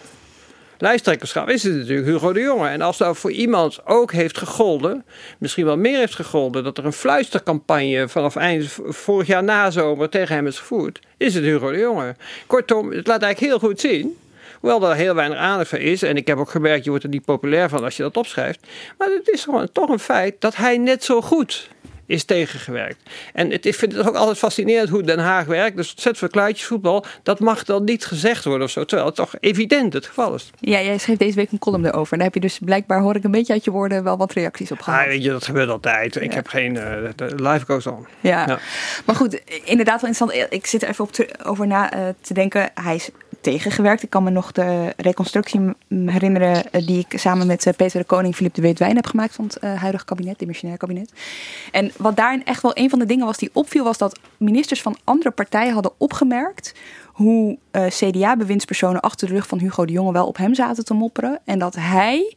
lijsttrekkerschap, 0.79 1.49
is 1.49 1.63
het 1.63 1.75
natuurlijk 1.75 2.07
Hugo 2.07 2.33
de 2.33 2.41
Jonge. 2.41 2.69
En 2.69 2.81
als 2.81 2.99
nou 2.99 3.17
voor 3.17 3.33
iemand 3.33 3.87
ook 3.87 4.13
heeft 4.13 4.39
gegolden, 4.39 5.05
misschien 5.39 5.65
wel 5.65 5.77
meer 5.77 5.99
heeft 5.99 6.15
gegolden, 6.15 6.65
dat 6.65 6.79
er 6.79 6.85
een 6.85 6.93
fluistercampagne 6.93 8.09
vanaf 8.09 8.37
eind 8.37 8.79
vorig 8.89 9.27
jaar 9.27 9.45
nazomer 9.45 10.09
tegen 10.09 10.35
hem 10.35 10.47
is 10.47 10.59
gevoerd, 10.59 11.01
is 11.17 11.35
het 11.35 11.45
Hugo 11.45 11.71
de 11.71 11.79
Jonge. 11.79 12.17
Kortom, 12.47 12.93
het 12.93 13.07
laat 13.07 13.23
eigenlijk 13.23 13.53
heel 13.53 13.69
goed 13.69 13.81
zien 13.81 14.17
Hoewel 14.65 14.91
er 14.91 14.97
heel 14.97 15.15
weinig 15.15 15.39
aandacht 15.39 15.69
voor 15.69 15.79
is. 15.79 16.03
En 16.03 16.17
ik 16.17 16.27
heb 16.27 16.39
ook 16.39 16.51
gemerkt, 16.51 16.85
je 16.85 16.91
wordt 16.91 17.05
er 17.05 17.11
niet 17.11 17.25
populair 17.25 17.69
van 17.69 17.85
als 17.85 17.97
je 17.97 18.03
dat 18.03 18.17
opschrijft. 18.17 18.67
Maar 18.99 19.09
het 19.09 19.29
is 19.29 19.45
gewoon 19.45 19.73
toch 19.73 19.89
een 19.89 19.99
feit 19.99 20.35
dat 20.39 20.57
hij 20.57 20.79
net 20.79 21.05
zo 21.05 21.21
goed 21.21 21.69
is 22.07 22.25
tegengewerkt. 22.25 22.97
En 23.33 23.51
het, 23.51 23.67
ik 23.67 23.75
vind 23.75 23.93
het 23.93 24.09
ook 24.09 24.15
altijd 24.15 24.39
fascinerend 24.39 24.89
hoe 24.89 25.03
Den 25.03 25.19
Haag 25.19 25.47
werkt. 25.47 25.77
Dus 25.77 25.95
zet 25.97 26.19
voor 26.19 26.29
kluitjesvoetbal, 26.29 27.05
dat 27.23 27.41
mag 27.41 27.65
dan 27.65 27.85
niet 27.85 28.05
gezegd 28.05 28.45
worden 28.45 28.67
of 28.67 28.73
zo. 28.73 28.85
Terwijl 28.85 29.09
het 29.09 29.17
toch 29.17 29.35
evident 29.41 29.93
het 29.93 30.07
geval 30.07 30.35
is. 30.35 30.51
Ja, 30.61 30.81
jij 30.81 30.99
schreef 30.99 31.17
deze 31.17 31.37
week 31.37 31.53
een 31.53 31.59
column 31.59 31.87
erover. 31.87 32.13
En 32.13 32.19
daar 32.19 32.27
heb 32.27 32.35
je 32.35 32.49
dus 32.49 32.59
blijkbaar, 32.65 33.01
hoor 33.01 33.17
ik 33.17 33.25
een 33.25 33.31
beetje 33.31 33.53
uit 33.53 33.65
je 33.65 33.71
woorden, 33.71 34.05
wel 34.05 34.17
wat 34.17 34.33
reacties 34.33 34.73
op 34.73 34.81
gehad. 34.81 35.01
Ja, 35.01 35.09
weet 35.09 35.23
je, 35.23 35.31
dat 35.31 35.45
gebeurt 35.45 35.69
altijd. 35.69 36.21
Ik 36.21 36.33
heb 36.33 36.47
geen... 36.47 36.75
Uh, 36.75 37.29
live 37.37 37.65
goes 37.65 37.87
on. 37.87 38.07
Ja. 38.21 38.47
ja. 38.47 38.59
maar 39.05 39.17
goed, 39.17 39.41
inderdaad 39.65 40.01
wel 40.01 40.11
interessant. 40.11 40.53
Ik 40.53 40.67
zit 40.67 40.83
er 40.83 40.89
even 40.89 41.05
op 41.05 41.13
te, 41.13 41.29
over 41.45 41.67
na 41.67 41.97
uh, 41.97 42.09
te 42.21 42.35
denken. 42.35 42.71
Hij 42.75 42.95
is 42.95 43.11
tegengewerkt. 43.45 44.03
Ik 44.03 44.11
kan 44.11 44.23
me 44.23 44.31
nog 44.31 44.53
de 44.53 44.93
reconstructie 44.97 45.61
herinneren 45.89 46.73
eh, 46.73 46.87
die 46.87 47.07
ik 47.09 47.19
samen 47.19 47.47
met 47.47 47.73
Peter 47.77 48.01
de 48.01 48.07
Koning, 48.07 48.35
Philip 48.35 48.55
de 48.55 48.63
Weetwijn 48.63 48.97
heb 48.97 49.07
gemaakt 49.07 49.35
van 49.35 49.45
het 49.45 49.59
uh, 49.63 49.81
huidige 49.81 50.05
kabinet, 50.05 50.39
dimissionair 50.39 50.79
kabinet. 50.79 51.13
En 51.73 51.93
wat 51.97 52.17
daarin 52.17 52.45
echt 52.45 52.63
wel 52.63 52.71
een 52.75 52.91
van 52.91 52.99
de 52.99 53.07
dingen 53.07 53.27
was 53.27 53.39
die 53.39 53.51
opviel, 53.53 53.85
was 53.85 53.99
dat 53.99 54.19
ministers 54.37 54.83
van 54.83 54.97
andere 55.05 55.31
partijen 55.31 55.73
hadden 55.73 55.93
opgemerkt 55.99 56.75
hoe 57.05 57.59
CDA-bewindspersonen 57.89 59.01
achter 59.01 59.29
de 59.29 59.35
rug 59.35 59.47
van 59.47 59.59
Hugo 59.59 59.85
de 59.85 59.93
Jonge 59.93 60.13
wel 60.13 60.27
op 60.27 60.37
hem 60.37 60.55
zaten 60.55 60.85
te 60.85 60.95
mopperen. 60.95 61.39
En 61.45 61.59
dat 61.59 61.75
hij 61.75 62.35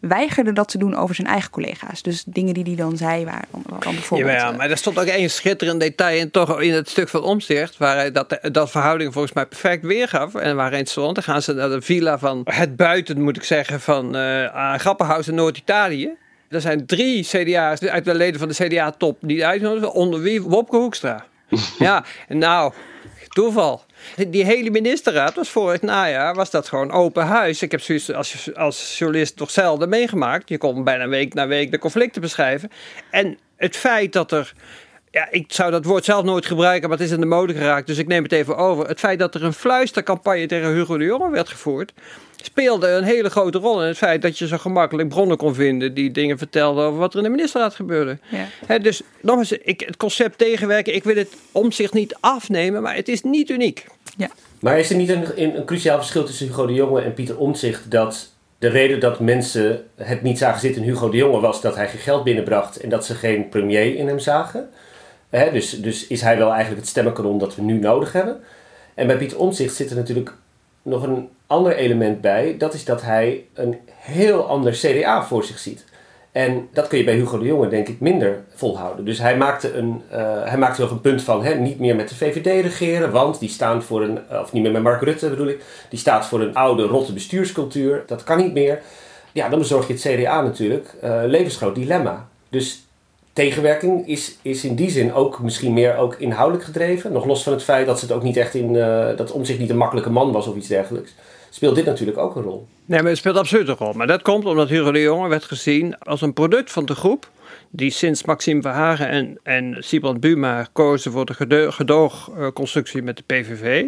weigerde 0.00 0.52
dat 0.52 0.68
te 0.68 0.78
doen 0.78 0.96
over 0.96 1.14
zijn 1.14 1.26
eigen 1.26 1.50
collega's. 1.50 2.02
Dus 2.02 2.24
dingen 2.26 2.54
die 2.54 2.64
hij 2.64 2.74
dan 2.74 2.96
zei 2.96 3.24
waren 3.24 3.48
dan, 3.50 3.62
dan 3.80 3.94
bijvoorbeeld... 3.94 4.32
Ja, 4.32 4.52
maar 4.52 4.70
er 4.70 4.76
stond 4.76 4.98
ook 4.98 5.06
één 5.06 5.30
schitterend 5.30 5.80
detail 5.80 6.18
in, 6.18 6.30
toch 6.30 6.60
in 6.60 6.72
het 6.72 6.88
stuk 6.88 7.08
van 7.08 7.22
Omzicht... 7.22 7.76
waar 7.76 7.96
hij 7.96 8.12
dat, 8.12 8.38
dat 8.42 8.70
verhouding 8.70 9.12
volgens 9.12 9.32
mij 9.32 9.46
perfect 9.46 9.84
weergaf. 9.84 10.34
En 10.34 10.56
waar 10.56 10.72
eens 10.72 10.90
stond, 10.90 11.14
dan 11.14 11.24
gaan 11.24 11.42
ze 11.42 11.52
naar 11.52 11.68
de 11.68 11.82
villa 11.82 12.18
van 12.18 12.40
het 12.44 12.76
buiten, 12.76 13.20
moet 13.22 13.36
ik 13.36 13.44
zeggen... 13.44 13.80
van 13.80 14.16
uh, 14.16 14.74
Grappenhuis 14.74 15.28
in 15.28 15.34
Noord-Italië. 15.34 16.10
Er 16.48 16.60
zijn 16.60 16.86
drie 16.86 17.24
CDA's 17.24 17.80
uit 17.80 18.04
de 18.04 18.14
leden 18.14 18.40
van 18.40 18.48
de 18.48 18.54
CDA-top 18.54 19.18
die 19.20 19.46
uitnodigen, 19.46 19.92
onder 19.92 20.20
wie 20.20 20.42
Wopke 20.42 20.76
Hoekstra. 20.76 21.24
ja, 21.78 22.04
nou, 22.28 22.72
toeval. 23.28 23.84
Die 24.28 24.44
hele 24.44 24.70
ministerraad 24.70 25.34
was 25.34 25.48
vorig 25.48 25.80
najaar 25.82 26.34
was 26.34 26.50
dat 26.50 26.68
gewoon 26.68 26.90
open 26.90 27.26
huis. 27.26 27.62
Ik 27.62 27.70
heb 27.70 27.80
zoiets 27.80 28.12
als, 28.12 28.54
als 28.54 28.98
journalist 28.98 29.36
toch 29.36 29.50
zelden 29.50 29.88
meegemaakt. 29.88 30.48
Je 30.48 30.58
kon 30.58 30.84
bijna 30.84 31.08
week 31.08 31.34
na 31.34 31.46
week 31.46 31.70
de 31.70 31.78
conflicten 31.78 32.20
beschrijven. 32.20 32.70
En 33.10 33.38
het 33.56 33.76
feit 33.76 34.12
dat 34.12 34.32
er 34.32 34.52
ja, 35.10 35.28
ik 35.30 35.52
zou 35.52 35.70
dat 35.70 35.84
woord 35.84 36.04
zelf 36.04 36.24
nooit 36.24 36.46
gebruiken, 36.46 36.88
maar 36.88 36.98
het 36.98 37.06
is 37.06 37.12
in 37.12 37.20
de 37.20 37.26
mode 37.26 37.54
geraakt, 37.54 37.86
dus 37.86 37.98
ik 37.98 38.06
neem 38.06 38.22
het 38.22 38.32
even 38.32 38.56
over. 38.56 38.88
Het 38.88 38.98
feit 38.98 39.18
dat 39.18 39.34
er 39.34 39.44
een 39.44 39.52
fluistercampagne 39.52 40.46
tegen 40.46 40.72
Hugo 40.72 40.98
de 40.98 41.04
Jonge 41.04 41.30
werd 41.30 41.48
gevoerd, 41.48 41.92
speelde 42.36 42.88
een 42.88 43.04
hele 43.04 43.30
grote 43.30 43.58
rol 43.58 43.82
in 43.82 43.88
het 43.88 43.96
feit 43.96 44.22
dat 44.22 44.38
je 44.38 44.46
zo 44.46 44.58
gemakkelijk 44.58 45.08
bronnen 45.08 45.36
kon 45.36 45.54
vinden 45.54 45.94
die 45.94 46.10
dingen 46.10 46.38
vertelden 46.38 46.84
over 46.84 46.98
wat 46.98 47.12
er 47.12 47.18
in 47.18 47.24
de 47.24 47.30
ministerraad 47.30 47.74
gebeurde. 47.74 48.18
Ja. 48.68 48.78
dus 48.78 49.02
nog 49.20 49.38
eens, 49.38 49.52
ik, 49.52 49.80
het 49.80 49.96
concept 49.96 50.38
tegenwerken, 50.38 50.94
ik 50.94 51.04
wil 51.04 51.16
het 51.16 51.34
om 51.52 51.72
zich 51.72 51.92
niet 51.92 52.16
afnemen, 52.20 52.82
maar 52.82 52.94
het 52.94 53.08
is 53.08 53.22
niet 53.22 53.50
uniek. 53.50 53.86
Ja. 54.16 54.28
Maar 54.60 54.78
is 54.78 54.90
er 54.90 54.96
niet 54.96 55.08
een, 55.08 55.42
een, 55.42 55.64
cruciaal 55.64 55.98
verschil 55.98 56.24
tussen 56.24 56.46
Hugo 56.46 56.66
de 56.66 56.74
Jonge 56.74 57.00
en 57.00 57.14
Pieter 57.14 57.38
Omtzigt 57.38 57.90
dat 57.90 58.28
de 58.58 58.68
reden 58.68 59.00
dat 59.00 59.20
mensen 59.20 59.84
het 59.96 60.22
niet 60.22 60.38
zagen 60.38 60.60
zitten 60.60 60.82
in 60.82 60.88
Hugo 60.88 61.10
de 61.10 61.16
Jonge 61.16 61.40
was 61.40 61.60
dat 61.60 61.74
hij 61.74 61.88
geen 61.88 62.00
geld 62.00 62.24
binnenbracht 62.24 62.76
en 62.76 62.88
dat 62.88 63.04
ze 63.04 63.14
geen 63.14 63.48
premier 63.48 63.96
in 63.96 64.06
hem 64.06 64.18
zagen? 64.18 64.70
Dus, 65.30 65.82
dus 65.82 66.06
is 66.06 66.20
hij 66.20 66.38
wel 66.38 66.50
eigenlijk 66.50 66.80
het 66.80 66.88
stemmenkanon 66.88 67.38
dat 67.38 67.54
we 67.54 67.62
nu 67.62 67.78
nodig 67.78 68.12
hebben? 68.12 68.40
En 68.94 69.06
bij 69.06 69.16
Pieter 69.16 69.38
Omtzigt 69.38 69.74
zit 69.74 69.90
er 69.90 69.96
natuurlijk 69.96 70.34
nog 70.82 71.02
een 71.02 71.28
ander 71.46 71.76
element 71.76 72.20
bij. 72.20 72.54
Dat 72.58 72.74
is 72.74 72.84
dat 72.84 73.02
hij 73.02 73.44
een 73.54 73.78
heel 73.94 74.46
ander 74.46 74.72
CDA 74.72 75.24
voor 75.24 75.44
zich 75.44 75.58
ziet. 75.58 75.84
En 76.32 76.68
dat 76.72 76.88
kun 76.88 76.98
je 76.98 77.04
bij 77.04 77.14
Hugo 77.14 77.38
de 77.38 77.44
Jonge 77.44 77.68
denk 77.68 77.88
ik 77.88 78.00
minder 78.00 78.44
volhouden. 78.54 79.04
Dus 79.04 79.18
hij 79.18 79.36
maakte, 79.36 79.74
een, 79.74 80.02
uh, 80.12 80.44
hij 80.44 80.58
maakte 80.58 80.80
nog 80.80 80.90
een 80.90 81.00
punt 81.00 81.22
van 81.22 81.44
hè, 81.44 81.54
niet 81.54 81.78
meer 81.78 81.96
met 81.96 82.08
de 82.08 82.14
VVD 82.14 82.62
regeren, 82.62 83.10
want 83.10 83.38
die 83.38 83.48
staan 83.48 83.82
voor 83.82 84.02
een, 84.02 84.18
of 84.30 84.52
niet 84.52 84.62
meer 84.62 84.72
met 84.72 84.82
Mark 84.82 85.02
Rutte 85.02 85.28
bedoel 85.28 85.48
ik, 85.48 85.62
die 85.88 85.98
staat 85.98 86.26
voor 86.26 86.40
een 86.40 86.54
oude 86.54 86.82
rotte 86.82 87.12
bestuurscultuur. 87.12 88.02
Dat 88.06 88.24
kan 88.24 88.38
niet 88.38 88.52
meer. 88.52 88.82
Ja, 89.32 89.48
dan 89.48 89.58
bezorg 89.58 89.86
je 89.86 89.92
het 89.92 90.02
CDA 90.02 90.42
natuurlijk. 90.42 90.94
Uh, 91.04 91.20
levensgroot 91.24 91.74
dilemma. 91.74 92.28
Dus 92.48 92.86
tegenwerking 93.32 94.06
is, 94.08 94.36
is 94.42 94.64
in 94.64 94.74
die 94.74 94.90
zin 94.90 95.12
ook 95.12 95.40
misschien 95.40 95.72
meer 95.72 95.96
ook 95.96 96.14
inhoudelijk 96.14 96.64
gedreven. 96.64 97.12
Nog 97.12 97.24
los 97.24 97.42
van 97.42 97.52
het 97.52 97.62
feit 97.62 97.86
dat 97.86 97.98
ze 97.98 98.04
het 98.04 98.14
ook 98.14 98.22
niet 98.22 98.36
echt 98.36 98.54
in, 98.54 98.74
uh, 98.74 99.16
dat 99.16 99.32
om 99.32 99.44
zich 99.44 99.58
niet 99.58 99.70
een 99.70 99.76
makkelijke 99.76 100.10
man 100.10 100.32
was 100.32 100.46
of 100.46 100.56
iets 100.56 100.68
dergelijks. 100.68 101.14
Speelt 101.50 101.74
dit 101.74 101.84
natuurlijk 101.84 102.18
ook 102.18 102.36
een 102.36 102.42
rol? 102.42 102.66
Nee, 102.84 103.00
maar 103.00 103.10
het 103.10 103.18
speelt 103.18 103.36
absoluut 103.36 103.68
een 103.68 103.76
rol. 103.76 103.92
Maar 103.92 104.06
dat 104.06 104.22
komt 104.22 104.44
omdat 104.44 104.68
Hugo 104.68 104.92
de 104.92 105.00
Jonge 105.00 105.28
werd 105.28 105.44
gezien 105.44 105.98
als 105.98 106.20
een 106.20 106.32
product 106.32 106.72
van 106.72 106.84
de 106.84 106.94
groep. 106.94 107.30
Die 107.70 107.90
sinds 107.90 108.24
Maxime 108.24 108.62
Verhagen 108.62 109.08
en, 109.08 109.38
en 109.42 109.76
Sibrand 109.78 110.20
Buma 110.20 110.66
kozen 110.72 111.12
voor 111.12 111.26
de 111.26 111.72
gedoogconstructie 111.72 113.02
met 113.02 113.16
de 113.16 113.22
PVV. 113.26 113.84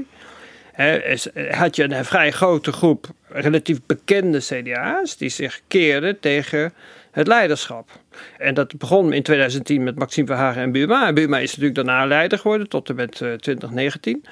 He, 0.72 1.16
had 1.50 1.76
je 1.76 1.82
een 1.82 2.04
vrij 2.04 2.30
grote 2.30 2.72
groep 2.72 3.06
relatief 3.28 3.78
bekende 3.86 4.38
CDA's 4.38 5.16
die 5.16 5.28
zich 5.28 5.60
keerden 5.68 6.20
tegen 6.20 6.72
het 7.12 7.26
leiderschap. 7.26 7.90
En 8.38 8.54
dat 8.54 8.78
begon 8.78 9.12
in 9.12 9.22
2010 9.22 9.82
met 9.82 9.98
Maxime 9.98 10.26
Verhagen 10.26 10.62
en 10.62 10.72
Buma. 10.72 11.06
En 11.06 11.14
Buma 11.14 11.38
is 11.38 11.48
natuurlijk 11.48 11.74
daarna 11.74 12.06
leider 12.06 12.38
geworden 12.38 12.68
tot 12.68 12.88
en 12.88 12.94
met 12.94 13.12
2019. 13.12 14.24
Eh, 14.24 14.30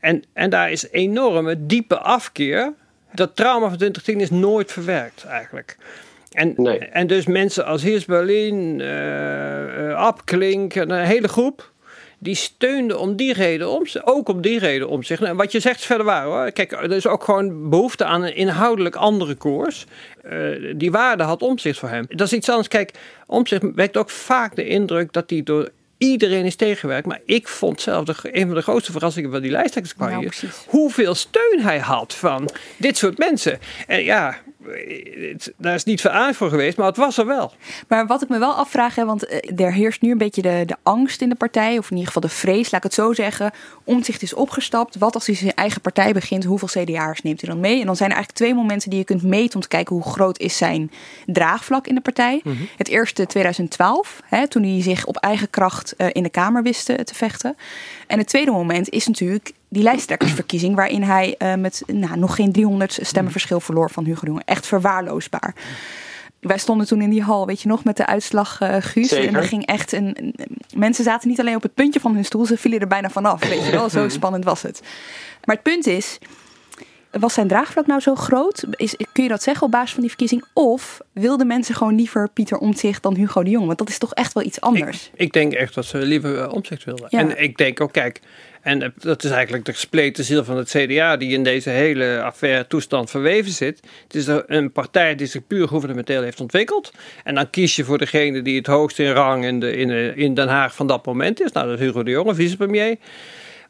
en, 0.00 0.24
en 0.32 0.50
daar 0.50 0.70
is 0.70 0.90
enorme 0.90 1.66
diepe 1.66 1.98
afkeer. 1.98 2.72
Dat 3.12 3.36
trauma 3.36 3.68
van 3.68 3.76
2010 3.76 4.20
is 4.20 4.30
nooit 4.30 4.72
verwerkt 4.72 5.24
eigenlijk. 5.24 5.76
En, 6.32 6.56
en 6.92 7.06
dus 7.06 7.26
mensen 7.26 7.64
als 7.64 7.82
Heers 7.82 8.04
Berlin, 8.04 8.78
uh, 8.78 9.94
Ab 9.94 10.20
Klink, 10.24 10.74
een 10.74 10.92
hele 10.92 11.28
groep 11.28 11.72
die 12.18 12.34
steunde 12.34 12.98
om 12.98 13.16
die 13.16 13.32
reden 13.32 13.70
om 13.70 13.86
ook 14.04 14.28
om 14.28 14.40
die 14.40 14.58
reden 14.58 14.88
om 14.88 15.02
zich. 15.02 15.20
En 15.20 15.36
wat 15.36 15.52
je 15.52 15.60
zegt 15.60 15.78
is 15.78 15.86
verder 15.86 16.06
waar 16.06 16.24
hoor. 16.24 16.50
Kijk, 16.50 16.72
er 16.72 16.92
is 16.92 17.06
ook 17.06 17.24
gewoon 17.24 17.70
behoefte 17.70 18.04
aan 18.04 18.22
een 18.22 18.36
inhoudelijk 18.36 18.96
andere 18.96 19.34
koers. 19.34 19.84
Uh, 20.32 20.74
die 20.76 20.90
waarde 20.90 21.22
had 21.22 21.42
omzicht 21.42 21.78
voor 21.78 21.88
hem. 21.88 22.06
Dat 22.08 22.26
is 22.26 22.32
iets 22.32 22.48
anders. 22.48 22.68
Kijk, 22.68 22.92
omzicht 23.26 23.62
wekt 23.74 23.96
ook 23.96 24.10
vaak 24.10 24.56
de 24.56 24.66
indruk 24.66 25.12
dat 25.12 25.30
hij 25.30 25.42
door 25.42 25.70
iedereen 25.98 26.44
is 26.44 26.56
tegengewerkt. 26.56 27.06
Maar 27.06 27.20
ik 27.24 27.48
vond 27.48 27.80
zelf 27.80 28.04
de, 28.04 28.14
een 28.22 28.46
van 28.46 28.54
de 28.54 28.62
grootste 28.62 28.92
verrassingen 28.92 29.30
van 29.30 29.42
die 29.42 29.50
lijsttrekkerscampagne. 29.50 30.30
Nou, 30.40 30.52
hoeveel 30.66 31.14
steun 31.14 31.60
hij 31.60 31.78
had 31.78 32.14
van 32.14 32.50
dit 32.76 32.96
soort 32.96 33.18
mensen. 33.18 33.58
En 33.86 34.04
ja, 34.04 34.38
daar 35.56 35.74
is 35.74 35.84
niet 35.84 36.00
veel 36.00 36.10
aandacht 36.10 36.36
voor 36.36 36.48
geweest, 36.48 36.76
maar 36.76 36.86
het 36.86 36.96
was 36.96 37.18
er 37.18 37.26
wel. 37.26 37.52
Maar 37.88 38.06
wat 38.06 38.22
ik 38.22 38.28
me 38.28 38.38
wel 38.38 38.52
afvraag, 38.52 38.94
hè, 38.94 39.04
want 39.04 39.26
eh, 39.26 39.64
er 39.66 39.72
heerst 39.72 40.00
nu 40.00 40.10
een 40.10 40.18
beetje 40.18 40.42
de, 40.42 40.62
de 40.66 40.76
angst 40.82 41.20
in 41.20 41.28
de 41.28 41.34
partij, 41.34 41.78
of 41.78 41.84
in 41.90 41.96
ieder 41.96 42.12
geval 42.12 42.28
de 42.28 42.36
vrees, 42.36 42.70
laat 42.70 42.84
ik 42.84 42.90
het 42.90 42.94
zo 42.94 43.12
zeggen. 43.12 43.50
Omtzigt 43.84 44.22
is 44.22 44.34
opgestapt. 44.34 44.96
Wat 44.96 45.14
als 45.14 45.26
hij 45.26 45.34
zijn 45.34 45.54
eigen 45.54 45.80
partij 45.80 46.12
begint, 46.12 46.44
hoeveel 46.44 46.68
CDA'ers 46.68 47.22
neemt 47.22 47.40
hij 47.40 47.50
dan 47.50 47.60
mee? 47.60 47.80
En 47.80 47.86
dan 47.86 47.96
zijn 47.96 48.10
er 48.10 48.16
eigenlijk 48.16 48.44
twee 48.44 48.54
momenten 48.54 48.90
die 48.90 48.98
je 48.98 49.04
kunt 49.04 49.22
meten 49.22 49.54
om 49.54 49.60
te 49.60 49.68
kijken 49.68 49.94
hoe 49.94 50.04
groot 50.04 50.38
is 50.38 50.56
zijn 50.56 50.90
draagvlak 51.26 51.86
in 51.86 51.94
de 51.94 52.00
partij. 52.00 52.40
Mhm. 52.44 52.56
Het 52.76 52.88
eerste 52.88 53.26
2012, 53.26 54.20
hè, 54.24 54.48
toen 54.48 54.62
hij 54.62 54.82
zich 54.82 55.06
op 55.06 55.16
eigen 55.16 55.50
kracht 55.50 55.94
uh, 55.98 56.06
in 56.12 56.22
de 56.22 56.30
Kamer 56.30 56.62
wist 56.62 56.84
te 56.84 57.14
vechten. 57.14 57.56
En 58.06 58.18
het 58.18 58.28
tweede 58.28 58.50
moment 58.50 58.88
is 58.88 59.06
natuurlijk 59.06 59.52
die 59.68 59.82
lijsttrekkersverkiezing, 59.82 60.74
waarin 60.74 61.02
hij 61.02 61.34
uh, 61.38 61.54
met 61.54 61.82
nou, 61.86 62.18
nog 62.18 62.34
geen 62.34 62.52
300 62.52 62.98
stemmenverschil 63.02 63.60
verloor 63.60 63.90
van 63.90 64.04
Hugo 64.04 64.20
de 64.20 64.26
Jonge. 64.26 64.42
Echt 64.44 64.66
verwaarloosbaar. 64.66 65.54
Wij 66.40 66.58
stonden 66.58 66.86
toen 66.86 67.02
in 67.02 67.10
die 67.10 67.22
hal, 67.22 67.46
weet 67.46 67.62
je 67.62 67.68
nog, 67.68 67.84
met 67.84 67.96
de 67.96 68.06
uitslag 68.06 68.60
uh, 68.60 68.76
Guus. 68.78 69.08
Zeker. 69.08 69.28
En 69.28 69.34
er 69.34 69.44
ging 69.44 69.66
echt 69.66 69.92
een, 69.92 70.16
een, 70.20 70.34
Mensen 70.76 71.04
zaten 71.04 71.28
niet 71.28 71.40
alleen 71.40 71.56
op 71.56 71.62
het 71.62 71.74
puntje 71.74 72.00
van 72.00 72.14
hun 72.14 72.24
stoel, 72.24 72.46
ze 72.46 72.56
vielen 72.56 72.80
er 72.80 72.86
bijna 72.86 73.10
vanaf. 73.10 73.48
Weet 73.48 73.64
je 73.64 73.70
wel, 73.70 73.88
zo 73.90 74.08
spannend 74.08 74.44
was 74.44 74.62
het. 74.62 74.80
Maar 75.44 75.54
het 75.54 75.64
punt 75.64 75.86
is, 75.86 76.18
was 77.10 77.34
zijn 77.34 77.48
draagvlak 77.48 77.86
nou 77.86 78.00
zo 78.00 78.14
groot? 78.14 78.64
Is, 78.70 78.96
kun 79.12 79.22
je 79.22 79.28
dat 79.28 79.42
zeggen 79.42 79.66
op 79.66 79.70
basis 79.70 79.90
van 79.90 80.00
die 80.00 80.08
verkiezing? 80.08 80.44
Of 80.52 81.00
wilden 81.12 81.46
mensen 81.46 81.74
gewoon 81.74 81.94
liever 81.94 82.28
Pieter 82.28 82.58
Omtzigt 82.58 83.02
dan 83.02 83.14
Hugo 83.14 83.42
de 83.42 83.50
Jong? 83.50 83.66
Want 83.66 83.78
dat 83.78 83.88
is 83.88 83.98
toch 83.98 84.14
echt 84.14 84.32
wel 84.32 84.42
iets 84.42 84.60
anders. 84.60 85.10
Ik, 85.12 85.20
ik 85.20 85.32
denk 85.32 85.52
echt 85.52 85.74
dat 85.74 85.84
ze 85.84 85.98
liever 85.98 86.42
uh, 86.42 86.52
Omtzigt 86.52 86.84
wilden. 86.84 87.06
Ja. 87.10 87.18
En 87.18 87.42
ik 87.42 87.56
denk 87.56 87.80
ook, 87.80 87.92
kijk, 87.92 88.20
en 88.62 88.94
dat 88.98 89.24
is 89.24 89.30
eigenlijk 89.30 89.64
de 89.64 89.72
gespleten 89.72 90.24
ziel 90.24 90.44
van 90.44 90.56
het 90.56 90.68
CDA 90.68 91.16
die 91.16 91.32
in 91.32 91.42
deze 91.42 91.70
hele 91.70 92.22
affaire 92.22 92.66
toestand 92.66 93.10
verweven 93.10 93.52
zit. 93.52 93.80
Het 94.02 94.14
is 94.14 94.26
een 94.46 94.72
partij 94.72 95.14
die 95.14 95.26
zich 95.26 95.46
puur 95.46 95.68
gouvernementeel 95.68 96.22
heeft 96.22 96.40
ontwikkeld. 96.40 96.92
En 97.24 97.34
dan 97.34 97.50
kies 97.50 97.76
je 97.76 97.84
voor 97.84 97.98
degene 97.98 98.42
die 98.42 98.56
het 98.56 98.66
hoogst 98.66 98.98
in 98.98 99.10
rang 99.10 99.44
in, 99.44 99.60
de, 99.60 99.76
in, 99.76 100.16
in 100.16 100.34
Den 100.34 100.48
Haag 100.48 100.74
van 100.74 100.86
dat 100.86 101.06
moment 101.06 101.40
is. 101.40 101.52
Nou, 101.52 101.68
dat 101.68 101.78
is 101.78 101.84
Hugo 101.84 102.02
de 102.02 102.10
Jonge, 102.10 102.34
vicepremier. 102.34 102.96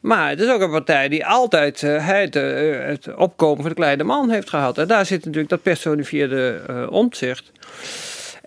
Maar 0.01 0.29
het 0.29 0.39
is 0.39 0.49
ook 0.49 0.61
een 0.61 0.71
partij 0.71 1.09
die 1.09 1.25
altijd 1.25 1.81
het, 1.81 2.35
uh, 2.35 2.85
het, 2.85 3.15
opkomen 3.15 3.59
voor 3.59 3.69
de 3.69 3.75
kleine 3.75 4.03
man 4.03 4.29
heeft 4.29 4.49
gehad. 4.49 4.77
En 4.77 4.87
daar 4.87 5.05
zit 5.05 5.25
natuurlijk 5.25 5.49
dat 5.49 5.61
personifieerde 5.61 6.61
uh, 6.69 6.91
omzicht. 6.91 7.51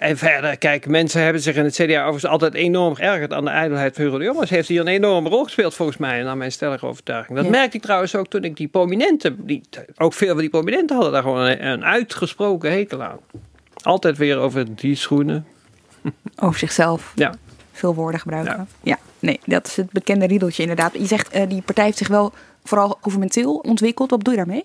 En 0.02 0.16
verder, 0.16 0.58
kijk, 0.58 0.86
mensen 0.86 1.22
hebben 1.22 1.42
zich 1.42 1.56
in 1.56 1.64
het 1.64 1.74
CDA 1.74 2.00
overigens 2.00 2.26
altijd 2.26 2.54
enorm 2.54 2.94
geërgerd 2.94 3.32
aan 3.32 3.44
de 3.44 3.50
ijdelheid 3.50 3.94
van 3.94 4.04
Hugo 4.04 4.18
de 4.18 4.24
Jonge. 4.24 4.46
Heeft 4.48 4.68
hier 4.68 4.80
een 4.80 4.86
enorme 4.86 5.28
rol 5.28 5.44
gespeeld 5.44 5.74
volgens 5.74 5.98
mij, 5.98 6.22
naar 6.22 6.36
mijn 6.36 6.52
stellige 6.52 6.86
overtuiging. 6.86 7.36
Dat 7.36 7.44
ja. 7.44 7.50
merkte 7.50 7.76
ik 7.76 7.82
trouwens 7.82 8.14
ook 8.14 8.26
toen 8.26 8.44
ik 8.44 8.56
die 8.56 8.68
prominenten, 8.68 9.46
die, 9.46 9.62
ook 9.96 10.12
veel 10.12 10.28
van 10.28 10.38
die 10.38 10.48
prominenten 10.48 10.94
hadden 10.94 11.12
daar 11.12 11.22
gewoon 11.22 11.40
een, 11.40 11.66
een 11.66 11.84
uitgesproken 11.84 12.72
hekel 12.72 13.02
aan. 13.02 13.18
Altijd 13.82 14.16
weer 14.18 14.38
over 14.38 14.76
die 14.76 14.94
schoenen. 14.94 15.46
Over 16.36 16.58
zichzelf. 16.58 17.12
Ja. 17.14 17.34
Veel 17.72 17.94
woorden 17.94 18.20
gebruiken. 18.20 18.56
Ja. 18.56 18.66
ja. 18.82 18.98
nee, 19.18 19.40
dat 19.44 19.66
is 19.66 19.76
het 19.76 19.90
bekende 19.90 20.26
riedeltje 20.26 20.62
inderdaad. 20.62 20.92
Je 20.92 21.06
zegt, 21.06 21.36
uh, 21.36 21.42
die 21.48 21.62
partij 21.62 21.84
heeft 21.84 21.98
zich 21.98 22.08
wel 22.08 22.32
vooral 22.64 22.88
gouvernementeel 22.88 23.54
ontwikkeld. 23.54 24.10
Wat 24.10 24.24
doe 24.24 24.32
je 24.32 24.38
daarmee? 24.38 24.64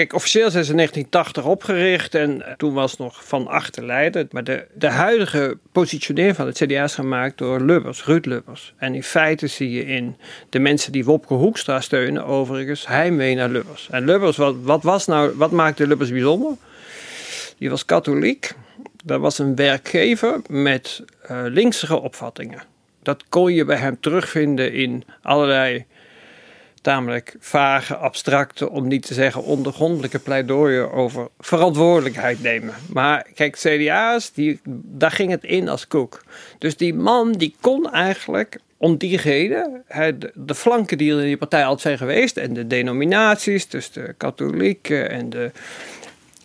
Kijk, 0.00 0.14
officieel 0.14 0.50
zijn 0.50 0.64
ze 0.64 0.70
in 0.70 0.76
1980 0.76 1.44
opgericht 1.52 2.14
en 2.14 2.42
toen 2.56 2.74
was 2.74 2.96
nog 2.96 3.24
van 3.24 3.46
achter 3.46 3.84
leiden. 3.84 4.28
Maar 4.30 4.44
de, 4.44 4.66
de 4.74 4.88
huidige 4.88 5.58
positionering 5.72 6.36
van 6.36 6.46
het 6.46 6.56
CDA 6.56 6.84
is 6.84 6.94
gemaakt 6.94 7.38
door 7.38 7.60
Lubbers, 7.60 8.04
Ruud 8.04 8.26
Lubbers. 8.26 8.74
En 8.76 8.94
in 8.94 9.02
feite 9.02 9.46
zie 9.46 9.70
je 9.70 9.84
in 9.84 10.16
de 10.48 10.58
mensen 10.58 10.92
die 10.92 11.04
Wopke 11.04 11.34
Hoekstra 11.34 11.80
steunen, 11.80 12.24
overigens 12.24 12.86
heimwee 12.86 13.34
naar 13.34 13.48
Lubbers. 13.48 13.88
En 13.90 14.04
Lubbers, 14.04 14.36
wat, 14.36 14.54
wat, 14.62 14.82
was 14.82 15.06
nou, 15.06 15.32
wat 15.36 15.50
maakte 15.50 15.86
Lubbers 15.86 16.10
bijzonder? 16.10 16.56
Die 17.58 17.70
was 17.70 17.84
katholiek. 17.84 18.52
Dat 19.04 19.20
was 19.20 19.38
een 19.38 19.54
werkgever 19.54 20.40
met 20.48 21.02
uh, 21.30 21.42
linksere 21.46 22.00
opvattingen. 22.00 22.62
Dat 23.02 23.24
kon 23.28 23.52
je 23.54 23.64
bij 23.64 23.76
hem 23.76 24.00
terugvinden 24.00 24.72
in 24.72 25.04
allerlei 25.22 25.84
tamelijk 26.80 27.36
vage, 27.40 27.96
abstracte, 27.96 28.70
om 28.70 28.88
niet 28.88 29.06
te 29.06 29.14
zeggen 29.14 29.42
ondergrondelijke 29.42 30.18
pleidooien 30.18 30.92
over 30.92 31.28
verantwoordelijkheid 31.38 32.42
nemen. 32.42 32.74
Maar 32.92 33.26
kijk, 33.34 33.56
CDA's, 33.56 34.32
die, 34.32 34.60
daar 34.84 35.10
ging 35.10 35.30
het 35.30 35.44
in 35.44 35.68
als 35.68 35.86
koek. 35.86 36.24
Dus 36.58 36.76
die 36.76 36.94
man 36.94 37.32
die 37.32 37.54
kon 37.60 37.92
eigenlijk 37.92 38.58
om 38.76 38.96
die 38.96 39.16
reden 39.16 39.84
de, 40.34 40.54
flanken 40.54 40.98
die 40.98 41.12
er 41.12 41.20
in 41.20 41.26
die 41.26 41.36
partij 41.36 41.62
altijd 41.62 41.80
zijn 41.80 41.98
geweest 41.98 42.36
en 42.36 42.52
de 42.52 42.66
denominaties, 42.66 43.68
dus 43.68 43.92
de 43.92 44.14
katholieken 44.16 45.10
en 45.10 45.30
de, 45.30 45.50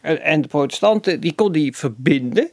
en 0.01 0.41
de 0.41 0.47
protestanten, 0.47 1.19
die 1.19 1.33
kon 1.35 1.51
die 1.51 1.75
verbinden 1.75 2.49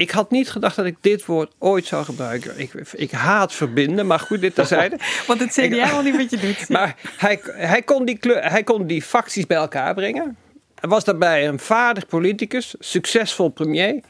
ik 0.00 0.10
had 0.10 0.30
niet 0.30 0.50
gedacht 0.50 0.76
dat 0.76 0.86
ik 0.86 0.96
dit 1.00 1.24
woord 1.26 1.52
ooit 1.58 1.86
zou 1.86 2.04
gebruiken. 2.04 2.58
Ik, 2.58 2.72
ik 2.92 3.10
haat 3.10 3.54
verbinden, 3.54 4.06
maar 4.06 4.18
goed, 4.18 4.40
dit 4.40 4.54
terzijde. 4.54 4.98
Want 5.26 5.40
het 5.40 5.52
CDA 5.52 5.90
al 5.90 6.02
niet 6.02 6.16
wat 6.16 6.30
je 6.30 6.36
doet. 6.36 6.68
Maar 6.78 6.96
hij, 7.16 7.40
hij, 7.44 7.82
kon 7.82 8.04
die 8.04 8.18
kleur, 8.18 8.50
hij 8.50 8.62
kon 8.62 8.86
die 8.86 9.02
facties 9.02 9.46
bij 9.46 9.56
elkaar 9.56 9.94
brengen. 9.94 10.36
Hij 10.74 10.88
was 10.88 11.04
daarbij 11.04 11.48
een 11.48 11.58
vaardig 11.58 12.06
politicus, 12.06 12.74
succesvol 12.78 13.48
premier. 13.48 14.00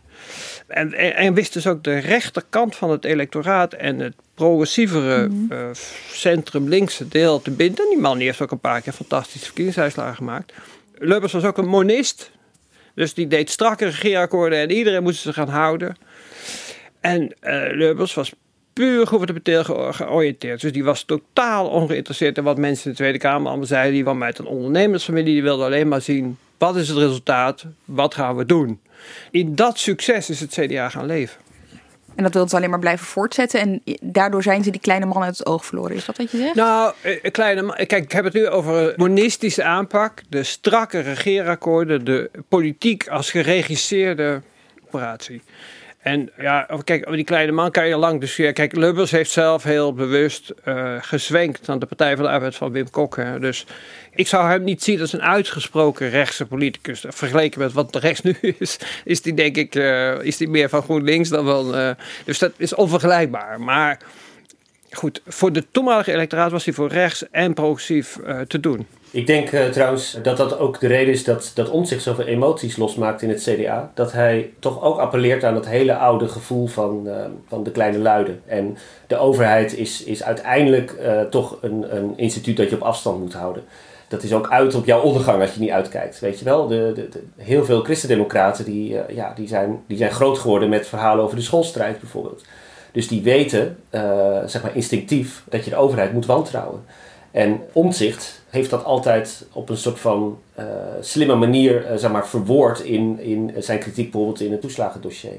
En, 0.66 0.94
en, 0.94 1.14
en 1.14 1.35
wist 1.35 1.53
dus 1.53 1.66
ook 1.66 1.85
de 1.85 1.98
rechterkant 1.98 2.76
van 2.76 2.90
het 2.90 3.05
electoraat 3.05 3.72
en 3.72 3.98
het 3.98 4.14
progressievere 4.35 5.29
mm 5.29 5.48
uh, 5.53 5.68
centrum-linkse 6.11 7.09
deel 7.09 7.42
te 7.42 7.50
binden. 7.50 7.88
Die 7.88 7.98
man 7.98 8.18
die 8.18 8.26
heeft 8.26 8.40
ook 8.40 8.50
een 8.50 8.59
paar 8.59 8.81
keer 8.81 8.92
fantastische 8.92 9.46
verkiezingsuitslagen 9.46 10.16
gemaakt. 10.16 10.53
Lubbers 10.98 11.33
was 11.33 11.44
ook 11.44 11.59
een 11.59 11.68
monist. 11.68 12.31
Dus 12.94 13.14
die 13.14 13.26
deed 13.26 13.50
strakke 13.50 13.85
regeerakkoorden 13.85 14.59
en 14.59 14.70
iedereen 14.70 15.03
moest 15.03 15.20
zich 15.20 15.35
gaan 15.35 15.48
houden. 15.48 15.96
En 17.00 17.35
uh, 17.42 17.96
was 17.96 18.33
puur 18.72 19.07
gouvernementeel 19.07 19.64
ge 19.64 19.88
georiënteerd. 19.90 20.61
Dus 20.61 20.72
die 20.72 20.85
was 20.85 21.03
totaal 21.03 21.68
ongeïnteresseerd 21.68 22.37
in 22.37 22.44
wat 22.44 22.59
mensen 22.59 22.85
in 22.85 22.90
de 22.90 22.96
Tweede 22.96 23.18
Kamer 23.18 23.48
allemaal 23.48 23.66
zeiden. 23.66 23.92
Die 23.92 24.03
kwam 24.03 24.22
uit 24.22 24.38
een 24.38 24.46
ondernemersfamilie, 24.46 25.33
die 25.33 25.42
wilde 25.42 25.64
alleen 25.64 25.88
maar 25.88 26.00
zien... 26.00 26.38
wat 26.59 26.76
is 26.76 26.88
het 26.88 26.98
resultaat, 26.98 27.66
wat 27.85 28.14
gaan 28.14 28.37
we 28.37 28.44
doen. 28.44 28.81
In 29.31 29.55
dat 29.55 29.79
succes 29.79 30.31
is 30.31 30.40
het 30.40 30.50
CDA 30.50 30.88
gaan 30.88 31.07
leven. 31.07 31.40
En 32.14 32.23
dat 32.23 32.35
wil 32.35 32.49
ze 32.49 32.57
alleen 32.57 32.70
maar 32.70 32.79
blijven 32.79 33.07
voortzetten. 33.07 33.61
En 33.61 33.83
daardoor 34.03 34.42
zijn 34.42 34.64
ze 34.64 34.70
die 34.70 34.81
kleine 34.81 35.07
man 35.07 35.23
uit 35.23 35.38
het 35.38 35.46
oog 35.46 35.66
verloren. 35.66 35.96
Is 35.96 36.05
dat 36.05 36.16
wat 36.16 36.31
je 36.31 36.37
zegt? 36.37 36.55
Nou, 36.55 36.94
kleine 37.31 37.62
man. 37.62 37.77
Kijk, 37.77 38.05
ik 38.05 38.12
heb 38.12 38.25
het 38.25 38.33
nu 38.33 38.49
over 38.49 38.75
een 38.75 38.92
monistische 38.96 39.64
aanpak. 39.64 40.23
De 40.29 40.42
strakke 40.42 40.99
regeerakkoorden. 40.99 42.05
De 42.05 42.31
politiek 42.49 43.09
als 43.09 43.31
geregisseerde 43.31 44.42
operatie. 44.87 45.42
En 46.01 46.31
ja, 46.39 46.69
kijk, 46.85 47.11
die 47.11 47.25
kleine 47.25 47.53
man 47.53 47.71
kan 47.71 47.89
je 47.89 47.97
lang 47.97 48.21
discussiëren. 48.21 48.55
Kijk, 48.55 48.77
Lubbers 48.77 49.11
heeft 49.11 49.31
zelf 49.31 49.63
heel 49.63 49.93
bewust 49.93 50.53
uh, 50.65 50.97
gezwenkt 51.01 51.69
aan 51.69 51.79
de 51.79 51.87
Partij 51.87 52.17
van 52.17 52.25
de 52.25 52.31
Arbeid 52.31 52.55
van 52.55 52.73
Wim 52.73 52.91
Kok. 52.91 53.17
Hè. 53.17 53.39
Dus 53.39 53.67
ik 54.15 54.27
zou 54.27 54.49
hem 54.49 54.65
niet 54.65 54.83
zien 54.83 55.01
als 55.01 55.13
een 55.13 55.23
uitgesproken 55.23 56.11
rechtse 56.11 56.47
politicus. 56.47 57.05
Vergeleken 57.09 57.61
met 57.61 57.73
wat 57.73 57.93
de 57.93 57.99
rechts 57.99 58.23
nu 58.23 58.37
is, 58.59 58.79
is 59.05 59.23
die 59.23 59.35
denk 59.35 59.57
ik 59.57 59.75
uh, 59.75 60.23
is 60.23 60.37
die 60.37 60.49
meer 60.49 60.69
van 60.69 60.83
GroenLinks 60.83 61.29
dan 61.29 61.45
wel. 61.45 61.79
Uh, 61.79 61.91
dus 62.25 62.39
dat 62.39 62.53
is 62.57 62.75
onvergelijkbaar. 62.75 63.61
Maar 63.61 63.99
goed, 64.90 65.22
voor 65.26 65.53
de 65.53 65.64
toenmalige 65.70 66.12
electoraat 66.12 66.50
was 66.50 66.64
hij 66.64 66.74
voor 66.74 66.88
rechts 66.88 67.31
en 67.31 67.55
progressief 67.55 68.18
te 68.46 68.61
doen. 68.61 68.87
Ik 69.12 69.26
denk 69.26 69.53
uh, 69.53 69.68
trouwens 69.68 70.18
dat 70.22 70.37
dat 70.37 70.59
ook 70.59 70.81
de 70.81 70.87
reden 70.87 71.12
is 71.12 71.24
dat, 71.24 71.50
dat 71.55 71.70
Omtzigt 71.70 72.03
zoveel 72.03 72.24
emoties 72.24 72.76
losmaakt 72.76 73.22
in 73.22 73.29
het 73.29 73.42
CDA. 73.42 73.90
Dat 73.94 74.12
hij 74.12 74.50
toch 74.59 74.83
ook 74.83 74.98
appelleert 74.98 75.44
aan 75.44 75.55
dat 75.55 75.66
hele 75.66 75.96
oude 75.96 76.29
gevoel 76.29 76.66
van, 76.66 77.03
uh, 77.07 77.14
van 77.48 77.62
de 77.62 77.70
kleine 77.70 77.98
luiden. 77.98 78.42
En 78.46 78.76
de 79.07 79.16
overheid 79.16 79.76
is, 79.76 80.05
is 80.05 80.22
uiteindelijk 80.22 80.96
toch 81.31 81.59
een, 81.61 81.96
een 81.96 82.12
instituut 82.16 82.57
dat 82.57 82.70
je 82.70 82.76
op 82.76 82.83
afstand 82.83 83.20
moet 83.20 83.33
houden. 83.33 83.62
Dat 84.09 84.22
is 84.22 84.33
ook 84.33 84.50
uit 84.50 84.74
op 84.74 84.87
jouw 84.87 85.00
ondergang 85.00 85.40
als 85.40 85.55
je 85.55 85.61
niet 85.61 85.70
uitkijkt. 85.70 86.20
Weet 86.20 86.38
je 86.38 86.44
wel, 86.44 86.66
de, 86.66 86.92
de, 86.94 87.22
heel 87.37 87.64
veel 87.64 87.83
christendemocraten 87.83 88.64
die, 88.64 88.96
ja, 89.09 89.33
die, 89.35 89.48
zijn, 89.48 89.83
die 89.87 89.96
zijn 89.96 90.11
groot 90.11 90.38
geworden 90.38 90.68
met 90.68 90.87
verhalen 90.87 91.24
over 91.24 91.37
de 91.37 91.42
schoolstrijd 91.42 92.00
bijvoorbeeld. 92.00 92.44
Dus 92.92 93.09
die 93.09 93.22
weten, 93.22 93.76
zeg 94.46 94.62
maar 94.62 94.76
instinctief, 94.76 95.42
dat 95.48 95.64
je 95.64 95.70
de 95.70 95.76
overheid 95.76 96.12
moet 96.12 96.26
wantrouwen. 96.26 96.85
En 97.31 97.61
Omtzigt 97.72 98.42
heeft 98.48 98.70
dat 98.70 98.85
altijd 98.85 99.46
op 99.53 99.68
een 99.68 99.76
soort 99.76 99.98
van 99.98 100.38
uh, 100.59 100.64
slimme 101.00 101.35
manier 101.35 101.90
uh, 101.90 101.96
zeg 101.96 102.11
maar, 102.11 102.29
verwoord 102.29 102.81
in, 102.81 103.20
in 103.20 103.53
zijn 103.59 103.79
kritiek 103.79 104.11
bijvoorbeeld 104.11 104.40
in 104.40 104.50
het 104.50 104.61
toeslagendossier. 104.61 105.33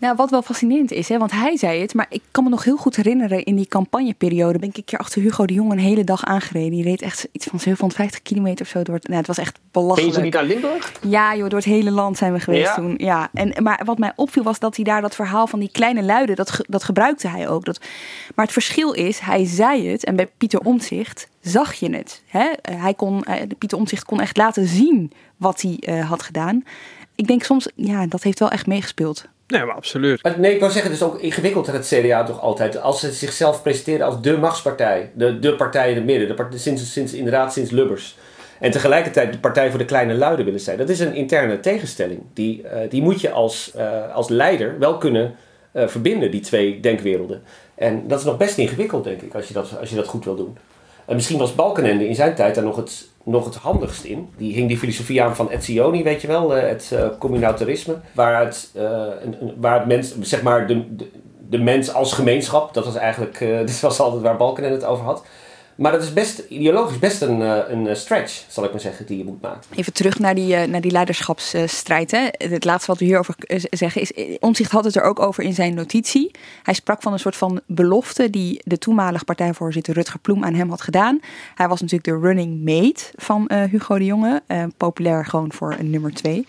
Nou, 0.00 0.16
wat 0.16 0.30
wel 0.30 0.42
fascinerend 0.42 0.92
is, 0.92 1.08
hè, 1.08 1.18
want 1.18 1.30
hij 1.30 1.56
zei 1.56 1.80
het, 1.80 1.94
maar 1.94 2.06
ik 2.08 2.22
kan 2.30 2.44
me 2.44 2.50
nog 2.50 2.64
heel 2.64 2.76
goed 2.76 2.96
herinneren 2.96 3.44
in 3.44 3.56
die 3.56 3.66
campagneperiode 3.66 4.58
ben 4.58 4.68
ik 4.68 4.76
een 4.76 4.84
keer 4.84 4.98
achter 4.98 5.22
Hugo 5.22 5.46
de 5.46 5.54
Jong 5.54 5.72
een 5.72 5.78
hele 5.78 6.04
dag 6.04 6.24
aangereden. 6.24 6.70
Die 6.70 6.82
reed 6.82 7.02
echt 7.02 7.28
iets 7.32 7.46
van 7.46 7.60
750 7.60 8.22
kilometer 8.22 8.64
of 8.64 8.70
zo 8.70 8.82
door. 8.82 8.98
Nou, 9.02 9.16
het 9.16 9.26
was 9.26 9.38
echt 9.38 9.58
belachelijk. 9.72 10.12
Ben 10.12 10.18
je 10.18 10.24
niet 10.24 10.34
naar 10.34 10.44
Limburg? 10.44 10.92
Ja, 11.00 11.36
joh, 11.36 11.48
door 11.48 11.58
het 11.58 11.68
hele 11.68 11.90
land 11.90 12.16
zijn 12.18 12.32
we 12.32 12.40
geweest 12.40 12.66
Ja? 12.66 12.74
toen. 12.74 12.94
Ja, 12.96 13.28
en, 13.32 13.62
maar 13.62 13.80
wat 13.84 13.98
mij 13.98 14.12
opviel 14.16 14.42
was 14.42 14.58
dat 14.58 14.76
hij 14.76 14.84
daar 14.84 15.00
dat 15.00 15.14
verhaal 15.14 15.46
van 15.46 15.58
die 15.58 15.70
kleine 15.72 16.02
luiden, 16.02 16.36
dat, 16.36 16.60
dat 16.68 16.84
gebruikte 16.84 17.28
hij 17.28 17.48
ook. 17.48 17.64
Dat, 17.64 17.80
maar 18.34 18.44
het 18.44 18.54
verschil 18.54 18.92
is, 18.92 19.18
hij 19.18 19.44
zei 19.44 19.88
het 19.88 20.04
en 20.04 20.16
bij 20.16 20.26
Pieter 20.36 20.60
Omtzigt 20.60 21.28
zag 21.40 21.74
je 21.74 21.96
het. 21.96 22.22
Hè? 22.26 22.50
Hij 22.62 22.94
kon, 22.94 23.24
eh, 23.24 23.42
Pieter 23.58 23.78
Omtzigt 23.78 24.04
kon 24.04 24.20
echt 24.20 24.36
laten 24.36 24.66
zien 24.66 25.12
wat 25.36 25.60
hij 25.60 25.76
eh, 25.80 26.08
had 26.08 26.22
gedaan. 26.22 26.64
ik 27.14 27.26
denk 27.26 27.42
soms, 27.42 27.68
ja, 27.74 28.06
dat 28.06 28.22
heeft 28.22 28.38
wel 28.38 28.50
echt 28.50 28.66
meegespeeld. 28.66 29.24
Nee, 29.48 29.64
maar 29.64 29.74
absoluut. 29.74 30.22
Maar 30.22 30.40
Nee, 30.40 30.54
ik 30.54 30.60
wou 30.60 30.72
zeggen, 30.72 30.90
het 30.90 31.00
is 31.00 31.06
ook 31.06 31.20
ingewikkeld 31.20 31.66
dat 31.66 31.74
het 31.74 31.86
CDA 31.86 32.24
toch 32.24 32.40
altijd. 32.40 32.80
Als 32.80 33.00
ze 33.00 33.12
zichzelf 33.12 33.62
presenteren 33.62 34.06
als 34.06 34.20
de 34.20 34.36
machtspartij, 34.36 35.10
de, 35.14 35.38
de 35.38 35.54
partij 35.54 35.90
in 35.90 35.96
het 35.96 36.04
midden, 36.04 36.28
de 36.28 36.34
partij, 36.34 36.58
sinds, 36.58 36.92
sinds, 36.92 37.12
inderdaad 37.12 37.52
sinds 37.52 37.70
Lubbers. 37.70 38.16
En 38.60 38.70
tegelijkertijd 38.70 39.32
de 39.32 39.38
partij 39.38 39.70
voor 39.70 39.78
de 39.78 39.84
kleine 39.84 40.14
luiden 40.14 40.44
willen 40.44 40.60
zijn. 40.60 40.78
Dat 40.78 40.88
is 40.88 41.00
een 41.00 41.14
interne 41.14 41.60
tegenstelling. 41.60 42.20
Die, 42.34 42.62
eh, 42.62 42.90
die 42.90 43.02
moet 43.02 43.20
je 43.20 43.30
als, 43.30 43.72
eh, 43.74 44.14
als 44.14 44.28
leider 44.28 44.78
wel 44.78 44.98
kunnen 44.98 45.34
eh, 45.72 45.88
verbinden, 45.88 46.30
die 46.30 46.40
twee 46.40 46.80
denkwerelden. 46.80 47.42
En 47.74 48.08
dat 48.08 48.18
is 48.18 48.24
nog 48.24 48.36
best 48.36 48.58
ingewikkeld, 48.58 49.04
denk 49.04 49.22
ik, 49.22 49.34
als 49.34 49.48
je 49.48 49.54
dat, 49.54 49.78
als 49.80 49.90
je 49.90 49.96
dat 49.96 50.06
goed 50.06 50.24
wil 50.24 50.36
doen. 50.36 50.56
En 51.06 51.14
misschien 51.14 51.38
was 51.38 51.54
Balkenende 51.54 52.08
in 52.08 52.14
zijn 52.14 52.34
tijd 52.34 52.54
daar 52.54 52.64
nog 52.64 52.76
het, 52.76 53.08
nog 53.28 53.44
het 53.44 53.54
handigst 53.54 54.04
in. 54.04 54.28
Die 54.36 54.54
hing 54.54 54.68
die 54.68 54.78
filosofie 54.78 55.22
aan 55.22 55.36
van 55.36 55.50
Etzioni, 55.50 56.02
weet 56.02 56.20
je 56.20 56.26
wel, 56.26 56.56
eh, 56.56 56.68
het 56.68 56.90
uh, 56.92 57.08
communautarisme. 57.18 57.96
Waar 58.12 58.44
het, 58.44 58.70
uh, 58.76 58.82
een, 59.24 59.36
een, 59.40 59.54
waar 59.56 59.78
het 59.78 59.86
mens, 59.86 60.14
zeg 60.20 60.42
maar, 60.42 60.66
de, 60.66 60.96
de, 60.96 61.10
de, 61.48 61.58
mens 61.58 61.92
als 61.92 62.12
gemeenschap, 62.12 62.74
dat 62.74 62.84
was 62.84 62.94
eigenlijk, 62.94 63.38
dit 63.66 63.80
was 63.80 64.00
altijd 64.00 64.22
waar 64.22 64.36
Balkenende 64.36 64.76
het 64.76 64.86
over 64.86 65.04
had. 65.04 65.24
Maar 65.78 65.92
dat 65.92 66.02
is 66.02 66.12
best, 66.12 66.38
ideologisch 66.48 66.98
best 66.98 67.22
een, 67.22 67.40
een 67.40 67.96
stretch, 67.96 68.44
zal 68.48 68.64
ik 68.64 68.70
maar 68.70 68.80
zeggen, 68.80 69.06
die 69.06 69.18
je 69.18 69.24
moet 69.24 69.40
maken. 69.40 69.60
Even 69.74 69.92
terug 69.92 70.18
naar 70.18 70.34
die, 70.34 70.56
naar 70.56 70.80
die 70.80 70.90
leiderschapsstrijd. 70.90 72.10
Hè. 72.10 72.28
Het 72.30 72.64
laatste 72.64 72.90
wat 72.90 72.98
we 72.98 73.04
hierover 73.04 73.34
zeggen 73.70 74.00
is, 74.00 74.38
Omzicht 74.38 74.70
had 74.70 74.84
het 74.84 74.96
er 74.96 75.02
ook 75.02 75.20
over 75.20 75.44
in 75.44 75.54
zijn 75.54 75.74
notitie. 75.74 76.30
Hij 76.62 76.74
sprak 76.74 77.02
van 77.02 77.12
een 77.12 77.18
soort 77.18 77.36
van 77.36 77.60
belofte 77.66 78.30
die 78.30 78.60
de 78.64 78.78
toenmalige 78.78 79.24
partijvoorzitter 79.24 79.94
Rutger 79.94 80.18
Ploem 80.18 80.44
aan 80.44 80.54
hem 80.54 80.70
had 80.70 80.82
gedaan. 80.82 81.20
Hij 81.54 81.68
was 81.68 81.80
natuurlijk 81.80 82.10
de 82.10 82.26
running 82.26 82.64
mate 82.64 83.04
van 83.14 83.50
Hugo 83.70 83.98
de 83.98 84.04
Jonge, 84.04 84.42
populair 84.76 85.26
gewoon 85.26 85.52
voor 85.52 85.74
een 85.78 85.90
nummer 85.90 86.14
twee. 86.14 86.46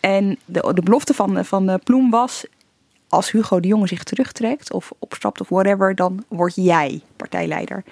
En 0.00 0.38
de, 0.44 0.70
de 0.74 0.82
belofte 0.82 1.14
van, 1.14 1.44
van 1.44 1.80
Ploem 1.84 2.10
was, 2.10 2.44
als 3.08 3.30
Hugo 3.30 3.60
de 3.60 3.68
Jonge 3.68 3.86
zich 3.86 4.02
terugtrekt 4.02 4.72
of 4.72 4.92
opstapt 4.98 5.40
of 5.40 5.48
whatever, 5.48 5.94
dan 5.94 6.24
word 6.28 6.52
jij 6.54 7.00
partijleider. 7.16 7.84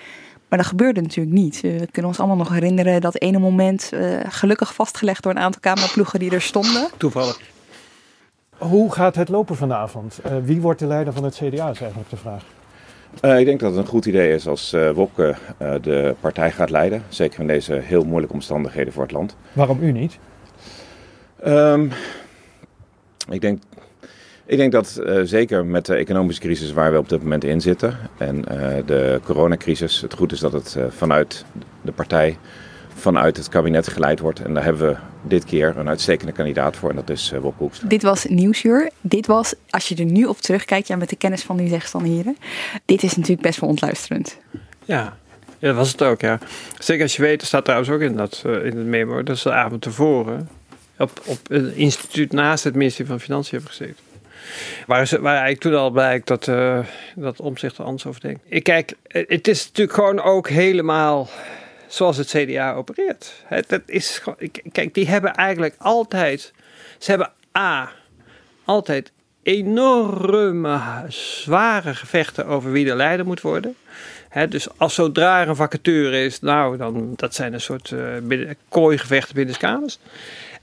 Maar 0.51 0.59
dat 0.59 0.69
gebeurde 0.69 1.01
natuurlijk 1.01 1.37
niet. 1.37 1.61
We 1.61 1.89
kunnen 1.91 2.11
ons 2.11 2.19
allemaal 2.19 2.37
nog 2.37 2.49
herinneren 2.49 3.01
dat 3.01 3.21
ene 3.21 3.39
moment 3.39 3.91
uh, 3.95 4.21
gelukkig 4.29 4.75
vastgelegd 4.75 5.23
door 5.23 5.33
een 5.33 5.39
aantal 5.39 5.61
cameraploegen 5.61 6.19
die 6.19 6.31
er 6.31 6.41
stonden. 6.41 6.89
Toevallig. 6.97 7.41
Hoe 8.59 8.93
gaat 8.93 9.15
het 9.15 9.29
lopen 9.29 9.57
vanavond? 9.57 10.21
Uh, 10.27 10.33
wie 10.45 10.61
wordt 10.61 10.81
de 10.81 10.87
leider 10.87 11.13
van 11.13 11.25
het 11.25 11.35
CDA, 11.35 11.71
is 11.71 11.81
eigenlijk 11.81 12.11
de 12.11 12.17
vraag. 12.17 12.45
Uh, 13.23 13.39
ik 13.39 13.47
denk 13.47 13.61
dat 13.61 13.71
het 13.71 13.81
een 13.81 13.87
goed 13.87 14.07
idee 14.07 14.35
is 14.35 14.47
als 14.47 14.77
Wopke 14.95 15.37
de 15.59 16.15
partij 16.21 16.51
gaat 16.53 16.71
leiden. 16.71 17.03
Zeker 17.09 17.41
in 17.41 17.47
deze 17.47 17.73
heel 17.73 18.05
moeilijke 18.05 18.35
omstandigheden 18.35 18.93
voor 18.93 19.03
het 19.03 19.13
land. 19.13 19.37
Waarom 19.53 19.83
u 19.83 19.93
niet? 19.93 20.19
Um, 21.47 21.93
ik 23.29 23.41
denk 23.41 23.63
ik 24.51 24.57
denk 24.57 24.73
dat 24.73 25.01
uh, 25.03 25.21
zeker 25.25 25.67
met 25.67 25.87
de 25.87 25.95
economische 25.95 26.41
crisis 26.41 26.73
waar 26.73 26.93
we 26.93 26.99
op 26.99 27.09
dit 27.09 27.23
moment 27.23 27.45
in 27.45 27.61
zitten 27.61 27.99
en 28.19 28.37
uh, 28.37 28.69
de 28.87 29.21
coronacrisis, 29.25 30.01
het 30.01 30.15
goed 30.15 30.33
is 30.33 30.41
dat 30.41 30.53
het 30.53 30.75
uh, 30.79 30.85
vanuit 30.89 31.45
de 31.83 31.93
partij, 31.93 32.39
vanuit 32.95 33.37
het 33.37 33.49
kabinet 33.49 33.89
geleid 33.89 34.21
wordt. 34.21 34.41
En 34.41 34.55
daar 34.55 34.65
hebben 34.65 34.89
we 34.89 34.97
dit 35.23 35.45
keer 35.45 35.77
een 35.77 35.89
uitstekende 35.89 36.33
kandidaat 36.33 36.77
voor 36.77 36.91
en 36.91 36.97
dat 36.97 37.11
is 37.11 37.33
Bob 37.43 37.55
Hoekstra. 37.59 37.89
Dit 37.89 38.03
was 38.03 38.25
Nieuwsuur. 38.25 38.91
Dit 39.01 39.27
was, 39.27 39.55
als 39.69 39.89
je 39.89 39.97
er 39.97 40.05
nu 40.05 40.25
op 40.25 40.39
terugkijkt, 40.39 40.87
ja, 40.87 40.97
met 40.97 41.09
de 41.09 41.17
kennis 41.17 41.43
van 41.43 41.59
uw 41.59 41.69
zegstanden 41.69 42.13
heren, 42.13 42.37
dit 42.85 43.03
is 43.03 43.17
natuurlijk 43.17 43.43
best 43.43 43.61
wel 43.61 43.71
ontluisterend. 43.71 44.39
Ja, 44.85 45.17
ja, 45.59 45.69
dat 45.69 45.77
was 45.77 45.93
het 45.93 46.03
ook, 46.03 46.21
ja. 46.21 46.39
Zeker 46.79 47.03
als 47.03 47.17
je 47.17 47.23
weet, 47.23 47.41
er 47.41 47.47
staat 47.47 47.65
trouwens 47.65 47.91
ook 47.91 48.01
in, 48.01 48.17
dat, 48.17 48.43
in 48.45 48.77
het 48.77 48.87
memo, 48.87 49.23
dat 49.23 49.37
is 49.37 49.43
de 49.43 49.53
avond 49.53 49.83
tevoren 49.83 50.49
op, 50.99 51.21
op 51.25 51.39
een 51.49 51.77
instituut 51.77 52.33
naast 52.33 52.65
het 52.65 52.75
ministerie 52.75 53.11
van 53.11 53.21
Financiën 53.21 53.59
hebben 53.59 53.71
gezeten. 53.71 54.10
Waar, 54.87 55.07
ze, 55.07 55.21
waar 55.21 55.33
eigenlijk 55.33 55.61
toen 55.61 55.75
al 55.75 55.91
blijkt 55.91 56.27
dat, 56.27 56.47
uh, 56.47 56.79
dat 57.15 57.41
omzicht 57.41 57.79
er 57.79 57.85
anders 57.85 58.07
over 58.07 58.21
denkt. 58.21 58.41
Ik 58.49 58.63
kijk, 58.63 58.95
het 59.09 59.49
is 59.49 59.67
natuurlijk 59.67 59.97
gewoon 59.97 60.21
ook 60.21 60.49
helemaal 60.49 61.29
zoals 61.87 62.17
het 62.17 62.29
CDA 62.29 62.75
opereert. 62.75 63.33
Het, 63.45 63.71
het 63.71 63.83
is, 63.87 64.23
kijk, 64.73 64.95
die 64.95 65.09
hebben 65.09 65.35
eigenlijk 65.35 65.75
altijd. 65.79 66.53
Ze 66.99 67.11
hebben 67.11 67.31
A. 67.59 67.93
Altijd 68.65 69.13
enorme, 69.43 70.81
zware 71.09 71.95
gevechten 71.95 72.47
over 72.47 72.73
wie 72.73 72.85
de 72.85 72.95
leider 72.95 73.27
moet 73.27 73.41
worden. 73.41 73.77
He, 74.29 74.49
dus 74.49 74.79
als 74.79 74.95
zodra 74.95 75.41
er 75.41 75.49
een 75.49 75.57
vacature 75.57 76.25
is, 76.25 76.41
nou, 76.41 76.77
dan 76.77 77.13
dat 77.17 77.35
zijn 77.35 77.53
een 77.53 77.61
soort 77.61 77.91
uh, 77.91 78.17
binnen, 78.23 78.57
kooigevechten 78.69 79.35
binnen 79.35 79.55
de 79.55 79.61
kamers. 79.61 79.99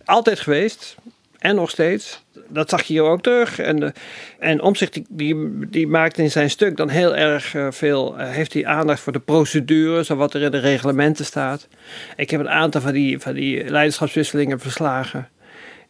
Altijd 0.05 0.39
geweest 0.39 0.95
en 1.39 1.55
nog 1.55 1.69
steeds 1.69 2.25
dat 2.49 2.69
zag 2.69 2.83
je 2.83 2.93
hier 2.93 3.03
ook 3.03 3.21
terug. 3.21 3.59
En, 3.59 3.79
de, 3.79 3.93
en 4.39 4.61
Omzicht 4.61 4.99
die, 5.09 5.59
die, 5.69 5.87
maakt 5.87 6.17
in 6.17 6.31
zijn 6.31 6.49
stuk 6.49 6.77
dan 6.77 6.89
heel 6.89 7.15
erg 7.15 7.53
uh, 7.53 7.67
veel, 7.71 8.19
uh, 8.19 8.29
heeft 8.29 8.53
hij 8.53 8.65
aandacht 8.65 8.99
voor 8.99 9.13
de 9.13 9.19
procedures 9.19 10.09
en 10.09 10.17
wat 10.17 10.33
er 10.33 10.41
in 10.41 10.51
de 10.51 10.59
reglementen 10.59 11.25
staat. 11.25 11.67
Ik 12.15 12.29
heb 12.29 12.39
een 12.39 12.49
aantal 12.49 12.81
van 12.81 12.93
die, 12.93 13.19
van 13.19 13.33
die 13.33 13.69
leiderschapswisselingen 13.69 14.59
verslagen. 14.59 15.29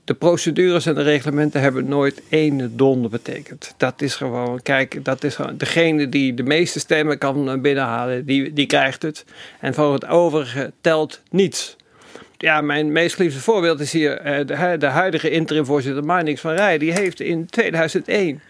De 0.03 0.13
procedures 0.13 0.85
en 0.85 0.95
de 0.95 1.01
reglementen 1.01 1.61
hebben 1.61 1.87
nooit 1.87 2.21
één 2.29 2.77
donder 2.77 3.09
betekend. 3.09 3.73
Dat 3.77 4.01
is 4.01 4.15
gewoon, 4.15 4.61
kijk, 4.61 5.05
dat 5.05 5.23
is 5.23 5.35
gewoon, 5.35 5.57
degene 5.57 6.09
die 6.09 6.33
de 6.33 6.43
meeste 6.43 6.79
stemmen 6.79 7.17
kan 7.17 7.61
binnenhalen, 7.61 8.25
die, 8.25 8.53
die 8.53 8.65
krijgt 8.65 9.01
het. 9.01 9.25
En 9.59 9.73
voor 9.73 9.93
het 9.93 10.07
overige 10.07 10.71
telt 10.81 11.21
niets 11.29 11.76
ja, 12.37 12.61
mijn 12.61 12.91
meest 12.91 13.15
geliefde 13.15 13.39
voorbeeld 13.39 13.79
is 13.79 13.91
hier 13.91 14.23
de, 14.45 14.75
de 14.77 14.85
huidige 14.85 15.29
interimvoorzitter 15.29 16.03
Marnix 16.03 16.41
van 16.41 16.53
Rij. 16.53 16.77
Die 16.77 16.91
heeft 16.91 17.19
in 17.19 17.45
2001 17.45 18.41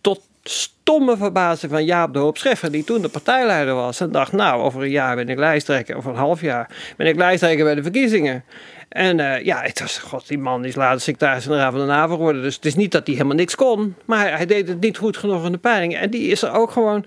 tot 0.00 0.20
stomme 0.42 1.16
verbazing 1.16 1.72
van 1.72 1.84
Jaap 1.84 2.12
de 2.12 2.18
Hoop 2.18 2.38
Scheffer, 2.38 2.70
die 2.70 2.84
toen 2.84 3.02
de 3.02 3.08
partijleider 3.08 3.74
was, 3.74 4.00
en 4.00 4.12
dacht, 4.12 4.32
nou, 4.32 4.62
over 4.62 4.82
een 4.82 4.90
jaar 4.90 5.16
ben 5.16 5.28
ik 5.28 5.38
lijsttrekker, 5.38 5.96
of 5.96 6.04
een 6.04 6.14
half 6.14 6.40
jaar, 6.40 6.70
ben 6.96 7.06
ik 7.06 7.16
lijsttrekker 7.16 7.64
bij 7.64 7.74
de 7.74 7.82
verkiezingen. 7.82 8.44
En 8.88 9.18
uh, 9.18 9.44
ja, 9.44 9.62
het 9.62 9.80
was, 9.80 9.98
god, 9.98 10.28
die 10.28 10.38
man 10.38 10.64
is 10.64 10.74
later 10.74 11.00
secretaris-generaal 11.00 11.70
van 11.70 11.80
de 11.80 11.86
NAVO 11.86 12.14
geworden. 12.14 12.42
Dus 12.42 12.54
het 12.54 12.64
is 12.64 12.74
niet 12.74 12.92
dat 12.92 13.06
hij 13.06 13.14
helemaal 13.14 13.36
niks 13.36 13.54
kon, 13.54 13.94
maar 14.04 14.36
hij, 14.36 14.46
deed 14.46 14.68
het 14.68 14.80
niet 14.80 14.96
goed 14.96 15.16
genoeg 15.16 15.44
in 15.44 15.52
de 15.52 15.58
peiling. 15.58 15.96
En 15.96 16.10
die 16.10 16.28
is 16.28 16.42
er 16.42 16.52
ook 16.52 16.70
gewoon, 16.70 17.04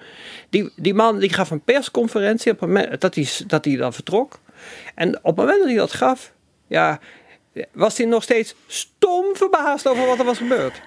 die, 0.49 0.71
die 0.75 0.93
man 0.93 1.19
die 1.19 1.33
gaf 1.33 1.51
een 1.51 1.61
persconferentie 1.61 2.51
op 2.51 2.59
het 2.59 2.69
moment 2.69 3.01
dat 3.01 3.15
hij, 3.15 3.27
dat 3.47 3.65
hij 3.65 3.75
dan 3.75 3.93
vertrok. 3.93 4.39
En 4.95 5.17
op 5.17 5.23
het 5.23 5.35
moment 5.35 5.57
dat 5.57 5.67
hij 5.67 5.77
dat 5.77 5.93
gaf, 5.93 6.31
ja, 6.67 6.99
was 7.71 7.97
hij 7.97 8.07
nog 8.07 8.23
steeds 8.23 8.55
stom 8.67 9.25
verbaasd 9.33 9.87
over 9.87 10.05
wat 10.05 10.19
er 10.19 10.25
was 10.25 10.37
gebeurd. 10.37 10.81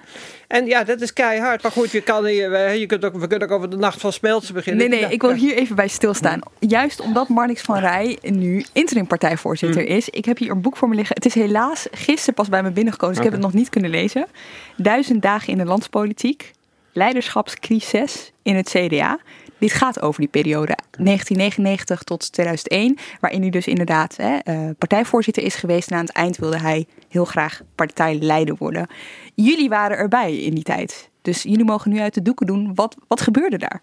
En 0.47 0.65
ja, 0.65 0.83
dat 0.83 1.01
is 1.01 1.13
keihard. 1.13 1.61
Maar 1.61 1.71
goed, 1.71 1.91
je 1.91 2.01
kan, 2.01 2.33
je, 2.33 2.75
je 2.79 2.85
kunt 2.85 3.05
ook, 3.05 3.15
we 3.17 3.27
kunnen 3.27 3.47
ook 3.47 3.53
over 3.55 3.69
de 3.69 3.77
nacht 3.77 4.01
van 4.01 4.13
Smeltsen 4.13 4.53
beginnen. 4.53 4.89
Nee, 4.89 4.99
nee, 4.99 5.11
ik 5.11 5.21
wil 5.21 5.33
hier 5.33 5.55
even 5.55 5.75
bij 5.75 5.87
stilstaan. 5.87 6.39
Juist 6.59 6.99
omdat 6.99 7.27
Marnix 7.27 7.61
van 7.61 7.77
Rij 7.77 8.17
nu 8.21 8.65
interimpartijvoorzitter 8.73 9.81
mm. 9.81 9.87
is. 9.87 10.09
Ik 10.09 10.25
heb 10.25 10.37
hier 10.37 10.51
een 10.51 10.61
boek 10.61 10.77
voor 10.77 10.89
me 10.89 10.95
liggen. 10.95 11.15
Het 11.15 11.25
is 11.25 11.33
helaas 11.33 11.87
gisteren 11.91 12.33
pas 12.33 12.49
bij 12.49 12.63
me 12.63 12.71
binnengekomen, 12.71 13.15
dus 13.15 13.25
okay. 13.25 13.33
ik 13.33 13.41
heb 13.41 13.43
het 13.43 13.51
nog 13.51 13.61
niet 13.61 13.69
kunnen 13.69 13.91
lezen. 13.91 14.27
Duizend 14.77 15.21
dagen 15.21 15.47
in 15.47 15.57
de 15.57 15.65
landspolitiek. 15.65 16.51
Leiderschapscrisis 16.93 18.31
in 18.41 18.55
het 18.55 18.69
CDA. 18.69 19.19
Dit 19.57 19.73
gaat 19.73 20.01
over 20.01 20.19
die 20.19 20.29
periode 20.29 20.77
1999 20.91 22.03
tot 22.03 22.31
2001, 22.31 22.97
waarin 23.19 23.41
hij 23.41 23.49
dus 23.49 23.67
inderdaad 23.67 24.17
hè, 24.17 24.37
uh, 24.43 24.69
partijvoorzitter 24.77 25.43
is 25.43 25.55
geweest. 25.55 25.91
En 25.91 25.97
aan 25.97 26.05
het 26.05 26.15
eind 26.15 26.37
wilde 26.37 26.59
hij 26.59 26.85
heel 27.09 27.25
graag 27.25 27.61
partijleider 27.75 28.55
worden. 28.57 28.87
Jullie 29.35 29.69
waren 29.69 29.97
erbij 29.97 30.37
in 30.37 30.53
die 30.53 30.63
tijd. 30.63 31.09
Dus 31.21 31.43
jullie 31.43 31.65
mogen 31.65 31.91
nu 31.91 31.99
uit 31.99 32.13
de 32.13 32.21
doeken 32.21 32.45
doen. 32.45 32.71
Wat, 32.75 32.95
wat 33.07 33.21
gebeurde 33.21 33.57
daar? 33.57 33.81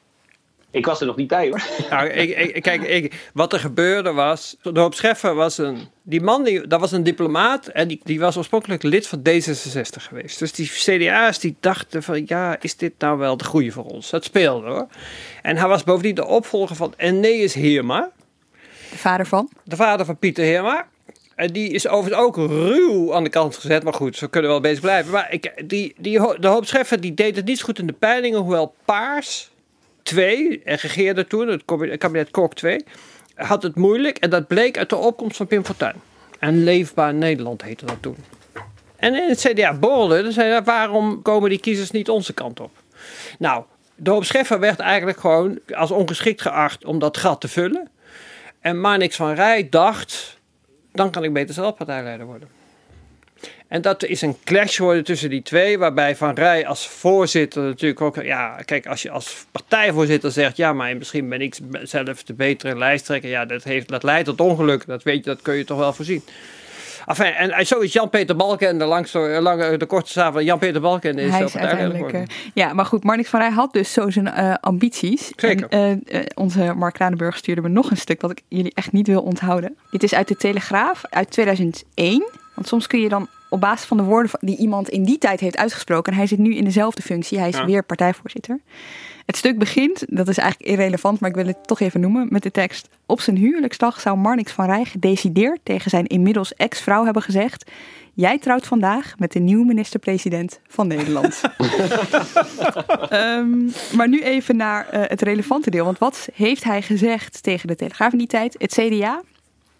Ik 0.74 0.86
was 0.86 1.00
er 1.00 1.06
nog 1.06 1.16
niet 1.16 1.28
bij 1.28 1.48
hoor. 1.48 1.62
Nou, 1.90 2.08
ik, 2.08 2.54
ik, 2.54 2.62
kijk, 2.62 2.82
ik, 2.82 3.30
wat 3.32 3.52
er 3.52 3.58
gebeurde 3.58 4.12
was. 4.12 4.56
De 4.62 4.80
Hoop 4.80 4.94
Scheffer 4.94 5.34
was 5.34 5.58
een. 5.58 5.88
Die 6.02 6.20
man, 6.20 6.44
die, 6.44 6.66
dat 6.66 6.80
was 6.80 6.92
een 6.92 7.02
diplomaat. 7.02 7.66
En 7.66 7.88
die, 7.88 8.00
die 8.04 8.20
was 8.20 8.36
oorspronkelijk 8.36 8.82
lid 8.82 9.06
van 9.06 9.18
D66 9.18 10.02
geweest. 10.02 10.38
Dus 10.38 10.52
die 10.52 10.66
CDA's 10.68 11.38
die 11.38 11.56
dachten 11.60 12.02
van. 12.02 12.22
Ja, 12.26 12.56
is 12.60 12.76
dit 12.76 12.92
nou 12.98 13.18
wel 13.18 13.36
de 13.36 13.44
goede 13.44 13.70
voor 13.70 13.84
ons? 13.84 14.10
Dat 14.10 14.24
speelde 14.24 14.68
hoor. 14.68 14.86
En 15.42 15.56
hij 15.56 15.68
was 15.68 15.84
bovendien 15.84 16.14
de 16.14 16.26
opvolger 16.26 16.76
van 16.76 16.94
Eneas 16.96 17.54
Heerma. 17.54 18.10
De 18.90 18.98
vader 18.98 19.26
van? 19.26 19.48
De 19.64 19.76
vader 19.76 20.06
van 20.06 20.18
Pieter 20.18 20.44
Heerma. 20.44 20.86
En 21.34 21.52
die 21.52 21.70
is 21.70 21.88
overigens 21.88 22.26
ook 22.26 22.36
ruw 22.36 23.14
aan 23.14 23.24
de 23.24 23.30
kant 23.30 23.56
gezet. 23.56 23.82
Maar 23.82 23.94
goed, 23.94 24.16
ze 24.16 24.28
kunnen 24.28 24.50
wel 24.50 24.60
bezig 24.60 24.80
blijven. 24.80 25.12
Maar 25.12 25.32
ik, 25.32 25.62
die, 25.66 25.94
die, 25.98 26.20
de 26.40 26.48
Hoop 26.48 26.66
Scheffer 26.66 27.00
die 27.00 27.14
deed 27.14 27.36
het 27.36 27.44
niet 27.44 27.58
zo 27.58 27.64
goed 27.64 27.78
in 27.78 27.86
de 27.86 27.92
peilingen. 27.92 28.40
Hoewel 28.40 28.74
Paars 28.84 29.52
2, 30.04 30.62
en 30.64 30.76
regeerde 30.76 31.26
toen, 31.26 31.48
het 31.48 31.64
kabinet 31.98 32.30
Kok 32.30 32.54
2, 32.54 32.84
had 33.34 33.62
het 33.62 33.74
moeilijk. 33.74 34.18
En 34.18 34.30
dat 34.30 34.46
bleek 34.46 34.78
uit 34.78 34.88
de 34.90 34.96
opkomst 34.96 35.36
van 35.36 35.46
Pim 35.46 35.64
Fortuyn. 35.64 35.94
En 36.38 36.64
Leefbaar 36.64 37.14
Nederland 37.14 37.62
heette 37.62 37.86
dat 37.86 37.96
toen. 38.00 38.16
En 38.96 39.14
in 39.14 39.28
het 39.28 39.40
CDA 39.40 39.74
borrelde, 39.74 40.22
dan 40.22 40.32
zei 40.32 40.60
waarom 40.60 41.22
komen 41.22 41.50
die 41.50 41.60
kiezers 41.60 41.90
niet 41.90 42.08
onze 42.08 42.32
kant 42.32 42.60
op? 42.60 42.70
Nou, 43.38 43.64
de 43.94 44.10
hoop 44.10 44.24
Scheffer 44.24 44.60
werd 44.60 44.78
eigenlijk 44.78 45.18
gewoon 45.20 45.58
als 45.74 45.90
ongeschikt 45.90 46.42
geacht 46.42 46.84
om 46.84 46.98
dat 46.98 47.16
gat 47.16 47.40
te 47.40 47.48
vullen. 47.48 47.88
En 48.60 48.80
Marnix 48.80 49.16
van 49.16 49.34
Rij 49.34 49.68
dacht, 49.68 50.38
dan 50.92 51.10
kan 51.10 51.24
ik 51.24 51.32
beter 51.32 51.54
zelf 51.54 51.76
partijleider 51.76 52.26
worden. 52.26 52.48
En 53.68 53.82
dat 53.82 54.04
is 54.04 54.22
een 54.22 54.36
clash 54.44 54.78
worden 54.78 55.04
tussen 55.04 55.30
die 55.30 55.42
twee, 55.42 55.78
waarbij 55.78 56.16
Van 56.16 56.34
Rij 56.34 56.66
als 56.66 56.88
voorzitter 56.88 57.62
natuurlijk 57.62 58.00
ook, 58.00 58.22
ja, 58.22 58.56
kijk, 58.64 58.86
als 58.86 59.02
je 59.02 59.10
als 59.10 59.46
partijvoorzitter 59.52 60.30
zegt, 60.30 60.56
ja, 60.56 60.72
maar 60.72 60.96
misschien 60.96 61.28
ben 61.28 61.40
ik 61.40 61.58
zelf 61.82 62.22
de 62.22 62.34
betere 62.34 62.78
lijsttrekker, 62.78 63.30
ja, 63.30 63.44
dat, 63.44 63.64
heeft, 63.64 63.88
dat 63.88 64.02
leidt 64.02 64.24
tot 64.24 64.40
ongeluk, 64.40 64.86
dat 64.86 65.02
weet 65.02 65.16
je, 65.16 65.22
dat 65.22 65.42
kun 65.42 65.54
je 65.54 65.64
toch 65.64 65.78
wel 65.78 65.92
voorzien. 65.92 66.22
Enfin, 67.06 67.26
en 67.26 67.66
zo 67.66 67.78
is 67.78 67.92
Jan-Peter 67.92 68.36
Balken 68.36 68.78
de, 68.78 68.84
langste, 68.84 69.18
lange, 69.18 69.76
de 69.76 69.86
korte 69.86 70.30
van 70.32 70.44
Jan-Peter 70.44 70.80
Balken 70.80 71.18
is, 71.18 71.30
Hij 71.30 71.44
is 71.44 71.56
uiteindelijk. 71.56 72.12
Uh, 72.12 72.22
ja, 72.54 72.72
maar 72.72 72.86
goed, 72.86 73.04
Marnix 73.04 73.28
van 73.28 73.40
Rij 73.40 73.50
had 73.50 73.72
dus 73.72 73.92
zo 73.92 74.10
zijn 74.10 74.26
uh, 74.26 74.54
ambities. 74.60 75.32
Zeker. 75.36 75.68
En, 75.68 76.02
uh, 76.06 76.20
onze 76.34 76.72
Mark 76.76 76.94
Kranenburg 76.94 77.36
stuurde 77.36 77.60
me 77.60 77.68
nog 77.68 77.90
een 77.90 77.96
stuk 77.96 78.20
dat 78.20 78.30
ik 78.30 78.42
jullie 78.48 78.72
echt 78.74 78.92
niet 78.92 79.06
wil 79.06 79.22
onthouden. 79.22 79.76
Dit 79.90 80.02
is 80.02 80.14
uit 80.14 80.28
de 80.28 80.36
Telegraaf 80.36 81.02
uit 81.10 81.30
2001. 81.30 82.30
Want 82.54 82.68
soms 82.68 82.86
kun 82.86 83.00
je 83.00 83.08
dan 83.08 83.28
op 83.54 83.60
basis 83.60 83.86
van 83.86 83.96
de 83.96 84.02
woorden 84.02 84.30
die 84.40 84.56
iemand 84.56 84.88
in 84.88 85.04
die 85.04 85.18
tijd 85.18 85.40
heeft 85.40 85.56
uitgesproken. 85.56 86.12
En 86.12 86.18
hij 86.18 86.26
zit 86.26 86.38
nu 86.38 86.54
in 86.54 86.64
dezelfde 86.64 87.02
functie. 87.02 87.38
Hij 87.38 87.48
is 87.48 87.64
weer 87.64 87.84
partijvoorzitter. 87.84 88.60
Het 89.26 89.36
stuk 89.36 89.58
begint, 89.58 90.04
dat 90.06 90.28
is 90.28 90.38
eigenlijk 90.38 90.70
irrelevant, 90.70 91.20
maar 91.20 91.30
ik 91.30 91.36
wil 91.36 91.46
het 91.46 91.66
toch 91.66 91.80
even 91.80 92.00
noemen, 92.00 92.26
met 92.30 92.42
de 92.42 92.50
tekst. 92.50 92.88
Op 93.06 93.20
zijn 93.20 93.36
huwelijksdag 93.36 94.00
zou 94.00 94.16
Marnix 94.16 94.52
van 94.52 94.66
Rij 94.66 94.84
gedecideerd 94.84 95.60
tegen 95.62 95.90
zijn 95.90 96.06
inmiddels 96.06 96.54
ex-vrouw 96.54 97.04
hebben 97.04 97.22
gezegd... 97.22 97.70
Jij 98.16 98.38
trouwt 98.38 98.66
vandaag 98.66 99.14
met 99.18 99.32
de 99.32 99.38
nieuwe 99.38 99.64
minister-president 99.64 100.60
van 100.68 100.86
Nederland. 100.86 101.40
um, 103.10 103.72
maar 103.96 104.08
nu 104.08 104.22
even 104.22 104.56
naar 104.56 104.86
uh, 104.94 105.00
het 105.06 105.22
relevante 105.22 105.70
deel. 105.70 105.84
Want 105.84 105.98
wat 105.98 106.28
heeft 106.34 106.64
hij 106.64 106.82
gezegd 106.82 107.42
tegen 107.42 107.68
de 107.68 107.74
Telegraaf 107.74 108.12
in 108.12 108.18
die 108.18 108.26
tijd? 108.26 108.54
Het 108.58 108.72
CDA 108.72 109.22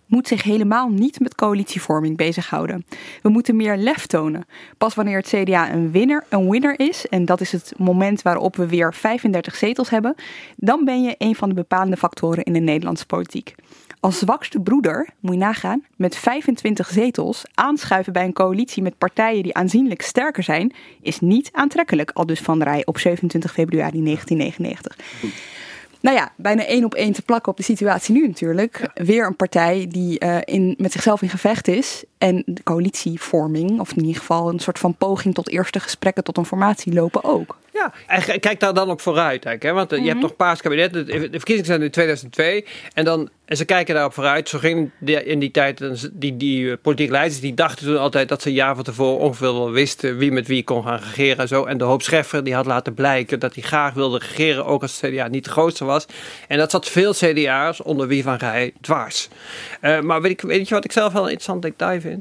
moet 0.07 0.29
zich 0.29 0.43
helemaal 0.43 0.89
niet 0.89 1.21
met 1.21 1.35
coalitievorming 1.35 2.17
bezighouden. 2.17 2.87
We 3.23 3.29
moeten 3.29 3.57
meer 3.57 3.77
lef 3.77 4.07
tonen. 4.07 4.45
Pas 4.79 4.95
wanneer 4.95 5.17
het 5.17 5.27
CDA 5.27 5.73
een 5.73 5.91
winner, 5.91 6.25
een 6.29 6.51
winner 6.51 6.79
is, 6.81 7.07
en 7.07 7.25
dat 7.25 7.41
is 7.41 7.53
het 7.53 7.73
moment 7.77 8.23
waarop 8.23 8.57
we 8.57 8.67
weer 8.67 8.95
35 8.95 9.57
zetels 9.57 9.91
hebben, 9.91 10.15
dan 10.57 10.85
ben 10.85 11.03
je 11.03 11.15
een 11.19 11.35
van 11.35 11.49
de 11.49 11.55
bepalende 11.55 11.97
factoren 11.97 12.45
in 12.45 12.53
de 12.53 12.59
Nederlandse 12.59 13.07
politiek. 13.07 13.55
Als 14.01 14.19
zwakste 14.19 14.61
broeder, 14.61 15.09
moet 15.21 15.33
je 15.33 15.39
nagaan, 15.39 15.85
met 15.97 16.17
25 16.17 16.89
zetels 16.89 17.45
aanschuiven 17.55 18.13
bij 18.13 18.25
een 18.25 18.33
coalitie 18.33 18.83
met 18.83 18.99
partijen 18.99 19.43
die 19.43 19.55
aanzienlijk 19.55 20.03
sterker 20.03 20.43
zijn, 20.43 20.73
is 21.03 21.21
niet 21.21 21.49
aantrekkelijk, 21.53 22.11
al 22.11 22.27
dus 22.27 22.41
Van 22.41 22.63
Rij 22.63 22.83
op 22.85 22.99
27 22.99 23.53
februari 23.53 24.03
1999. 24.03 24.97
Nou 26.05 26.17
ja, 26.17 26.33
bijna 26.37 26.67
één 26.67 26.85
op 26.85 26.95
één 26.95 27.13
te 27.13 27.23
plakken 27.23 27.51
op 27.53 27.57
de 27.57 27.63
situatie 27.63 28.15
nu 28.15 28.27
natuurlijk. 28.27 28.91
Weer 28.95 29.27
een 29.27 29.37
partij 29.37 29.87
die 29.89 30.25
uh, 30.25 30.39
in, 30.45 30.75
met 30.79 30.93
zichzelf 30.93 31.23
in 31.23 31.29
gevecht 31.29 31.69
is. 31.69 32.05
En 32.25 32.43
de 32.47 32.63
coalitievorming, 32.63 33.81
of 33.81 33.93
in 33.93 34.01
ieder 34.05 34.21
geval 34.21 34.49
een 34.49 34.59
soort 34.59 34.79
van 34.79 34.95
poging 34.95 35.35
tot 35.35 35.49
eerste 35.49 35.81
gesprekken 35.81 36.25
tot 36.25 36.37
een 36.37 36.47
formatie 36.47 36.93
lopen 36.93 37.25
ook. 37.25 37.57
Ja, 37.75 37.93
en 38.07 38.41
kijk 38.41 38.61
daar 38.61 38.75
dan 38.75 38.91
op 38.91 39.01
vooruit. 39.01 39.45
Hè? 39.45 39.73
Want 39.73 39.91
mm 39.91 39.97
-hmm. 39.97 40.07
je 40.07 40.11
hebt 40.11 40.23
toch 40.23 40.37
paars 40.37 40.61
kabinet. 40.61 40.93
De 40.93 41.05
verkiezingen 41.31 41.65
zijn 41.65 41.83
in 41.83 41.91
2002. 41.91 42.67
En, 42.93 43.05
dan, 43.05 43.29
en 43.45 43.57
ze 43.57 43.65
kijken 43.65 43.95
daarop 43.95 44.13
vooruit. 44.13 44.49
Zo 44.49 44.59
ging 44.59 44.91
in 45.05 45.39
die 45.39 45.51
tijd, 45.51 46.11
die, 46.13 46.37
die 46.37 46.77
politieke 46.77 47.13
leiders, 47.13 47.41
die 47.41 47.55
dachten 47.55 47.87
toen 47.87 47.99
altijd 47.99 48.29
dat 48.29 48.43
ze 48.43 48.49
een 48.49 48.55
jaar 48.55 48.75
van 48.75 48.85
tevoren 48.85 49.19
ongeveer 49.19 49.53
wel 49.53 49.71
wisten 49.71 50.17
wie 50.17 50.33
met 50.33 50.47
wie 50.47 50.65
kon 50.65 50.83
gaan 50.83 50.99
regeren 50.99 51.39
en 51.39 51.49
zo. 51.49 51.65
En 51.65 51.79
de 51.79 51.85
hoop 51.85 52.03
Scheffer 52.03 52.45
die 52.45 52.55
had 52.55 52.67
laten 52.67 52.95
blijken 52.95 53.39
dat 53.39 53.55
hij 53.55 53.63
graag 53.63 53.95
wilde 53.95 54.19
regeren, 54.19 54.67
ook 54.67 54.83
als 54.83 55.01
het 55.01 55.13
CDA 55.13 55.29
niet 55.29 55.45
de 55.45 55.51
grootste 55.51 55.85
was. 55.85 56.07
En 56.49 56.59
dat 56.59 56.71
zat 56.71 56.89
veel 56.89 57.13
CDA's 57.13 57.83
onder 57.83 58.07
wie 58.07 58.23
van 58.23 58.37
Rij 58.37 58.73
dwars. 58.81 59.29
Uh, 59.83 60.01
maar 60.01 60.23
weet, 60.23 60.31
ik, 60.31 60.41
weet 60.41 60.69
je 60.69 60.75
wat 60.75 60.85
ik 60.85 60.93
zelf 60.93 61.13
wel 61.13 61.23
een 61.23 61.31
interessant 61.31 61.63
detail 61.63 62.01
vind? 62.01 62.14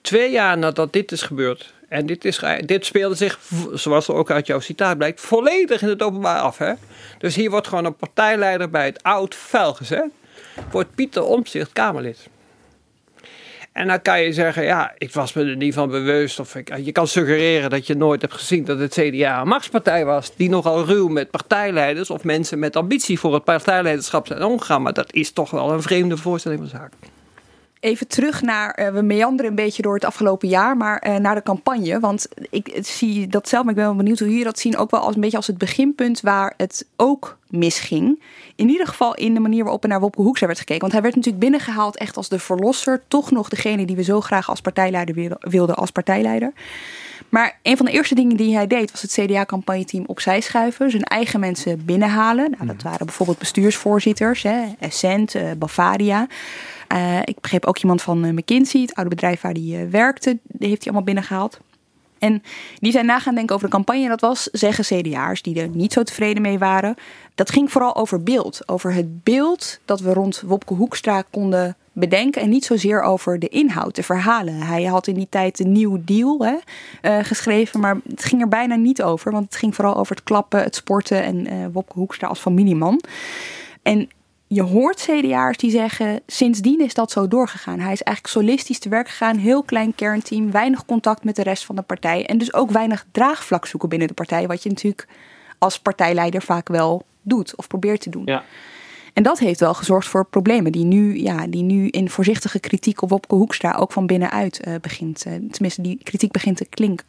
Twee 0.00 0.30
jaar 0.30 0.58
nadat 0.58 0.92
dit 0.92 1.12
is 1.12 1.22
gebeurd, 1.22 1.74
en 1.90 2.06
dit, 2.06 2.24
is, 2.24 2.40
dit 2.64 2.86
speelde 2.86 3.14
zich, 3.14 3.38
zoals 3.72 4.08
er 4.08 4.14
ook 4.14 4.30
uit 4.30 4.46
jouw 4.46 4.60
citaat 4.60 4.96
blijkt, 4.96 5.20
volledig 5.20 5.82
in 5.82 5.88
het 5.88 6.02
openbaar 6.02 6.40
af. 6.40 6.58
Hè? 6.58 6.72
Dus 7.18 7.34
hier 7.34 7.50
wordt 7.50 7.68
gewoon 7.68 7.84
een 7.84 7.96
partijleider 7.96 8.70
bij 8.70 8.84
het 8.84 9.02
oud 9.02 9.34
vuil 9.34 9.74
gezet. 9.74 10.10
Wordt 10.70 10.94
Pieter 10.94 11.24
Omtzigt 11.24 11.72
Kamerlid. 11.72 12.28
En 13.72 13.86
dan 13.86 14.02
kan 14.02 14.22
je 14.22 14.32
zeggen, 14.32 14.62
ja, 14.62 14.94
ik 14.98 15.12
was 15.12 15.32
me 15.32 15.44
er 15.44 15.56
niet 15.56 15.74
van 15.74 15.90
bewust. 15.90 16.40
Of 16.40 16.54
ik, 16.54 16.76
je 16.76 16.92
kan 16.92 17.06
suggereren 17.06 17.70
dat 17.70 17.86
je 17.86 17.94
nooit 17.94 18.20
hebt 18.20 18.34
gezien 18.34 18.64
dat 18.64 18.78
het 18.78 18.92
CDA 18.92 19.40
een 19.40 19.48
machtspartij 19.48 20.04
was. 20.04 20.36
Die 20.36 20.48
nogal 20.48 20.84
ruw 20.84 21.08
met 21.08 21.30
partijleiders 21.30 22.10
of 22.10 22.24
mensen 22.24 22.58
met 22.58 22.76
ambitie 22.76 23.18
voor 23.18 23.34
het 23.34 23.44
partijleiderschap 23.44 24.26
zijn 24.26 24.42
omgegaan. 24.42 24.82
Maar 24.82 24.92
dat 24.92 25.12
is 25.12 25.30
toch 25.30 25.50
wel 25.50 25.70
een 25.70 25.82
vreemde 25.82 26.16
voorstelling 26.16 26.60
van 26.60 26.68
zaken 26.68 27.09
even 27.80 28.08
terug 28.08 28.42
naar, 28.42 28.80
uh, 28.80 28.88
we 28.88 29.02
meanderen 29.02 29.50
een 29.50 29.56
beetje 29.56 29.82
door 29.82 29.94
het 29.94 30.04
afgelopen 30.04 30.48
jaar, 30.48 30.76
maar 30.76 31.06
uh, 31.06 31.16
naar 31.16 31.34
de 31.34 31.42
campagne. 31.42 32.00
Want 32.00 32.28
ik 32.50 32.78
zie 32.80 33.26
dat 33.26 33.48
zelf, 33.48 33.62
maar 33.62 33.72
ik 33.72 33.78
ben 33.78 33.88
wel 33.88 33.96
benieuwd 33.96 34.18
hoe 34.18 34.28
jullie 34.28 34.44
dat 34.44 34.58
zien, 34.58 34.76
ook 34.76 34.90
wel 34.90 35.00
als 35.00 35.14
een 35.14 35.20
beetje 35.20 35.36
als 35.36 35.46
het 35.46 35.58
beginpunt 35.58 36.20
waar 36.20 36.54
het 36.56 36.86
ook 36.96 37.38
misging. 37.48 38.22
In 38.56 38.68
ieder 38.68 38.86
geval 38.86 39.14
in 39.14 39.34
de 39.34 39.40
manier 39.40 39.62
waarop 39.62 39.82
er 39.82 39.88
naar 39.88 40.00
Wopke 40.00 40.22
Hoekstra 40.22 40.46
werd 40.46 40.58
gekeken. 40.58 40.80
Want 40.80 40.92
hij 40.92 41.02
werd 41.02 41.14
natuurlijk 41.14 41.42
binnengehaald 41.42 41.96
echt 41.96 42.16
als 42.16 42.28
de 42.28 42.38
verlosser, 42.38 43.02
toch 43.08 43.30
nog 43.30 43.48
degene 43.48 43.86
die 43.86 43.96
we 43.96 44.02
zo 44.02 44.20
graag 44.20 44.48
als 44.48 44.60
partijleider 44.60 45.38
wilden 45.40 45.76
als 45.76 45.90
partijleider. 45.90 46.52
Maar 47.28 47.58
een 47.62 47.76
van 47.76 47.86
de 47.86 47.92
eerste 47.92 48.14
dingen 48.14 48.36
die 48.36 48.54
hij 48.54 48.66
deed 48.66 48.90
was 48.90 49.02
het 49.02 49.12
CDA-campagneteam 49.12 50.04
opzij 50.06 50.40
schuiven. 50.40 50.90
Zijn 50.90 51.02
eigen 51.02 51.40
mensen 51.40 51.84
binnenhalen. 51.84 52.50
Nou, 52.50 52.66
dat 52.66 52.82
waren 52.82 53.06
bijvoorbeeld 53.06 53.38
bestuursvoorzitters, 53.38 54.42
hè, 54.42 54.62
Essent, 54.78 55.34
uh, 55.34 55.42
Bavaria. 55.58 56.26
Uh, 56.92 57.18
ik 57.24 57.40
begreep 57.40 57.64
ook 57.64 57.78
iemand 57.78 58.02
van 58.02 58.24
uh, 58.24 58.32
McKinsey, 58.32 58.80
het 58.80 58.94
oude 58.94 59.10
bedrijf 59.10 59.40
waar 59.40 59.52
hij 59.52 59.90
werkte. 59.90 60.38
Die 60.42 60.68
heeft 60.68 60.84
hij 60.84 60.92
allemaal 60.92 61.14
binnengehaald. 61.14 61.60
En 62.18 62.42
die 62.78 62.92
zijn 62.92 63.06
na 63.06 63.18
gaan 63.18 63.34
denken 63.34 63.54
over 63.54 63.68
de 63.68 63.74
campagne. 63.74 64.08
Dat 64.08 64.20
was, 64.20 64.42
zeggen 64.52 64.84
CDA'ers 64.84 65.42
die 65.42 65.60
er 65.60 65.68
niet 65.68 65.92
zo 65.92 66.02
tevreden 66.02 66.42
mee 66.42 66.58
waren. 66.58 66.94
Dat 67.34 67.50
ging 67.50 67.72
vooral 67.72 67.96
over 67.96 68.22
beeld. 68.22 68.68
Over 68.68 68.92
het 68.92 69.24
beeld 69.24 69.80
dat 69.84 70.00
we 70.00 70.12
rond 70.12 70.42
Wopke 70.46 70.74
Hoekstra 70.74 71.22
konden 71.30 71.76
bedenken. 71.92 72.42
En 72.42 72.48
niet 72.48 72.64
zozeer 72.64 73.02
over 73.02 73.38
de 73.38 73.48
inhoud, 73.48 73.94
de 73.94 74.02
verhalen. 74.02 74.54
Hij 74.54 74.84
had 74.84 75.06
in 75.06 75.14
die 75.14 75.26
tijd 75.30 75.60
een 75.60 75.72
nieuw 75.72 76.00
deal 76.04 76.38
hè, 77.02 77.24
geschreven. 77.24 77.80
Maar 77.80 78.00
het 78.08 78.24
ging 78.24 78.42
er 78.42 78.48
bijna 78.48 78.74
niet 78.74 79.02
over. 79.02 79.32
Want 79.32 79.44
het 79.44 79.56
ging 79.56 79.74
vooral 79.74 79.96
over 79.96 80.14
het 80.14 80.24
klappen, 80.24 80.62
het 80.62 80.74
sporten. 80.74 81.22
En 81.22 81.72
Wopke 81.72 81.98
Hoekstra 81.98 82.28
als 82.28 82.40
familieman. 82.40 83.00
En 83.82 84.08
je 84.52 84.62
hoort 84.62 85.00
CDA'ers 85.00 85.56
die 85.56 85.70
zeggen, 85.70 86.20
sindsdien 86.26 86.80
is 86.80 86.94
dat 86.94 87.10
zo 87.10 87.28
doorgegaan. 87.28 87.78
Hij 87.78 87.92
is 87.92 88.02
eigenlijk 88.02 88.26
solistisch 88.26 88.78
te 88.78 88.88
werk 88.88 89.08
gegaan, 89.08 89.36
heel 89.36 89.62
klein 89.62 89.94
kernteam, 89.94 90.50
weinig 90.50 90.84
contact 90.84 91.24
met 91.24 91.36
de 91.36 91.42
rest 91.42 91.64
van 91.64 91.76
de 91.76 91.82
partij. 91.82 92.26
En 92.26 92.38
dus 92.38 92.54
ook 92.54 92.70
weinig 92.70 93.06
draagvlak 93.12 93.66
zoeken 93.66 93.88
binnen 93.88 94.08
de 94.08 94.14
partij, 94.14 94.46
wat 94.46 94.62
je 94.62 94.68
natuurlijk 94.68 95.08
als 95.58 95.78
partijleider 95.78 96.42
vaak 96.42 96.68
wel 96.68 97.02
doet 97.22 97.56
of 97.56 97.66
probeert 97.66 98.00
te 98.00 98.10
doen. 98.10 98.22
Ja. 98.24 98.44
En 99.12 99.22
dat 99.22 99.38
heeft 99.38 99.60
wel 99.60 99.74
gezorgd 99.74 100.08
voor 100.08 100.26
problemen 100.26 100.72
die 100.72 100.84
nu, 100.84 101.18
ja, 101.22 101.46
die 101.46 101.62
nu 101.62 101.88
in 101.88 102.10
voorzichtige 102.10 102.60
kritiek 102.60 103.02
op 103.02 103.10
Wopke 103.10 103.34
Hoekstra 103.34 103.74
ook 103.74 103.92
van 103.92 104.06
binnenuit 104.06 104.66
uh, 104.66 104.74
begint. 104.80 105.26
Uh, 105.26 105.32
tenminste, 105.50 105.82
die 105.82 105.98
kritiek 106.02 106.32
begint 106.32 106.56
te 106.56 106.64
klinken. 106.64 107.06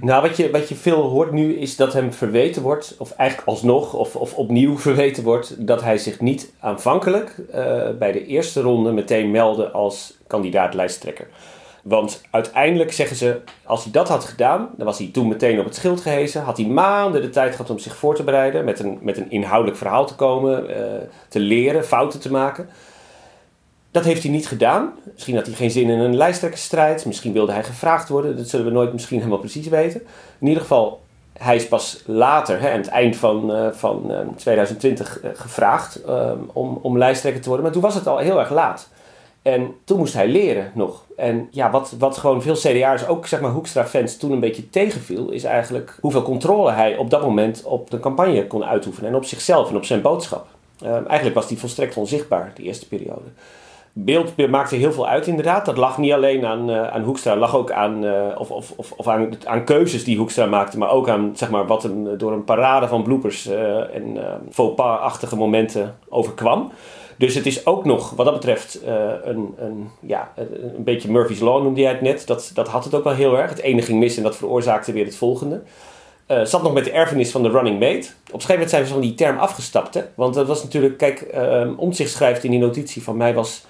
Nou, 0.00 0.22
wat 0.22 0.36
je, 0.36 0.50
wat 0.50 0.68
je 0.68 0.74
veel 0.74 1.02
hoort 1.02 1.32
nu 1.32 1.54
is 1.54 1.76
dat 1.76 1.92
hem 1.92 2.12
verweten 2.12 2.62
wordt, 2.62 2.94
of 2.98 3.10
eigenlijk 3.10 3.48
alsnog, 3.48 3.94
of, 3.94 4.16
of 4.16 4.34
opnieuw 4.34 4.78
verweten 4.88 5.24
wordt, 5.24 5.66
dat 5.66 5.82
hij 5.82 5.98
zich 5.98 6.20
niet 6.20 6.52
aanvankelijk 6.60 7.36
uh, 7.54 7.88
bij 7.98 8.12
de 8.12 8.26
eerste 8.26 8.60
ronde 8.60 8.92
meteen 8.92 9.30
meldde 9.30 9.70
als 9.70 10.18
kandidaat 10.26 10.74
lijsttrekker. 10.74 11.26
Want 11.82 12.20
uiteindelijk 12.30 12.92
zeggen 12.92 13.16
ze, 13.16 13.40
als 13.64 13.82
hij 13.82 13.92
dat 13.92 14.08
had 14.08 14.24
gedaan, 14.24 14.70
dan 14.76 14.86
was 14.86 14.98
hij 14.98 15.10
toen 15.12 15.28
meteen 15.28 15.58
op 15.58 15.64
het 15.64 15.74
schild 15.74 16.00
gehezen. 16.00 16.42
Had 16.42 16.56
hij 16.56 16.66
maanden 16.66 17.22
de 17.22 17.30
tijd 17.30 17.50
gehad 17.50 17.70
om 17.70 17.78
zich 17.78 17.96
voor 17.96 18.14
te 18.14 18.22
bereiden, 18.22 18.64
met 18.64 18.78
een, 18.78 18.98
met 19.00 19.16
een 19.16 19.30
inhoudelijk 19.30 19.78
verhaal 19.78 20.06
te 20.06 20.14
komen, 20.14 20.70
uh, 20.70 20.76
te 21.28 21.40
leren, 21.40 21.84
fouten 21.84 22.20
te 22.20 22.30
maken. 22.30 22.68
Dat 23.92 24.04
heeft 24.04 24.22
hij 24.22 24.32
niet 24.32 24.48
gedaan. 24.48 24.92
Misschien 25.12 25.36
had 25.36 25.46
hij 25.46 25.54
geen 25.54 25.70
zin 25.70 25.88
in 25.88 25.98
een 25.98 26.16
lijsttrekkersstrijd. 26.16 27.06
Misschien 27.06 27.32
wilde 27.32 27.52
hij 27.52 27.64
gevraagd 27.64 28.08
worden. 28.08 28.36
Dat 28.36 28.48
zullen 28.48 28.66
we 28.66 28.72
nooit 28.72 28.92
misschien 28.92 29.18
helemaal 29.18 29.38
precies 29.38 29.68
weten. 29.68 30.00
In 30.38 30.46
ieder 30.46 30.62
geval, 30.62 31.00
hij 31.38 31.56
is 31.56 31.68
pas 31.68 32.02
later, 32.06 32.60
hè, 32.60 32.70
aan 32.70 32.78
het 32.78 32.88
eind 32.88 33.16
van, 33.16 33.56
uh, 33.56 33.68
van 33.72 34.04
uh, 34.10 34.18
2020, 34.36 35.22
uh, 35.22 35.30
gevraagd 35.34 36.00
om, 36.52 36.78
om 36.82 36.98
lijsttrekker 36.98 37.40
te 37.40 37.46
worden. 37.46 37.64
Maar 37.64 37.74
toen 37.74 37.82
was 37.82 37.94
het 37.94 38.06
al 38.06 38.18
heel 38.18 38.38
erg 38.38 38.50
laat. 38.50 38.88
En 39.42 39.74
toen 39.84 39.98
moest 39.98 40.14
hij 40.14 40.28
leren 40.28 40.70
nog. 40.74 41.04
En 41.16 41.48
ja, 41.50 41.70
wat, 41.70 41.94
wat 41.98 42.16
gewoon 42.16 42.42
veel 42.42 42.54
CDA'ers, 42.54 43.06
ook 43.06 43.26
zeg 43.26 43.40
maar 43.40 43.50
Hoekstra-fans, 43.50 44.16
toen 44.16 44.32
een 44.32 44.40
beetje 44.40 44.70
tegenviel, 44.70 45.30
is 45.30 45.44
eigenlijk 45.44 45.98
hoeveel 46.00 46.22
controle 46.22 46.72
hij 46.72 46.96
op 46.96 47.10
dat 47.10 47.22
moment 47.22 47.62
op 47.64 47.90
de 47.90 48.00
campagne 48.00 48.46
kon 48.46 48.64
uitoefenen. 48.64 49.10
En 49.10 49.16
op 49.16 49.24
zichzelf 49.24 49.68
en 49.68 49.76
op 49.76 49.84
zijn 49.84 50.02
boodschap. 50.02 50.46
eigenlijk 50.82 51.34
was 51.34 51.48
hij 51.48 51.56
volstrekt 51.56 51.96
onzichtbaar, 51.96 52.52
die 52.54 52.66
eerste 52.66 52.88
periode 52.88 53.24
beeld 53.92 54.50
maakte 54.50 54.76
heel 54.76 54.92
veel 54.92 55.08
uit 55.08 55.26
inderdaad. 55.26 55.66
Dat 55.66 55.76
lag 55.76 55.98
niet 55.98 56.12
alleen 56.12 56.46
aan, 56.46 56.70
uh, 56.70 56.88
aan 56.88 57.02
Hoekstra, 57.02 57.36
lag 57.36 57.56
ook 57.56 57.70
aan, 57.70 58.04
uh, 58.04 58.26
of, 58.38 58.50
of, 58.50 58.92
of, 58.96 59.08
aan, 59.08 59.28
aan 59.44 59.64
keuzes 59.64 60.04
die 60.04 60.16
Hoekstra 60.16 60.46
maakte, 60.46 60.78
maar 60.78 60.90
ook 60.90 61.08
aan 61.08 61.32
zeg 61.34 61.50
maar, 61.50 61.66
wat 61.66 61.82
hem 61.82 62.18
door 62.18 62.32
een 62.32 62.44
parade 62.44 62.88
van 62.88 63.02
bloepers 63.02 63.46
uh, 63.46 63.94
en 63.94 64.18
faux 64.50 64.74
pas-achtige 64.74 65.36
momenten 65.36 65.96
overkwam. 66.08 66.72
Dus 67.16 67.34
het 67.34 67.46
is 67.46 67.66
ook 67.66 67.84
nog, 67.84 68.10
wat 68.10 68.26
dat 68.26 68.34
betreft, 68.34 68.80
een, 69.24 69.54
een, 69.56 69.90
ja, 70.00 70.32
een 70.36 70.84
beetje 70.84 71.10
Murphy's 71.10 71.40
Law 71.40 71.62
noemde 71.62 71.80
jij 71.80 71.90
het 71.90 72.00
net. 72.00 72.26
Dat, 72.26 72.50
dat 72.54 72.68
had 72.68 72.84
het 72.84 72.94
ook 72.94 73.04
wel 73.04 73.12
heel 73.12 73.38
erg. 73.38 73.50
Het 73.50 73.60
ene 73.60 73.82
ging 73.82 73.98
mis 73.98 74.16
en 74.16 74.22
dat 74.22 74.36
veroorzaakte 74.36 74.92
weer 74.92 75.04
het 75.04 75.16
volgende. 75.16 75.62
Uh, 76.28 76.44
zat 76.44 76.62
nog 76.62 76.72
met 76.72 76.84
de 76.84 76.90
erfenis 76.90 77.30
van 77.30 77.42
de 77.42 77.50
running 77.50 77.78
mate. 77.80 78.08
Op 78.26 78.32
een 78.32 78.40
gegeven 78.40 78.52
moment 78.52 78.70
zijn 78.70 78.86
ze 78.86 78.92
van 78.92 79.00
die 79.00 79.14
term 79.14 79.38
afgestapt. 79.38 79.94
Hè? 79.94 80.02
Want 80.14 80.34
dat 80.34 80.46
was 80.46 80.62
natuurlijk, 80.62 80.98
kijk, 80.98 81.30
uh, 81.34 81.78
Omtzigt 81.78 82.10
schrijft 82.10 82.44
in 82.44 82.50
die 82.50 82.60
notitie 82.60 83.02
van 83.02 83.16
mij 83.16 83.34
was 83.34 83.64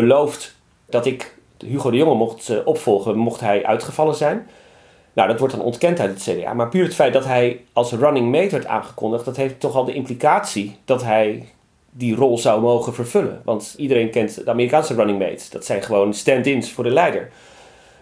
beloofd 0.00 0.56
dat 0.88 1.06
ik 1.06 1.34
Hugo 1.58 1.90
de 1.90 1.96
Jonge 1.96 2.14
mocht 2.14 2.48
uh, 2.48 2.58
opvolgen, 2.64 3.16
mocht 3.16 3.40
hij 3.40 3.64
uitgevallen 3.64 4.14
zijn. 4.14 4.46
Nou, 5.12 5.28
dat 5.28 5.38
wordt 5.38 5.54
dan 5.54 5.64
ontkend 5.64 6.00
uit 6.00 6.10
het 6.10 6.36
CDA. 6.36 6.54
Maar 6.54 6.68
puur 6.68 6.84
het 6.84 6.94
feit 6.94 7.12
dat 7.12 7.24
hij 7.24 7.60
als 7.72 7.92
running 7.92 8.30
mate 8.30 8.50
werd 8.50 8.66
aangekondigd, 8.66 9.24
dat 9.24 9.36
heeft 9.36 9.60
toch 9.60 9.74
al 9.74 9.84
de 9.84 9.94
implicatie 9.94 10.76
dat 10.84 11.02
hij 11.02 11.48
die 11.90 12.14
rol 12.14 12.38
zou 12.38 12.60
mogen 12.60 12.94
vervullen. 12.94 13.40
Want 13.44 13.74
iedereen 13.76 14.10
kent 14.10 14.44
de 14.44 14.50
Amerikaanse 14.50 14.94
running 14.94 15.18
mates. 15.18 15.50
Dat 15.50 15.64
zijn 15.64 15.82
gewoon 15.82 16.14
stand-ins 16.14 16.72
voor 16.72 16.84
de 16.84 16.90
leider. 16.90 17.30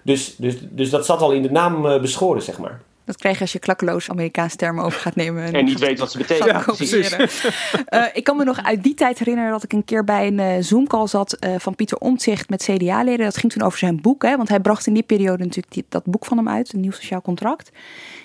Dus, 0.02 0.36
dus, 0.36 0.56
dus 0.60 0.90
dat 0.90 1.06
zat 1.06 1.20
al 1.20 1.32
in 1.32 1.42
de 1.42 1.50
naam 1.50 1.86
uh, 1.86 2.00
beschoren, 2.00 2.42
zeg 2.42 2.58
maar. 2.58 2.80
Dat 3.04 3.16
krijg 3.16 3.34
je 3.34 3.40
als 3.40 3.52
je 3.52 3.58
klakkeloos 3.58 4.10
Amerikaanse 4.10 4.56
termen 4.56 4.84
over 4.84 5.00
gaat 5.00 5.14
nemen. 5.14 5.54
En, 5.54 5.64
niet 5.64 5.78
weet 5.78 5.98
wat 5.98 6.10
ze 6.10 6.18
betekenen. 6.18 6.64
Ja, 6.66 7.18
uh, 8.04 8.06
ik 8.12 8.24
kan 8.24 8.36
me 8.36 8.44
nog 8.44 8.62
uit 8.62 8.82
die 8.82 8.94
tijd 8.94 9.18
herinneren 9.18 9.50
dat 9.50 9.62
ik 9.62 9.72
een 9.72 9.84
keer 9.84 10.04
bij 10.04 10.26
een 10.26 10.38
uh, 10.38 10.54
Zoom-call 10.60 11.06
zat 11.06 11.36
uh, 11.40 11.54
van 11.58 11.74
Pieter 11.74 11.98
Omtzigt 11.98 12.48
met 12.48 12.62
CDA-leden. 12.62 13.24
Dat 13.24 13.36
ging 13.36 13.52
toen 13.52 13.62
over 13.62 13.78
zijn 13.78 14.00
boek. 14.00 14.22
Hè, 14.22 14.36
want 14.36 14.48
hij 14.48 14.60
bracht 14.60 14.86
in 14.86 14.94
die 14.94 15.02
periode 15.02 15.44
natuurlijk 15.44 15.72
die, 15.72 15.84
dat 15.88 16.04
boek 16.04 16.24
van 16.24 16.36
hem 16.36 16.48
uit, 16.48 16.72
een 16.72 16.80
nieuw 16.80 16.90
sociaal 16.90 17.22
contract. 17.22 17.70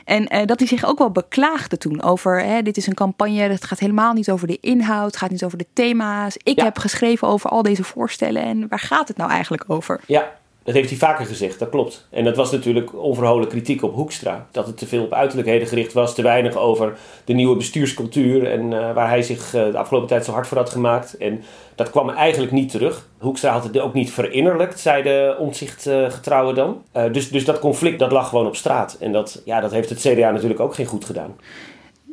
En 0.05 0.45
dat 0.45 0.59
hij 0.59 0.67
zich 0.67 0.85
ook 0.85 0.97
wel 0.97 1.11
beklaagde 1.11 1.77
toen 1.77 2.01
over, 2.01 2.43
hè, 2.43 2.61
dit 2.61 2.77
is 2.77 2.87
een 2.87 2.93
campagne, 2.93 3.41
het 3.41 3.65
gaat 3.65 3.79
helemaal 3.79 4.13
niet 4.13 4.31
over 4.31 4.47
de 4.47 4.57
inhoud, 4.61 5.05
het 5.05 5.17
gaat 5.17 5.29
niet 5.29 5.43
over 5.43 5.57
de 5.57 5.65
thema's. 5.73 6.37
Ik 6.43 6.59
ja. 6.59 6.63
heb 6.63 6.77
geschreven 6.77 7.27
over 7.27 7.49
al 7.49 7.61
deze 7.61 7.83
voorstellen 7.83 8.41
en 8.41 8.67
waar 8.67 8.79
gaat 8.79 9.07
het 9.07 9.17
nou 9.17 9.29
eigenlijk 9.29 9.63
over? 9.67 9.99
Ja, 10.05 10.38
dat 10.69 10.77
heeft 10.77 10.89
hij 10.89 11.09
vaker 11.09 11.25
gezegd, 11.25 11.59
dat 11.59 11.69
klopt. 11.69 12.07
En 12.09 12.23
dat 12.23 12.35
was 12.35 12.51
natuurlijk 12.51 13.03
onverholen 13.03 13.47
kritiek 13.47 13.83
op 13.83 13.93
Hoekstra. 13.93 14.47
Dat 14.51 14.67
het 14.67 14.77
te 14.77 14.87
veel 14.87 15.03
op 15.03 15.13
uiterlijkheden 15.13 15.67
gericht 15.67 15.93
was, 15.93 16.15
te 16.15 16.21
weinig 16.21 16.57
over 16.57 16.97
de 17.25 17.33
nieuwe 17.33 17.55
bestuurscultuur 17.55 18.51
en 18.51 18.71
uh, 18.71 18.93
waar 18.93 19.07
hij 19.07 19.21
zich 19.21 19.55
uh, 19.55 19.71
de 19.71 19.77
afgelopen 19.77 20.07
tijd 20.07 20.25
zo 20.25 20.31
hard 20.31 20.47
voor 20.47 20.57
had 20.57 20.69
gemaakt. 20.69 21.17
En 21.17 21.43
dat 21.75 21.89
kwam 21.89 22.09
eigenlijk 22.09 22.51
niet 22.51 22.71
terug. 22.71 23.07
Hoekstra 23.17 23.51
had 23.51 23.63
het 23.63 23.79
ook 23.79 23.93
niet 23.93 24.11
verinnerlijkt, 24.11 24.79
zei 24.79 25.03
de 25.03 25.35
omzichtgetrouwen 25.39 26.57
uh, 26.57 26.63
dan. 26.93 27.11
dus, 27.11 27.29
dus 27.29 27.45
dat 27.45 27.59
conflict 27.59 27.99
dat 27.99 28.11
lag 28.11 28.29
gewoon 28.29 28.47
op 28.47 28.55
straat. 28.55 28.97
En 28.99 29.11
dat, 29.11 29.41
ja, 29.45 29.59
dat 29.59 29.71
heeft 29.71 29.89
het 29.89 29.99
CDA 29.99 30.31
natuurlijk 30.31 30.59
ook 30.59 30.75
geen 30.75 30.85
goed 30.85 31.05
gedaan. 31.05 31.35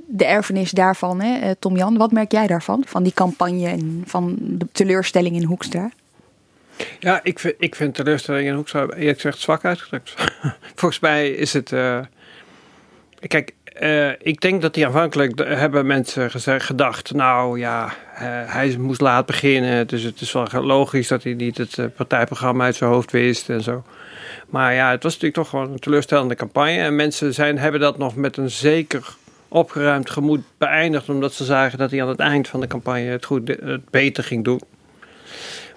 De 0.06 0.24
erfenis 0.24 0.70
daarvan, 0.70 1.20
hè, 1.20 1.54
Tom 1.54 1.76
Jan, 1.76 1.96
wat 1.96 2.12
merk 2.12 2.32
jij 2.32 2.46
daarvan? 2.46 2.84
Van 2.86 3.02
die 3.02 3.14
campagne 3.14 3.68
en 3.68 4.02
van 4.06 4.36
de 4.38 4.66
teleurstelling 4.72 5.36
in 5.36 5.44
Hoekstra? 5.44 5.90
Ja, 6.98 7.20
ik 7.22 7.38
vind, 7.38 7.54
ik 7.58 7.74
vind 7.74 7.94
teleurstelling 7.94 8.48
in 8.48 8.54
Hoekstra 8.54 8.80
eerlijk 8.80 9.20
gezegd 9.20 9.38
zwak 9.38 9.64
uitgedrukt. 9.64 10.14
Volgens 10.74 11.00
mij 11.00 11.30
is 11.30 11.52
het... 11.52 11.70
Uh, 11.70 11.98
kijk, 13.26 13.54
uh, 13.80 14.10
ik 14.18 14.40
denk 14.40 14.62
dat 14.62 14.74
die 14.74 14.86
aanvankelijk 14.86 15.38
hebben 15.38 15.86
mensen 15.86 16.30
gezegd, 16.30 16.66
gedacht... 16.66 17.14
nou 17.14 17.58
ja, 17.58 17.84
uh, 17.86 18.20
hij 18.52 18.76
moest 18.78 19.00
laat 19.00 19.26
beginnen... 19.26 19.86
dus 19.86 20.02
het 20.02 20.20
is 20.20 20.32
wel 20.32 20.46
logisch 20.62 21.08
dat 21.08 21.22
hij 21.22 21.34
niet 21.34 21.58
het 21.58 21.78
partijprogramma 21.96 22.64
uit 22.64 22.76
zijn 22.76 22.90
hoofd 22.90 23.12
wist 23.12 23.48
en 23.48 23.62
zo. 23.62 23.84
Maar 24.46 24.74
ja, 24.74 24.90
het 24.90 25.02
was 25.02 25.12
natuurlijk 25.12 25.40
toch 25.42 25.48
gewoon 25.48 25.72
een 25.72 25.78
teleurstellende 25.78 26.34
campagne. 26.34 26.78
En 26.78 26.96
mensen 26.96 27.34
zijn, 27.34 27.58
hebben 27.58 27.80
dat 27.80 27.98
nog 27.98 28.16
met 28.16 28.36
een 28.36 28.50
zeker 28.50 29.16
opgeruimd 29.48 30.10
gemoed 30.10 30.40
beëindigd... 30.58 31.08
omdat 31.08 31.32
ze 31.32 31.44
zagen 31.44 31.78
dat 31.78 31.90
hij 31.90 32.02
aan 32.02 32.08
het 32.08 32.20
eind 32.20 32.48
van 32.48 32.60
de 32.60 32.66
campagne 32.66 33.10
het, 33.10 33.24
goed, 33.24 33.48
het 33.48 33.90
beter 33.90 34.24
ging 34.24 34.44
doen. 34.44 34.60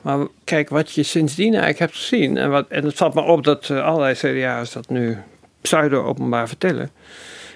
Maar 0.02 0.28
kijk, 0.44 0.70
wat 0.70 0.92
je 0.92 1.04
sindsdien 1.04 1.54
eigenlijk 1.54 1.80
hebt 1.80 1.96
gezien, 1.96 2.38
en, 2.38 2.50
wat, 2.50 2.68
en 2.68 2.84
het 2.86 2.96
valt 2.96 3.14
me 3.14 3.22
op 3.22 3.44
dat 3.44 3.70
uh, 3.70 3.86
allerlei 3.86 4.14
CDA's 4.14 4.72
dat 4.72 4.90
nu 4.90 5.18
pseudo-openbaar 5.62 6.48
vertellen. 6.48 6.92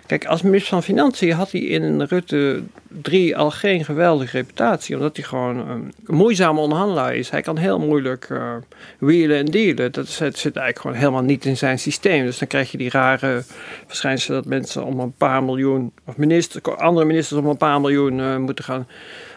Kijk, 0.05 0.25
als 0.25 0.41
minister 0.41 0.69
van 0.69 0.83
Financiën 0.83 1.31
had 1.31 1.51
hij 1.51 1.61
in 1.61 2.01
Rutte 2.01 2.63
3 2.87 3.37
al 3.37 3.51
geen 3.51 3.85
geweldige 3.85 4.37
reputatie, 4.37 4.95
omdat 4.95 5.15
hij 5.15 5.25
gewoon 5.25 5.69
een 5.69 5.93
moeizame 6.05 6.59
onderhandelaar 6.59 7.15
is. 7.15 7.29
Hij 7.29 7.41
kan 7.41 7.57
heel 7.57 7.79
moeilijk 7.79 8.29
uh, 8.29 8.53
wheelen 8.99 9.37
en 9.37 9.45
dealen. 9.45 9.91
Dat 9.91 10.07
zit, 10.07 10.33
eigenlijk 10.33 10.79
gewoon 10.79 10.95
helemaal 10.95 11.21
niet 11.21 11.45
in 11.45 11.57
zijn 11.57 11.79
systeem. 11.79 12.25
Dus 12.25 12.37
dan 12.37 12.47
krijg 12.47 12.71
je 12.71 12.77
die 12.77 12.89
rare 12.89 13.43
verschijnselen 13.87 14.41
dat 14.41 14.49
mensen 14.49 14.83
om 14.83 14.99
een 14.99 15.13
paar 15.17 15.43
miljoen, 15.43 15.91
of 16.05 16.17
minister, 16.17 16.75
andere 16.75 17.05
ministers 17.05 17.41
om 17.41 17.47
een 17.47 17.57
paar 17.57 17.81
miljoen 17.81 18.19
uh, 18.19 18.37
moeten 18.37 18.65
gaan 18.65 18.87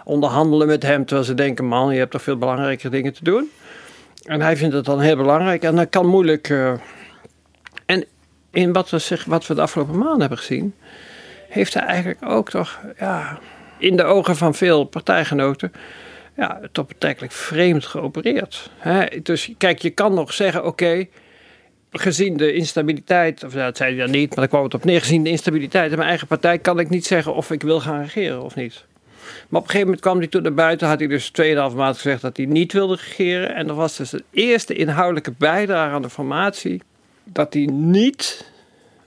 onderhandelen 0.07 0.67
met 0.67 0.83
hem. 0.83 1.05
Terwijl 1.05 1.27
ze 1.27 1.35
denken, 1.35 1.65
man, 1.65 1.93
je 1.93 1.99
hebt 1.99 2.11
toch 2.11 2.23
veel 2.23 2.37
belangrijkere 2.37 2.91
dingen 2.91 3.13
te 3.13 3.25
doen. 3.25 3.51
En 4.23 4.41
hij 4.41 4.57
vindt 4.57 4.75
het 4.75 4.85
dan 4.85 5.01
heel 5.01 5.17
belangrijk. 5.17 5.63
En 5.63 5.77
dat 5.77 5.89
kan 5.89 6.07
moeilijk. 6.07 6.49
Uh, 6.49 6.73
en 7.87 8.05
in 8.51 8.73
wat 8.73 8.91
we, 8.91 8.99
zeg, 8.99 9.25
wat 9.25 9.47
we 9.47 9.55
de 9.55 9.61
afgelopen 9.61 9.99
maanden 9.99 10.21
hebben 10.21 10.39
gezien, 10.39 10.75
heeft 11.49 11.75
hij 11.75 11.83
eigenlijk 11.83 12.25
ook 12.25 12.51
toch, 12.51 12.81
ja, 12.99 13.39
in 13.79 13.97
de 13.97 14.05
ogen 14.05 14.37
van 14.37 14.55
veel 14.55 14.85
partijgenoten, 14.85 15.73
ja, 16.37 16.61
toch 16.73 16.87
betrekkelijk 16.87 17.33
vreemd 17.33 17.87
geopereerd. 17.87 18.71
He, 18.79 19.23
dus 19.23 19.51
kijk, 19.59 19.79
je 19.79 19.91
kan 19.91 20.15
nog 20.15 20.33
zeggen, 20.33 20.65
oké, 20.65 21.07
gezien 21.91 22.37
de 22.37 22.53
instabiliteit, 22.53 23.45
of 23.45 23.53
dat 23.53 23.77
zei 23.77 23.97
hij 23.97 24.05
dan 24.05 24.11
niet, 24.11 24.29
maar 24.29 24.39
daar 24.39 24.49
kwam 24.49 24.63
het 24.63 24.75
op 24.75 24.85
neer, 24.85 25.01
gezien 25.01 25.25
de 25.25 25.31
instabiliteit 25.31 25.91
in 25.91 25.97
mijn 25.97 26.09
eigen 26.09 26.27
partij, 26.27 26.59
kan 26.59 26.79
ik 26.79 26.89
niet 26.89 27.07
zeggen 27.07 27.35
of 27.35 27.51
ik 27.51 27.63
wil 27.63 27.81
gaan 27.81 28.03
regeren 28.03 28.43
of 28.43 28.55
niet. 28.55 28.85
Maar 29.49 29.61
op 29.61 29.67
een 29.67 29.71
gegeven 29.71 29.81
moment 29.81 30.01
kwam 30.01 30.19
hij 30.19 30.27
toen 30.27 30.43
naar 30.43 30.55
buiten, 30.55 30.89
had 30.89 30.99
hij 30.99 31.09
dus 31.09 31.31
2,5 31.43 31.77
maand 31.77 31.97
gezegd 31.97 32.23
dat 32.23 32.37
hij 32.37 32.47
niet 32.47 32.73
wilde 32.73 32.95
regeren. 32.95 33.55
En 33.55 33.67
dat 33.67 33.77
was 33.77 33.97
dus 33.97 34.11
de 34.11 34.25
eerste 34.31 34.75
inhoudelijke 34.75 35.33
bijdrage 35.39 35.95
aan 35.95 36.03
de 36.03 36.11
formatie, 36.11 36.83
dat 37.25 37.53
hij 37.53 37.65
niet 37.65 38.45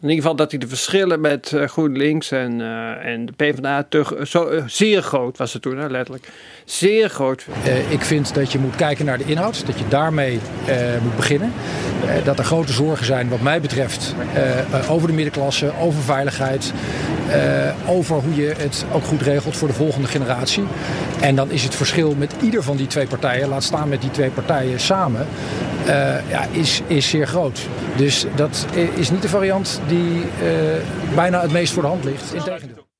in 0.01 0.09
ieder 0.09 0.21
geval 0.23 0.35
dat 0.35 0.51
hij 0.51 0.59
de 0.59 0.67
verschillen 0.67 1.21
met 1.21 1.51
uh, 1.51 1.67
GroenLinks 1.67 2.31
en, 2.31 2.59
uh, 2.59 3.05
en 3.05 3.25
de 3.25 3.31
PvdA 3.31 3.87
zo, 4.23 4.49
uh, 4.49 4.63
zeer 4.67 5.01
groot 5.01 5.37
was 5.37 5.53
het 5.53 5.61
toen, 5.61 5.91
letterlijk. 5.91 6.29
Zeer 6.65 7.09
groot. 7.09 7.45
ik 7.89 8.01
vind 8.01 8.33
dat 8.33 8.51
je 8.51 8.59
moet 8.59 8.75
kijken 8.75 9.05
naar 9.05 9.17
de 9.17 9.23
inhoud, 9.23 9.65
dat 9.65 9.79
je 9.79 9.87
daarmee 9.87 10.39
moet 11.03 11.15
beginnen. 11.15 11.53
dat 12.23 12.39
er 12.39 12.45
grote 12.45 12.71
zorgen 12.71 13.05
zijn, 13.05 13.29
wat 13.29 13.41
mij 13.41 13.61
betreft, 13.61 14.15
over 14.89 15.07
de 15.07 15.13
middenklasse, 15.13 15.71
over 15.79 16.01
veiligheid, 16.01 16.73
over 17.87 18.15
hoe 18.15 18.35
je 18.35 18.53
het 18.57 18.85
ook 18.91 19.03
goed 19.03 19.21
regelt 19.21 19.57
voor 19.57 19.67
de 19.67 19.73
volgende 19.73 20.07
generatie. 20.07 20.63
En 21.21 21.35
dan 21.35 21.51
is 21.51 21.63
het 21.63 21.75
verschil 21.75 22.15
met 22.17 22.33
ieder 22.41 22.63
van 22.63 22.77
die 22.77 22.87
twee 22.87 23.07
partijen, 23.07 23.49
laat 23.49 23.63
staan 23.63 23.89
met 23.89 24.01
die 24.01 24.11
twee 24.11 24.29
partijen 24.29 24.79
samen, 24.79 25.27
ja, 26.29 26.45
is, 26.51 26.81
is 26.87 27.09
zeer 27.09 27.27
groot. 27.27 27.67
Dus 27.95 28.25
dat 28.35 28.65
is 28.95 29.09
niet 29.09 29.21
de 29.21 29.29
variant 29.29 29.81
die 29.87 30.15
uh, 30.17 30.25
bijna 31.15 31.41
het 31.41 31.51
meest 31.51 31.73
voor 31.73 31.81
de 31.81 31.87
hand 31.87 32.03
ligt. 32.03 32.33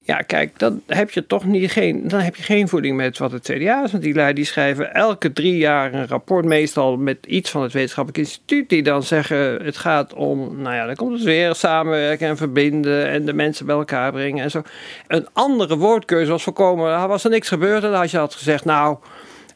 Ja, 0.10 0.22
kijk, 0.22 0.60
dan 0.60 0.82
heb 0.88 1.12
je 1.12 1.26
toch 1.26 1.46
niet 1.46 1.72
geen, 1.72 2.08
dan 2.08 2.20
heb 2.20 2.36
je 2.36 2.44
geen 2.44 2.68
voeding 2.68 2.96
met 2.96 3.18
wat 3.18 3.32
het 3.32 3.44
CDA 3.44 3.84
is. 3.84 3.92
Want 3.92 4.04
die 4.04 4.34
die 4.34 4.46
schrijven 4.46 4.94
elke 4.94 5.34
drie 5.34 5.58
jaar 5.58 5.94
een 5.94 6.08
rapport, 6.08 6.46
meestal 6.46 6.98
met 6.98 7.26
iets 7.26 7.50
van 7.50 7.62
het 7.62 7.74
wetenschappelijk 7.74 8.24
instituut, 8.24 8.70
die 8.70 8.84
dan 8.84 9.04
zeggen: 9.04 9.66
het 9.66 9.78
gaat 9.78 10.14
om, 10.14 10.62
nou 10.62 10.76
ja, 10.76 10.86
dan 10.86 10.96
komt 10.96 11.12
het 11.12 11.24
weer 11.24 11.56
samenwerken 11.56 12.28
en 12.28 12.38
verbinden 12.38 13.08
en 13.08 13.26
de 13.26 13.34
mensen 13.34 13.66
bij 13.66 13.76
elkaar 13.76 14.12
brengen 14.12 14.44
en 14.44 14.52
zo. 14.52 14.62
Een 15.08 15.28
andere 15.34 15.78
woordkeuze 15.78 16.32
was 16.32 16.44
voorkomen, 16.44 17.08
was 17.08 17.24
er 17.24 17.30
niks 17.30 17.48
gebeurd. 17.48 17.84
En 17.84 17.94
als 17.94 18.12
je 18.12 18.18
had 18.18 18.36
gezegd, 18.36 18.66
nou 18.66 18.98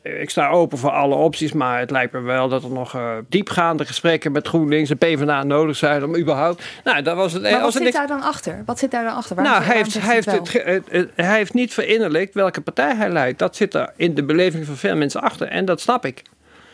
ik 0.04 0.30
sta 0.30 0.50
open 0.50 0.78
voor 0.78 0.90
alle 0.90 1.16
opties, 1.16 1.52
maar 1.52 1.80
het 1.80 1.92
lijkt 1.92 2.14
me 2.14 2.20
wel 2.20 2.50
dat 2.50 2.64
er 2.64 2.70
nog 2.70 2.96
uh, 2.96 3.18
diepgaande 3.30 3.86
gesprekken 3.86 4.32
met 4.32 4.48
GroenLinks 4.48 4.90
en 4.90 4.98
PvdA 4.98 5.44
nodig 5.44 5.76
zijn 5.76 6.04
om 6.04 6.18
überhaupt. 6.18 6.64
Nou, 6.84 7.02
dat 7.02 7.16
was 7.16 7.34
het. 7.34 7.42
Maar 7.42 7.62
wat 7.62 7.74
zit 7.74 7.94
daar 7.94 8.08
dan 8.08 8.22
achter? 8.22 8.64
Wat 8.66 8.80
zit 8.80 8.92
daar 8.92 9.04
dan 9.04 9.16
achter? 9.16 9.36
Waarom 9.36 9.54
nou, 9.54 9.66
hij 9.66 9.76
heeft, 9.76 9.94
hij, 10.02 10.14
heeft 10.14 10.32
het, 10.90 11.10
hij 11.16 11.38
heeft 11.38 11.54
niet 11.54 11.74
verinnerlijkt 11.74 12.34
welke 12.34 12.62
partij 12.62 12.96
hij 12.96 13.10
leidt. 13.10 13.40
Dat 13.40 13.56
zit 13.56 13.74
er 13.74 13.94
in 13.96 14.14
de 14.14 14.24
beleving 14.24 14.66
van 14.66 14.76
veel 14.76 14.96
mensen 14.96 15.22
achter 15.22 15.48
en 15.48 15.66
dat 15.66 15.82
snap 15.82 16.06
ik. 16.06 16.22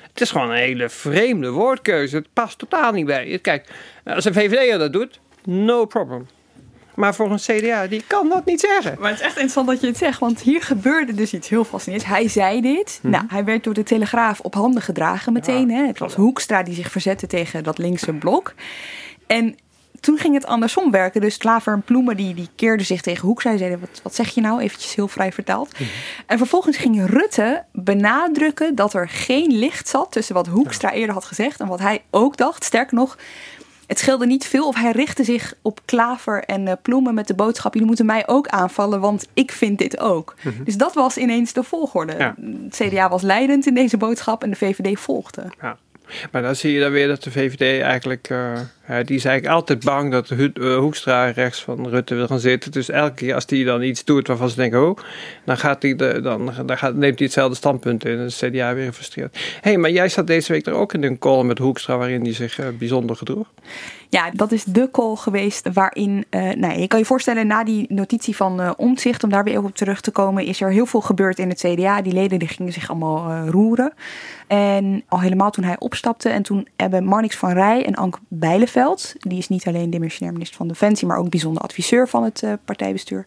Het 0.09 0.21
is 0.21 0.31
gewoon 0.31 0.49
een 0.49 0.57
hele 0.57 0.89
vreemde 0.89 1.49
woordkeuze. 1.49 2.15
Het 2.15 2.27
past 2.33 2.57
totaal 2.57 2.91
niet 2.91 3.05
bij. 3.05 3.39
Kijk, 3.41 3.69
als 4.03 4.25
een 4.25 4.33
VVD'er 4.33 4.77
dat 4.77 4.93
doet, 4.93 5.19
no 5.43 5.85
problem. 5.85 6.27
Maar 6.99 7.15
voor 7.15 7.31
een 7.31 7.37
CDA, 7.37 7.87
die 7.87 8.03
kan 8.07 8.29
dat 8.29 8.45
niet 8.45 8.59
zeggen. 8.59 8.95
Maar 8.99 9.09
het 9.09 9.19
is 9.19 9.25
echt 9.25 9.35
interessant 9.35 9.67
dat 9.67 9.81
je 9.81 9.87
het 9.87 9.97
zegt, 9.97 10.19
want 10.19 10.41
hier 10.41 10.61
gebeurde 10.61 11.13
dus 11.13 11.33
iets 11.33 11.49
heel 11.49 11.63
fascinerends. 11.63 12.09
Hij 12.09 12.27
zei 12.27 12.61
dit. 12.61 12.99
Mhm. 13.01 13.11
Nou, 13.11 13.25
hij 13.27 13.43
werd 13.43 13.63
door 13.63 13.73
de 13.73 13.83
Telegraaf 13.83 14.39
op 14.39 14.53
handen 14.53 14.81
gedragen 14.81 15.33
meteen. 15.33 15.71
hè. 15.71 15.87
Het 15.87 15.99
was 15.99 16.13
Hoekstra 16.13 16.63
die 16.63 16.73
zich 16.73 16.91
verzette 16.91 17.27
tegen 17.27 17.63
dat 17.63 17.77
linkse 17.77 18.13
blok. 18.13 18.53
En 19.27 19.55
toen 19.99 20.17
ging 20.17 20.33
het 20.33 20.45
andersom 20.45 20.91
werken. 20.91 21.21
Dus 21.21 21.37
Klaver 21.37 21.73
en 21.73 21.81
Ploemen 21.81 22.17
die, 22.17 22.33
die 22.33 22.49
keerden 22.55 22.85
zich 22.85 23.01
tegen 23.01 23.27
Hoekstra. 23.27 23.57
Zeiden, 23.57 23.79
wat, 23.79 23.99
wat 24.03 24.15
zeg 24.15 24.29
je 24.29 24.41
nou? 24.41 24.61
Eventjes 24.61 24.95
heel 24.95 25.07
vrij 25.07 25.31
vertaald. 25.31 25.73
Mhm. 25.73 25.83
En 26.25 26.37
vervolgens 26.37 26.77
ging 26.77 27.05
Rutte 27.09 27.63
benadrukken 27.71 28.75
dat 28.75 28.93
er 28.93 29.09
geen 29.09 29.51
licht 29.51 29.87
zat... 29.87 30.11
tussen 30.11 30.35
wat 30.35 30.47
Hoekstra 30.47 30.91
eerder 30.91 31.13
had 31.13 31.25
gezegd 31.25 31.59
en 31.59 31.67
wat 31.67 31.79
hij 31.79 32.01
ook 32.09 32.37
dacht. 32.37 32.63
Sterker 32.63 32.95
nog, 32.95 33.17
het 33.89 33.99
scheelde 33.99 34.25
niet 34.25 34.45
veel 34.45 34.67
of 34.67 34.75
hij 34.75 34.91
richtte 34.91 35.23
zich 35.23 35.53
op 35.61 35.79
Klaver 35.85 36.43
en 36.43 36.67
uh, 36.67 36.73
Ploemen 36.81 37.13
met 37.13 37.27
de 37.27 37.33
boodschap: 37.33 37.73
jullie 37.73 37.87
moeten 37.87 38.05
mij 38.05 38.27
ook 38.27 38.47
aanvallen, 38.47 38.99
want 38.99 39.27
ik 39.33 39.51
vind 39.51 39.77
dit 39.77 39.99
ook. 39.99 40.35
Mhm. 40.41 40.63
Dus 40.63 40.77
dat 40.77 40.93
was 40.93 41.17
ineens 41.17 41.53
de 41.53 41.63
volgorde. 41.63 42.15
Ja. 42.17 42.35
Het 42.63 42.75
CDA 42.75 43.09
was 43.09 43.21
leidend 43.21 43.67
in 43.67 43.73
deze 43.73 43.97
boodschap 43.97 44.43
en 44.43 44.49
de 44.49 44.55
VVD 44.55 44.99
volgde. 44.99 45.43
Ja. 45.61 45.77
Maar 46.31 46.41
dan 46.41 46.55
zie 46.55 46.73
je 46.73 46.79
dan 46.79 46.91
weer 46.91 47.07
dat 47.07 47.23
de 47.23 47.31
VVD 47.31 47.81
eigenlijk, 47.81 48.29
eh, 48.29 48.59
die 48.89 49.15
is 49.15 49.25
eigenlijk 49.25 49.47
altijd 49.55 49.83
bang 49.83 50.11
dat 50.11 50.29
eh, 50.29 50.77
Hoekstra 50.77 51.29
rechts 51.29 51.63
van 51.63 51.87
Rutte 51.87 52.15
wil 52.15 52.27
gaan 52.27 52.39
zitten. 52.39 52.71
Dus 52.71 52.89
elke 52.89 53.13
keer 53.13 53.35
als 53.35 53.45
die 53.45 53.65
dan 53.65 53.81
iets 53.81 54.03
doet 54.03 54.27
waarvan 54.27 54.49
ze 54.49 54.55
denken, 54.55 54.87
oh, 54.89 54.97
dan, 55.45 55.57
gaat 55.57 55.81
die 55.81 55.95
de, 55.95 56.19
dan, 56.21 56.53
gaat, 56.53 56.95
neemt 56.95 57.17
hij 57.17 57.27
hetzelfde 57.27 57.55
standpunt 57.55 58.05
in. 58.05 58.11
En 58.11 58.19
het 58.19 58.35
CDA 58.35 58.73
weer 58.73 58.85
gefrustreerd. 58.85 59.35
Hé, 59.35 59.69
hey, 59.69 59.77
maar 59.77 59.91
jij 59.91 60.09
zat 60.09 60.27
deze 60.27 60.51
week 60.51 60.65
er 60.65 60.73
ook 60.73 60.93
in 60.93 61.03
een 61.03 61.19
call 61.19 61.43
met 61.43 61.57
Hoekstra 61.57 61.97
waarin 61.97 62.23
hij 62.23 62.33
zich 62.33 62.59
eh, 62.59 62.65
bijzonder 62.77 63.15
gedroeg. 63.15 63.47
Ja, 64.09 64.29
dat 64.33 64.51
is 64.51 64.63
de 64.63 64.89
call 64.91 65.15
geweest 65.15 65.69
waarin, 65.73 66.25
eh 66.29 66.51
nou, 66.51 66.79
je 66.79 66.87
kan 66.87 66.99
je 66.99 67.05
voorstellen, 67.05 67.47
na 67.47 67.63
die 67.63 67.85
notitie 67.89 68.35
van 68.35 68.61
eh 68.61 68.71
Omtzigt, 68.77 69.23
om 69.23 69.29
daar 69.29 69.43
weer 69.43 69.63
op 69.63 69.75
terug 69.75 70.01
te 70.01 70.11
komen, 70.11 70.45
is 70.45 70.61
er 70.61 70.71
heel 70.71 70.85
veel 70.85 71.01
gebeurd 71.01 71.39
in 71.39 71.49
het 71.49 71.59
CDA. 71.59 72.01
Die 72.01 72.13
leden 72.13 72.39
die 72.39 72.47
gingen 72.47 72.73
zich 72.73 72.89
allemaal 72.89 73.29
eh, 73.29 73.49
roeren. 73.49 73.93
En 74.47 75.03
al 75.07 75.19
helemaal 75.19 75.51
toen 75.51 75.63
hij 75.63 75.79
opstapte. 75.79 76.29
En 76.29 76.43
toen 76.43 76.67
hebben 76.75 77.03
Marnix 77.03 77.35
van 77.35 77.51
Rij 77.51 77.85
en 77.85 77.95
Anke 77.95 78.19
Bijleveld, 78.27 78.78
die 79.19 79.37
is 79.37 79.47
niet 79.47 79.67
alleen 79.67 79.89
demissionair 79.89 80.33
minister 80.33 80.57
van 80.57 80.67
Defensie, 80.67 81.07
maar 81.07 81.17
ook 81.17 81.29
bijzonder 81.29 81.61
adviseur 81.61 82.07
van 82.07 82.23
het 82.23 82.43
eh, 82.43 82.53
partijbestuur. 82.65 83.25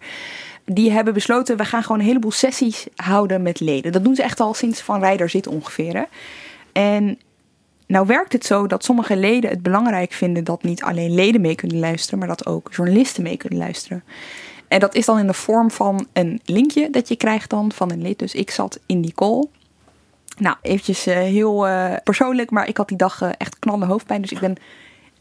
Die 0.65 0.91
hebben 0.91 1.15
besloten, 1.15 1.57
we 1.57 1.65
gaan 1.65 1.83
gewoon 1.83 2.01
een 2.01 2.07
heleboel 2.07 2.31
sessies 2.31 2.87
houden 2.97 3.43
met 3.43 3.61
leden. 3.61 3.93
Dat 3.93 4.05
doen 4.05 4.15
ze 4.15 4.23
echt 4.23 4.41
al 4.41 4.55
sinds 4.55 4.81
Van 4.81 5.01
Rij 5.01 5.19
er 5.19 5.29
zit 5.29 5.47
ongeveer. 5.47 5.97
Hè. 5.97 6.03
En 6.73 7.19
nou 7.87 8.07
werkt 8.07 8.33
het 8.33 8.47
zo 8.47 8.67
dat 8.67 8.85
sommige 8.85 9.17
leden 9.17 9.51
het 9.51 9.63
belangrijk 9.63 10.13
vinden 10.13 10.45
dat 10.45 10.63
niet 10.63 10.83
alleen 10.83 11.15
leden 11.15 11.41
mee 11.41 11.55
kunnen 11.55 11.79
luisteren, 11.79 12.19
maar 12.19 12.29
dat 12.29 12.47
ook 12.47 12.69
journalisten 12.73 13.23
mee 13.23 13.37
kunnen 13.37 13.59
luisteren. 13.59 14.05
En 14.69 14.81
dat 14.81 14.95
is 14.95 15.07
dan 15.07 15.19
in 15.19 15.27
de 15.27 15.35
vorm 15.35 15.71
van 15.71 16.07
een 16.13 16.41
linkje 16.45 16.91
dat 16.91 17.09
je 17.09 17.17
krijgt 17.17 17.51
dan 17.51 17.73
van 17.73 17.91
een 17.91 18.03
lid. 18.03 18.19
Dus 18.19 18.35
ik 18.35 18.51
zat 18.51 18.81
in 18.87 19.01
die 19.01 19.15
call. 19.15 19.45
Nou, 20.39 20.57
eventjes 20.63 21.07
eh, 21.07 21.17
heel 21.17 21.67
eh, 21.67 21.97
persoonlijk, 22.05 22.51
maar 22.51 22.69
ik 22.69 22.77
had 22.77 22.89
die 22.89 22.97
dag 22.97 23.23
echt 23.23 23.59
knallende 23.59 23.87
hoofdpijn. 23.87 24.21
Dus 24.21 24.33
ik 24.33 24.41
ben 24.41 24.57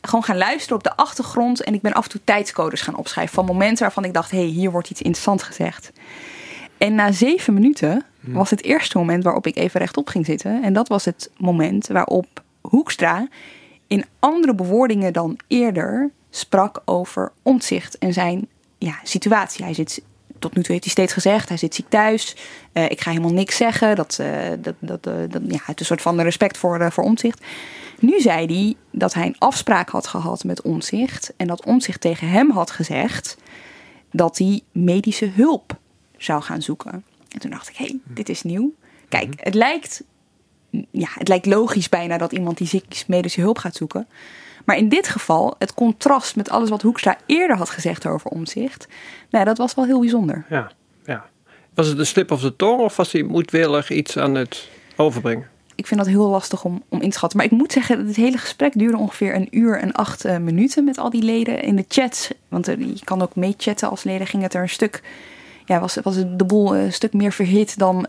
gewoon 0.01 0.23
gaan 0.23 0.37
luisteren 0.37 0.77
op 0.77 0.83
de 0.83 0.95
achtergrond. 0.95 1.63
En 1.63 1.73
ik 1.73 1.81
ben 1.81 1.93
af 1.93 2.03
en 2.03 2.09
toe 2.09 2.21
tijdscodes 2.23 2.81
gaan 2.81 2.95
opschrijven 2.95 3.33
van 3.33 3.45
momenten 3.45 3.83
waarvan 3.83 4.05
ik 4.05 4.13
dacht, 4.13 4.31
hé, 4.31 4.37
hey, 4.37 4.47
hier 4.47 4.71
wordt 4.71 4.89
iets 4.89 5.01
interessants 5.01 5.43
gezegd. 5.43 5.91
En 6.77 6.95
na 6.95 7.11
zeven 7.11 7.53
minuten 7.53 8.05
was 8.19 8.49
het 8.49 8.63
eerste 8.63 8.97
moment 8.97 9.23
waarop 9.23 9.47
ik 9.47 9.55
even 9.57 9.79
rechtop 9.79 10.07
ging 10.07 10.25
zitten. 10.25 10.63
En 10.63 10.73
dat 10.73 10.87
was 10.87 11.05
het 11.05 11.29
moment 11.37 11.87
waarop 11.87 12.43
Hoekstra 12.61 13.27
in 13.87 14.05
andere 14.19 14.55
bewoordingen 14.55 15.13
dan 15.13 15.39
eerder 15.47 16.11
sprak 16.29 16.81
over 16.85 17.31
omzicht 17.41 17.97
en 17.97 18.13
zijn 18.13 18.47
ja, 18.77 18.99
situatie. 19.03 19.63
Hij 19.65 19.73
zit, 19.73 20.01
tot 20.39 20.55
nu 20.55 20.61
toe 20.61 20.71
heeft 20.71 20.83
hij 20.83 20.93
steeds 20.93 21.13
gezegd, 21.13 21.49
hij 21.49 21.57
zit 21.57 21.75
ziek 21.75 21.89
thuis. 21.89 22.35
Eh, 22.73 22.89
ik 22.89 23.01
ga 23.01 23.09
helemaal 23.09 23.33
niks 23.33 23.55
zeggen. 23.55 23.95
Dat, 23.95 24.17
eh, 24.19 24.27
dat, 24.59 24.75
dat, 24.79 25.07
eh, 25.07 25.13
dat, 25.29 25.41
ja, 25.47 25.59
het 25.65 25.67
is 25.67 25.79
een 25.79 25.85
soort 25.85 26.01
van 26.01 26.21
respect 26.21 26.57
voor, 26.57 26.91
voor 26.91 27.03
omzicht. 27.03 27.43
Nu 28.01 28.19
zei 28.19 28.45
hij 28.45 28.75
dat 28.91 29.13
hij 29.13 29.25
een 29.25 29.37
afspraak 29.37 29.89
had 29.89 30.07
gehad 30.07 30.43
met 30.43 30.61
omzicht. 30.61 31.33
En 31.37 31.47
dat 31.47 31.65
omzicht 31.65 32.01
tegen 32.01 32.29
hem 32.29 32.51
had 32.51 32.71
gezegd 32.71 33.37
dat 34.11 34.37
hij 34.37 34.61
medische 34.71 35.29
hulp 35.29 35.77
zou 36.17 36.41
gaan 36.41 36.61
zoeken. 36.61 37.03
En 37.29 37.39
toen 37.39 37.51
dacht 37.51 37.69
ik, 37.69 37.75
hé, 37.75 37.85
hey, 37.85 37.99
dit 38.03 38.29
is 38.29 38.41
nieuw. 38.41 38.73
Kijk, 39.09 39.33
het 39.37 39.53
lijkt, 39.53 40.03
ja, 40.91 41.07
het 41.13 41.27
lijkt 41.27 41.45
logisch 41.45 41.89
bijna 41.89 42.17
dat 42.17 42.31
iemand 42.31 42.57
die 42.57 42.67
ziek 42.67 42.85
is 42.89 43.05
medische 43.05 43.41
hulp 43.41 43.57
gaat 43.57 43.75
zoeken. 43.75 44.07
Maar 44.65 44.77
in 44.77 44.89
dit 44.89 45.07
geval, 45.07 45.55
het 45.59 45.73
contrast 45.73 46.35
met 46.35 46.49
alles 46.49 46.69
wat 46.69 46.81
Hoekstra 46.81 47.17
eerder 47.25 47.57
had 47.57 47.69
gezegd 47.69 48.07
over 48.07 48.29
omzicht, 48.29 48.87
nou, 49.29 49.45
dat 49.45 49.57
was 49.57 49.73
wel 49.73 49.85
heel 49.85 49.99
bijzonder. 49.99 50.45
Ja, 50.49 50.71
ja. 51.05 51.29
Was 51.73 51.87
het 51.87 51.99
een 51.99 52.05
slip 52.05 52.31
of 52.31 52.41
de 52.41 52.55
tong 52.55 52.79
of 52.79 52.95
was 52.95 53.11
hij 53.11 53.23
moedwillig 53.23 53.89
iets 53.89 54.17
aan 54.17 54.35
het 54.35 54.69
overbrengen? 54.95 55.49
Ik 55.81 55.87
vind 55.87 55.99
dat 55.99 56.09
heel 56.09 56.27
lastig 56.27 56.63
om, 56.63 56.83
om 56.89 57.01
in 57.01 57.09
te 57.09 57.17
schatten. 57.17 57.37
Maar 57.37 57.47
ik 57.47 57.57
moet 57.57 57.71
zeggen, 57.71 58.07
het 58.07 58.15
hele 58.15 58.37
gesprek 58.37 58.73
duurde 58.73 58.97
ongeveer 58.97 59.35
een 59.35 59.47
uur 59.51 59.79
en 59.79 59.91
acht 59.91 60.25
uh, 60.25 60.37
minuten 60.37 60.83
met 60.83 60.97
al 60.97 61.09
die 61.09 61.23
leden 61.23 61.63
in 61.63 61.75
de 61.75 61.85
chat. 61.87 62.31
Want 62.47 62.69
uh, 62.69 62.79
je 62.79 63.03
kan 63.03 63.21
ook 63.21 63.35
meechatten 63.35 63.89
als 63.89 64.03
leden. 64.03 64.27
Ging 64.27 64.43
het 64.43 64.53
er 64.53 64.61
een 64.61 64.69
stuk, 64.69 65.03
ja, 65.65 65.79
was, 65.79 65.97
was 66.03 66.15
de 66.15 66.45
boel 66.45 66.75
een 66.75 66.93
stuk 66.93 67.13
meer 67.13 67.31
verhit 67.31 67.77
dan 67.77 68.05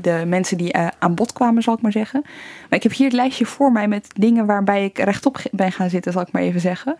de 0.00 0.22
mensen 0.26 0.56
die 0.56 0.76
aan 0.98 1.14
bod 1.14 1.32
kwamen, 1.32 1.62
zal 1.62 1.74
ik 1.74 1.80
maar 1.80 1.92
zeggen. 1.92 2.20
Maar 2.68 2.78
ik 2.78 2.82
heb 2.82 2.92
hier 2.92 3.06
het 3.06 3.16
lijstje 3.16 3.46
voor 3.46 3.72
mij 3.72 3.88
met 3.88 4.06
dingen 4.14 4.46
waarbij 4.46 4.84
ik 4.84 4.98
rechtop 4.98 5.38
ben 5.50 5.72
gaan 5.72 5.90
zitten, 5.90 6.12
zal 6.12 6.22
ik 6.22 6.32
maar 6.32 6.42
even 6.42 6.60
zeggen. 6.60 6.96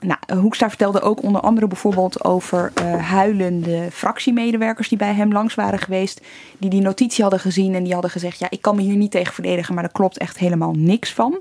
Nou, 0.00 0.40
Hoekstra 0.40 0.68
vertelde 0.68 1.00
ook 1.00 1.22
onder 1.22 1.40
andere 1.40 1.66
bijvoorbeeld 1.66 2.24
over 2.24 2.72
uh, 2.82 3.08
huilende 3.10 3.88
fractiemedewerkers 3.92 4.88
die 4.88 4.98
bij 4.98 5.14
hem 5.14 5.32
langs 5.32 5.54
waren 5.54 5.78
geweest. 5.78 6.20
Die 6.58 6.70
die 6.70 6.80
notitie 6.80 7.22
hadden 7.22 7.40
gezien 7.40 7.74
en 7.74 7.82
die 7.82 7.92
hadden 7.92 8.10
gezegd: 8.10 8.38
Ja, 8.38 8.46
ik 8.50 8.62
kan 8.62 8.76
me 8.76 8.82
hier 8.82 8.96
niet 8.96 9.10
tegen 9.10 9.34
verdedigen, 9.34 9.74
maar 9.74 9.82
daar 9.82 9.92
klopt 9.92 10.18
echt 10.18 10.38
helemaal 10.38 10.72
niks 10.72 11.12
van. 11.12 11.40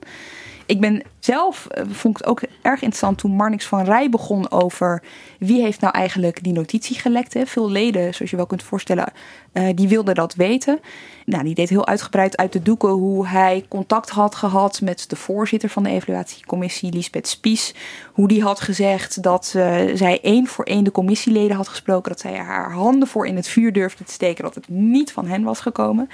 Ik 0.66 0.80
ben 0.80 1.03
zelf, 1.20 1.68
uh, 1.78 1.84
vond 1.89 2.18
het 2.18 2.28
ook 2.28 2.41
erg 2.61 2.82
interessant 2.82 3.18
toen 3.18 3.32
Marnix 3.32 3.65
van 3.65 3.84
Rij 3.84 4.09
begon 4.09 4.51
over 4.51 5.03
wie 5.39 5.61
heeft 5.61 5.82
nou 5.82 5.93
eigenlijk 5.93 6.43
die 6.43 6.53
notitie 6.53 6.99
gelekt. 6.99 7.34
Hè? 7.34 7.45
Veel 7.45 7.70
leden, 7.70 8.13
zoals 8.13 8.32
je 8.32 8.38
wel 8.38 8.45
kunt 8.45 8.63
voorstellen, 8.63 9.11
uh, 9.53 9.68
die 9.76 9.88
wilden 9.88 10.15
dat 10.15 10.36
weten. 10.36 10.80
Nou, 11.26 11.43
die 11.43 11.55
deed 11.55 11.70
heel 11.70 11.88
uitgebreid 11.88 12.38
uit 12.38 12.53
de 12.53 12.61
doeken 12.61 12.89
hoe 12.89 13.28
hij 13.28 13.65
contact 13.68 14.09
had 14.09 14.36
gehad 14.36 14.82
met 14.82 15.09
de 15.09 15.15
voorzitter 15.15 15.70
van 15.70 15.84
de 15.84 15.89
evaluatiecommissie, 15.89 16.93
Lisbeth 16.93 17.28
Spies. 17.28 17.74
Hoe 18.13 18.28
die 18.28 18.43
had 18.43 18.61
gezegd 18.61 19.24
dat 19.24 19.53
uh, 19.55 19.76
zij 19.93 20.20
één 20.22 20.47
voor 20.47 20.65
één 20.65 20.84
de 20.84 20.91
commissieleden 20.91 21.55
had 21.55 21.68
gesproken. 21.68 22.11
Dat 22.11 22.20
zij 22.20 22.36
haar 22.36 22.72
handen 22.72 23.07
voor 23.07 23.28
in 23.28 23.36
het 23.36 23.47
vuur 23.47 23.74
durfde 23.74 24.03
te 24.03 24.11
steken. 24.11 24.43
Dat 24.43 24.55
het 24.55 24.70
niet 24.70 25.11
van 25.11 25.28
hen 25.28 25.43
was 25.43 25.59
gekomen. 25.59 26.09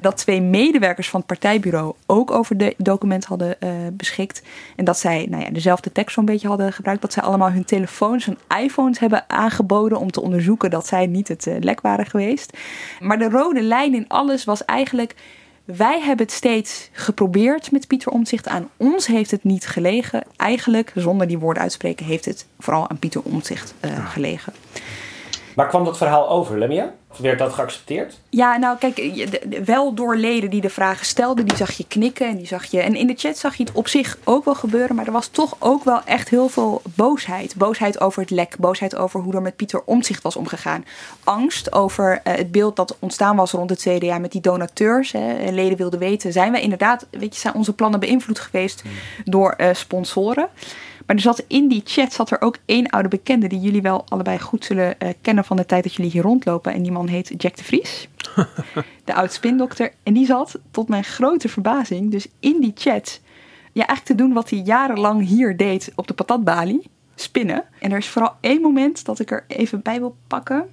Dat 0.00 0.16
twee 0.16 0.40
medewerkers 0.40 1.08
van 1.08 1.20
het 1.20 1.28
partijbureau 1.28 1.94
ook 2.06 2.30
over 2.30 2.56
de 2.56 2.74
document 2.78 3.24
hadden 3.24 3.56
beschikt. 3.92 4.42
En 4.76 4.84
dat 4.84 4.98
zij 4.98 5.26
nou 5.30 5.42
ja, 5.42 5.50
dezelfde 5.50 5.92
tekst 5.92 6.14
zo'n 6.14 6.24
beetje 6.24 6.48
hadden 6.48 6.72
gebruikt. 6.72 7.02
Dat 7.02 7.12
zij 7.12 7.22
allemaal 7.22 7.50
hun 7.50 7.64
telefoons, 7.64 8.24
hun 8.24 8.38
iPhones 8.62 8.98
hebben 8.98 9.24
aangeboden 9.26 9.98
om 9.98 10.10
te 10.10 10.20
onderzoeken 10.20 10.70
dat 10.70 10.86
zij 10.86 11.06
niet 11.06 11.28
het 11.28 11.46
uh, 11.46 11.54
lek 11.60 11.80
waren 11.80 12.06
geweest. 12.06 12.58
Maar 13.00 13.18
de 13.18 13.28
rode 13.28 13.62
lijn 13.62 13.94
in 13.94 14.08
alles 14.08 14.44
was 14.44 14.64
eigenlijk. 14.64 15.14
Wij 15.64 16.00
hebben 16.00 16.26
het 16.26 16.34
steeds 16.34 16.88
geprobeerd 16.92 17.72
met 17.72 17.86
Pieter 17.86 18.12
Omtzigt. 18.12 18.48
Aan 18.48 18.68
ons 18.76 19.06
heeft 19.06 19.30
het 19.30 19.44
niet 19.44 19.66
gelegen. 19.66 20.22
Eigenlijk, 20.36 20.92
zonder 20.94 21.26
die 21.26 21.38
woorden 21.38 21.62
uitspreken, 21.62 22.06
heeft 22.06 22.24
het 22.24 22.46
vooral 22.58 22.90
aan 22.90 22.98
Pieter 22.98 23.22
Omtzigt 23.24 23.74
uh, 23.80 24.10
gelegen. 24.10 24.52
Waar 25.54 25.68
kwam 25.68 25.84
dat 25.84 25.96
verhaal 25.96 26.28
over, 26.28 26.58
Lemia? 26.58 26.92
Werd 27.18 27.38
dat 27.38 27.52
geaccepteerd? 27.52 28.18
Ja, 28.28 28.56
nou 28.56 28.78
kijk, 28.78 29.28
wel 29.64 29.94
door 29.94 30.16
leden 30.16 30.50
die 30.50 30.60
de 30.60 30.70
vragen 30.70 31.06
stelden, 31.06 31.46
die 31.46 31.56
zag 31.56 31.72
je 31.72 31.84
knikken 31.88 32.28
en 32.28 32.36
die 32.36 32.46
zag 32.46 32.64
je. 32.64 32.80
En 32.80 32.94
in 32.94 33.06
de 33.06 33.14
chat 33.16 33.38
zag 33.38 33.56
je 33.56 33.64
het 33.64 33.72
op 33.72 33.88
zich 33.88 34.18
ook 34.24 34.44
wel 34.44 34.54
gebeuren, 34.54 34.96
maar 34.96 35.06
er 35.06 35.12
was 35.12 35.26
toch 35.26 35.56
ook 35.58 35.84
wel 35.84 36.00
echt 36.04 36.28
heel 36.28 36.48
veel 36.48 36.82
boosheid. 36.94 37.56
Boosheid 37.56 38.00
over 38.00 38.20
het 38.20 38.30
lek, 38.30 38.56
boosheid 38.58 38.96
over 38.96 39.20
hoe 39.20 39.34
er 39.34 39.42
met 39.42 39.56
Pieter 39.56 39.82
Omtzigt 39.84 40.22
was 40.22 40.36
omgegaan. 40.36 40.84
Angst 41.24 41.72
over 41.72 42.12
uh, 42.12 42.34
het 42.34 42.52
beeld 42.52 42.76
dat 42.76 42.96
ontstaan 42.98 43.36
was 43.36 43.52
rond 43.52 43.70
het 43.70 43.86
CDA 43.88 44.18
met 44.18 44.32
die 44.32 44.40
donateurs. 44.40 45.12
Hè. 45.12 45.50
Leden 45.50 45.76
wilden 45.76 45.98
weten, 45.98 46.32
zijn 46.32 46.52
wij 46.52 46.62
inderdaad, 46.62 47.06
weet 47.10 47.34
je, 47.34 47.40
zijn 47.40 47.54
onze 47.54 47.72
plannen 47.72 48.00
beïnvloed 48.00 48.38
geweest 48.38 48.82
hmm. 48.82 48.92
door 49.24 49.54
uh, 49.58 49.68
sponsoren? 49.72 50.48
Maar 51.06 51.16
er 51.16 51.22
zat 51.22 51.44
in 51.46 51.68
die 51.68 51.82
chat 51.84 52.12
zat 52.12 52.30
er 52.30 52.40
ook 52.40 52.58
één 52.64 52.90
oude 52.90 53.08
bekende 53.08 53.46
die 53.46 53.60
jullie 53.60 53.82
wel 53.82 54.04
allebei 54.08 54.38
goed 54.38 54.64
zullen 54.64 54.94
uh, 54.98 55.08
kennen 55.20 55.44
van 55.44 55.56
de 55.56 55.66
tijd 55.66 55.82
dat 55.82 55.94
jullie 55.94 56.10
hier 56.10 56.22
rondlopen. 56.22 56.72
En 56.72 56.82
die 56.82 56.92
man 56.92 57.08
heet 57.08 57.34
Jack 57.36 57.56
de 57.56 57.64
Vries, 57.64 58.08
de 59.04 59.14
oud 59.14 59.32
spindokter. 59.32 59.92
En 60.02 60.14
die 60.14 60.26
zat, 60.26 60.58
tot 60.70 60.88
mijn 60.88 61.04
grote 61.04 61.48
verbazing, 61.48 62.10
dus 62.10 62.26
in 62.40 62.60
die 62.60 62.72
chat, 62.74 63.20
ja, 63.72 63.86
eigenlijk 63.86 64.04
te 64.04 64.14
doen 64.14 64.32
wat 64.32 64.50
hij 64.50 64.58
jarenlang 64.58 65.26
hier 65.26 65.56
deed 65.56 65.92
op 65.94 66.06
de 66.06 66.14
patatbalie, 66.14 66.90
spinnen. 67.14 67.64
En 67.80 67.92
er 67.92 67.98
is 67.98 68.08
vooral 68.08 68.34
één 68.40 68.60
moment 68.60 69.04
dat 69.04 69.18
ik 69.18 69.30
er 69.30 69.44
even 69.48 69.82
bij 69.82 69.98
wil 69.98 70.16
pakken. 70.26 70.66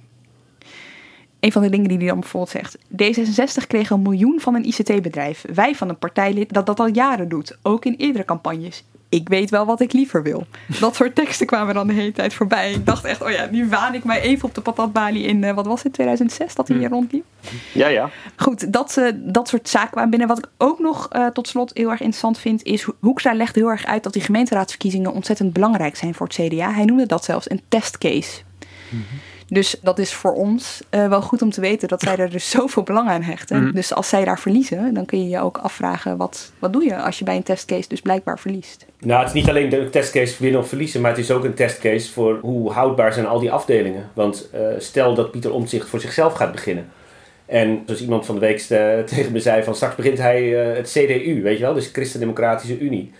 Een 1.40 1.52
van 1.52 1.62
de 1.62 1.68
dingen 1.68 1.88
die 1.88 1.98
hij 1.98 2.06
dan 2.06 2.20
bijvoorbeeld 2.20 2.50
zegt. 2.50 2.78
D66 2.78 3.66
kreeg 3.66 3.90
een 3.90 4.02
miljoen 4.02 4.40
van 4.40 4.54
een 4.54 4.64
ICT-bedrijf. 4.64 5.44
Wij 5.54 5.74
van 5.74 5.88
een 5.88 5.98
partijlid 5.98 6.52
dat 6.52 6.66
dat 6.66 6.80
al 6.80 6.86
jaren 6.86 7.28
doet. 7.28 7.58
Ook 7.62 7.84
in 7.84 7.94
eerdere 7.94 8.24
campagnes 8.24 8.84
ik 9.12 9.28
weet 9.28 9.50
wel 9.50 9.66
wat 9.66 9.80
ik 9.80 9.92
liever 9.92 10.22
wil. 10.22 10.46
Dat 10.80 10.96
soort 10.96 11.14
teksten 11.14 11.46
kwamen 11.46 11.74
dan 11.74 11.86
de 11.86 11.92
hele 11.92 12.12
tijd 12.12 12.34
voorbij. 12.34 12.72
Ik 12.72 12.86
dacht 12.86 13.04
echt, 13.04 13.22
oh 13.22 13.30
ja, 13.30 13.48
nu 13.50 13.68
waan 13.68 13.94
ik 13.94 14.04
mij 14.04 14.20
even 14.20 14.48
op 14.48 14.54
de 14.54 14.60
patatbalie 14.60 15.24
in, 15.24 15.42
uh, 15.42 15.54
wat 15.54 15.66
was 15.66 15.82
het, 15.82 15.92
2006 15.92 16.54
dat 16.54 16.68
hij 16.68 16.76
hier 16.76 16.88
rondliep? 16.88 17.24
Ja, 17.72 17.86
ja. 17.86 18.10
Goed, 18.36 18.72
dat, 18.72 18.96
uh, 18.98 19.08
dat 19.14 19.48
soort 19.48 19.68
zaken 19.68 19.90
kwamen 19.90 20.10
binnen. 20.10 20.28
Wat 20.28 20.38
ik 20.38 20.48
ook 20.58 20.78
nog 20.78 21.08
uh, 21.12 21.26
tot 21.26 21.48
slot 21.48 21.70
heel 21.74 21.90
erg 21.90 22.00
interessant 22.00 22.38
vind, 22.38 22.62
is 22.62 22.86
Hoekstra 23.00 23.34
legt 23.34 23.54
heel 23.54 23.68
erg 23.68 23.84
uit 23.84 24.02
dat 24.02 24.12
die 24.12 24.22
gemeenteraadsverkiezingen 24.22 25.12
ontzettend 25.12 25.52
belangrijk 25.52 25.96
zijn 25.96 26.14
voor 26.14 26.26
het 26.26 26.36
CDA. 26.36 26.72
Hij 26.72 26.84
noemde 26.84 27.06
dat 27.06 27.24
zelfs 27.24 27.50
een 27.50 27.62
testcase. 27.68 28.40
Mm-hmm. 28.88 29.18
Dus 29.52 29.76
dat 29.82 29.98
is 29.98 30.12
voor 30.12 30.32
ons 30.32 30.82
uh, 30.90 31.08
wel 31.08 31.22
goed 31.22 31.42
om 31.42 31.50
te 31.50 31.60
weten 31.60 31.88
dat 31.88 32.02
zij 32.02 32.16
er 32.16 32.30
dus 32.30 32.50
zoveel 32.56 32.82
belang 32.82 33.08
aan 33.08 33.22
hechten. 33.22 33.62
Mhm. 33.62 33.74
Dus 33.74 33.94
als 33.94 34.08
zij 34.08 34.24
daar 34.24 34.38
verliezen, 34.38 34.94
dan 34.94 35.04
kun 35.04 35.22
je 35.22 35.28
je 35.28 35.40
ook 35.40 35.58
afvragen: 35.58 36.16
wat, 36.16 36.52
wat 36.58 36.72
doe 36.72 36.84
je 36.84 36.96
als 37.02 37.18
je 37.18 37.24
bij 37.24 37.36
een 37.36 37.42
testcase 37.42 37.88
dus 37.88 38.00
blijkbaar 38.00 38.38
verliest? 38.38 38.86
Nou, 38.98 39.18
het 39.18 39.28
is 39.28 39.34
niet 39.34 39.48
alleen 39.48 39.68
de 39.68 39.90
testcase 39.90 40.36
winnen 40.38 40.60
of 40.60 40.68
verliezen, 40.68 41.00
maar 41.00 41.10
het 41.10 41.20
is 41.20 41.30
ook 41.30 41.44
een 41.44 41.54
testcase 41.54 42.12
voor 42.12 42.38
hoe 42.40 42.70
houdbaar 42.72 43.12
zijn 43.12 43.26
al 43.26 43.38
die 43.38 43.52
afdelingen. 43.52 44.10
Want 44.14 44.48
uh, 44.54 44.60
stel 44.78 45.14
dat 45.14 45.30
Pieter 45.30 45.52
Omtzigt 45.52 45.88
voor 45.88 46.00
zichzelf 46.00 46.32
gaat 46.32 46.52
beginnen. 46.52 46.88
En 47.46 47.82
zoals 47.86 48.02
iemand 48.02 48.26
van 48.26 48.34
de 48.34 48.40
week 48.40 48.66
uh, 48.70 48.98
tegen 49.14 49.32
me 49.32 49.40
zei, 49.40 49.62
van 49.62 49.74
straks 49.74 49.94
begint 49.94 50.18
hij 50.18 50.42
uh, 50.42 50.76
het 50.76 50.90
CDU, 50.90 51.42
weet 51.42 51.58
je 51.58 51.64
wel, 51.64 51.74
dus 51.74 51.90
Christen-Democratische 51.92 52.78
Unie. 52.78 53.12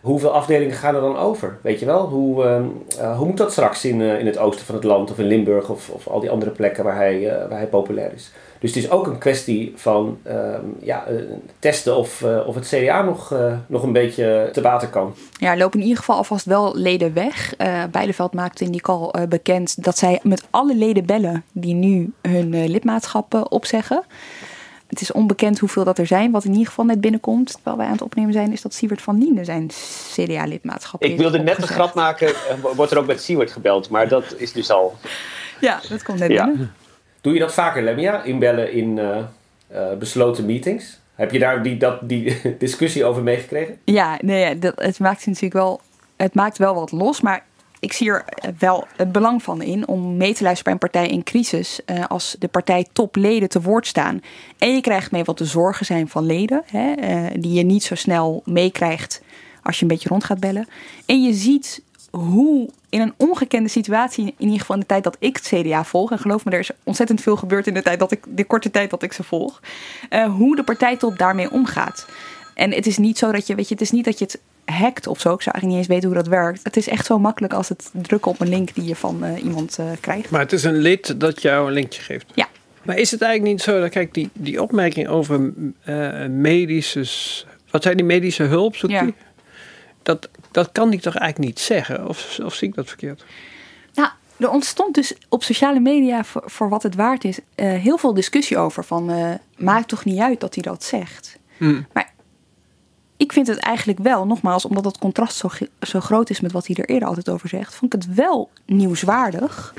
Hoeveel 0.00 0.30
afdelingen 0.30 0.74
gaan 0.74 0.94
er 0.94 1.00
dan 1.00 1.16
over? 1.16 1.58
Weet 1.62 1.80
je 1.80 1.86
wel? 1.86 2.06
Hoe, 2.06 2.44
uh, 3.00 3.16
hoe 3.16 3.26
moet 3.26 3.36
dat 3.36 3.52
straks 3.52 3.84
in, 3.84 4.00
in 4.00 4.26
het 4.26 4.38
oosten 4.38 4.66
van 4.66 4.74
het 4.74 4.84
land 4.84 5.10
of 5.10 5.18
in 5.18 5.24
Limburg 5.24 5.68
of, 5.68 5.88
of 5.88 6.08
al 6.08 6.20
die 6.20 6.30
andere 6.30 6.50
plekken 6.50 6.84
waar 6.84 6.96
hij, 6.96 7.46
waar 7.48 7.58
hij 7.58 7.66
populair 7.66 8.12
is? 8.14 8.30
Dus 8.58 8.74
het 8.74 8.84
is 8.84 8.90
ook 8.90 9.06
een 9.06 9.18
kwestie 9.18 9.72
van 9.76 10.18
ehm, 10.22 10.64
ja, 10.80 11.04
testen 11.58 11.96
of, 11.96 12.24
of 12.46 12.54
het 12.54 12.66
CDA 12.66 13.02
nog, 13.02 13.34
nog 13.66 13.82
een 13.82 13.92
beetje 13.92 14.48
te 14.52 14.60
water 14.60 14.88
kan. 14.88 15.14
Ja, 15.32 15.56
lopen 15.56 15.78
in 15.78 15.84
ieder 15.84 15.98
geval 15.98 16.16
alvast 16.16 16.44
wel 16.44 16.76
leden 16.76 17.14
weg. 17.14 17.54
Beideveld 17.90 18.34
maakte 18.34 18.64
in 18.64 18.70
die 18.70 18.80
call 18.80 19.10
bekend 19.28 19.84
dat 19.84 19.98
zij 19.98 20.20
met 20.22 20.46
alle 20.50 20.76
leden 20.76 21.06
bellen 21.06 21.44
die 21.52 21.74
nu 21.74 22.12
hun 22.22 22.52
uh, 22.52 22.68
lidmaatschap 22.68 23.46
opzeggen. 23.48 24.04
Het 24.90 25.00
is 25.00 25.12
onbekend 25.12 25.58
hoeveel 25.58 25.84
dat 25.84 25.98
er 25.98 26.06
zijn. 26.06 26.30
Wat 26.30 26.44
in 26.44 26.50
ieder 26.50 26.66
geval 26.66 26.84
net 26.84 27.00
binnenkomt, 27.00 27.52
terwijl 27.52 27.76
wij 27.76 27.86
aan 27.86 27.92
het 27.92 28.02
opnemen 28.02 28.32
zijn, 28.32 28.52
is 28.52 28.62
dat 28.62 28.74
Siewert 28.74 29.02
van 29.02 29.18
Liende 29.18 29.44
zijn 29.44 29.70
CDA-lidmaatschap 30.12 31.02
Ik 31.02 31.16
wilde 31.18 31.38
net 31.38 31.56
een 31.62 31.68
grap 31.68 31.94
maken, 31.94 32.32
wordt 32.74 32.92
er 32.92 32.98
ook 32.98 33.06
met 33.06 33.22
Siewert 33.22 33.52
gebeld, 33.52 33.90
maar 33.90 34.08
dat 34.08 34.34
is 34.36 34.52
dus 34.52 34.70
al... 34.70 34.96
Ja, 35.60 35.80
dat 35.88 36.02
komt 36.02 36.18
net 36.18 36.30
ja. 36.30 36.44
binnen. 36.46 36.72
Doe 37.20 37.32
je 37.32 37.38
dat 37.38 37.54
vaker, 37.54 37.82
Lemia? 37.82 38.22
Inbellen 38.22 38.72
in 38.72 39.00
besloten 39.98 40.46
meetings? 40.46 40.98
Heb 41.14 41.32
je 41.32 41.38
daar 41.38 41.62
die, 41.62 41.76
dat, 41.76 42.08
die 42.08 42.40
discussie 42.58 43.04
over 43.04 43.22
meegekregen? 43.22 43.78
Ja, 43.84 44.18
nee, 44.20 44.58
dat, 44.58 44.72
het 44.76 44.98
maakt 44.98 45.26
natuurlijk 45.26 45.54
wel, 45.54 45.80
het 46.16 46.34
maakt 46.34 46.58
wel 46.58 46.74
wat 46.74 46.92
los, 46.92 47.20
maar 47.20 47.44
ik 47.80 47.92
zie 47.92 48.10
er 48.10 48.24
wel 48.58 48.86
het 48.96 49.12
belang 49.12 49.42
van 49.42 49.62
in 49.62 49.88
om 49.88 50.16
mee 50.16 50.34
te 50.34 50.42
luisteren 50.42 50.62
bij 50.64 50.72
een 50.72 50.90
partij 50.92 51.16
in 51.16 51.22
crisis. 51.22 51.80
Uh, 51.86 52.04
als 52.06 52.36
de 52.38 52.48
partij 52.48 52.86
topleden 52.92 53.48
te 53.48 53.60
woord 53.60 53.86
staan. 53.86 54.20
En 54.58 54.74
je 54.74 54.80
krijgt 54.80 55.10
mee 55.10 55.24
wat 55.24 55.38
de 55.38 55.44
zorgen 55.44 55.86
zijn 55.86 56.08
van 56.08 56.26
leden, 56.26 56.62
hè, 56.66 56.94
uh, 56.96 57.30
die 57.38 57.52
je 57.52 57.62
niet 57.62 57.82
zo 57.82 57.94
snel 57.94 58.42
meekrijgt 58.44 59.22
als 59.62 59.76
je 59.76 59.82
een 59.82 59.88
beetje 59.88 60.08
rond 60.08 60.24
gaat 60.24 60.40
bellen. 60.40 60.68
En 61.06 61.22
je 61.22 61.32
ziet 61.32 61.82
hoe 62.10 62.68
in 62.88 63.00
een 63.00 63.14
ongekende 63.16 63.68
situatie, 63.68 64.24
in 64.24 64.34
ieder 64.38 64.60
geval 64.60 64.74
in 64.74 64.80
de 64.80 64.86
tijd 64.86 65.04
dat 65.04 65.16
ik 65.18 65.36
het 65.36 65.46
CDA 65.46 65.84
volg, 65.84 66.10
en 66.10 66.18
geloof 66.18 66.44
me, 66.44 66.50
er 66.50 66.58
is 66.58 66.70
ontzettend 66.84 67.20
veel 67.20 67.36
gebeurd 67.36 67.66
in 67.66 67.74
de, 67.74 67.82
tijd 67.82 67.98
dat 67.98 68.12
ik, 68.12 68.24
de 68.28 68.44
korte 68.44 68.70
tijd 68.70 68.90
dat 68.90 69.02
ik 69.02 69.12
ze 69.12 69.22
volg, 69.22 69.60
uh, 70.10 70.34
hoe 70.34 70.56
de 70.56 70.64
partijtop 70.64 71.18
daarmee 71.18 71.50
omgaat. 71.50 72.06
En 72.54 72.72
het 72.72 72.86
is 72.86 72.98
niet 72.98 73.18
zo 73.18 73.32
dat 73.32 73.46
je, 73.46 73.54
weet 73.54 73.68
je, 73.68 73.74
het 73.74 73.82
is 73.82 73.90
niet 73.90 74.04
dat 74.04 74.18
je 74.18 74.24
het 74.24 74.40
hackt 74.70 75.06
of 75.06 75.20
zo. 75.20 75.34
Ik 75.34 75.42
zou 75.42 75.56
eigenlijk 75.56 75.66
niet 75.66 75.76
eens 75.76 75.86
weten 75.86 76.08
hoe 76.08 76.18
dat 76.18 76.26
werkt. 76.26 76.60
Het 76.62 76.76
is 76.76 76.88
echt 76.88 77.06
zo 77.06 77.18
makkelijk 77.18 77.52
als 77.52 77.68
het 77.68 77.90
drukken 77.92 78.30
op 78.30 78.40
een 78.40 78.48
link 78.48 78.74
die 78.74 78.84
je 78.84 78.96
van 78.96 79.24
uh, 79.24 79.44
iemand 79.44 79.78
uh, 79.80 79.86
krijgt. 80.00 80.30
Maar 80.30 80.40
het 80.40 80.52
is 80.52 80.64
een 80.64 80.76
lid 80.76 81.20
dat 81.20 81.42
jou 81.42 81.66
een 81.66 81.72
linkje 81.72 82.02
geeft. 82.02 82.26
Ja. 82.34 82.48
Maar 82.82 82.98
is 82.98 83.10
het 83.10 83.22
eigenlijk 83.22 83.52
niet 83.52 83.62
zo 83.62 83.80
dat, 83.80 83.90
kijk, 83.90 84.14
die, 84.14 84.30
die 84.32 84.62
opmerking 84.62 85.08
over 85.08 85.52
uh, 85.84 86.26
medische. 86.26 87.06
Wat 87.70 87.82
zijn 87.82 87.96
die 87.96 88.06
medische 88.06 88.42
hulp? 88.42 88.74
Ja. 88.74 89.02
Die? 89.02 89.14
Dat, 90.02 90.28
dat 90.50 90.72
kan 90.72 90.92
ik 90.92 91.00
toch 91.00 91.16
eigenlijk 91.16 91.50
niet 91.50 91.60
zeggen? 91.60 92.08
Of, 92.08 92.38
of 92.44 92.54
zie 92.54 92.68
ik 92.68 92.74
dat 92.74 92.88
verkeerd? 92.88 93.24
Nou, 93.94 94.08
er 94.36 94.50
ontstond 94.50 94.94
dus 94.94 95.14
op 95.28 95.42
sociale 95.42 95.80
media, 95.80 96.24
voor, 96.24 96.42
voor 96.46 96.68
wat 96.68 96.82
het 96.82 96.94
waard 96.94 97.24
is, 97.24 97.38
heel 97.54 97.98
veel 97.98 98.14
discussie 98.14 98.58
over. 98.58 98.84
Van 98.84 99.12
maakt 99.56 99.88
toch 99.88 100.04
niet 100.04 100.18
uit 100.18 100.40
dat 100.40 100.54
hij 100.54 100.62
dat 100.62 100.84
zegt. 100.84 101.38
Mm. 101.56 101.86
Maar 101.92 102.09
ik 103.20 103.32
vind 103.32 103.46
het 103.46 103.58
eigenlijk 103.58 103.98
wel, 103.98 104.26
nogmaals, 104.26 104.64
omdat 104.64 104.84
het 104.84 104.98
contrast 104.98 105.36
zo, 105.36 105.48
zo 105.80 106.00
groot 106.00 106.30
is 106.30 106.40
met 106.40 106.52
wat 106.52 106.66
hij 106.66 106.76
er 106.76 106.88
eerder 106.88 107.08
altijd 107.08 107.28
over 107.28 107.48
zegt, 107.48 107.74
vond 107.74 107.94
ik 107.94 108.02
het 108.02 108.14
wel 108.14 108.50
nieuwswaardig. 108.66 109.74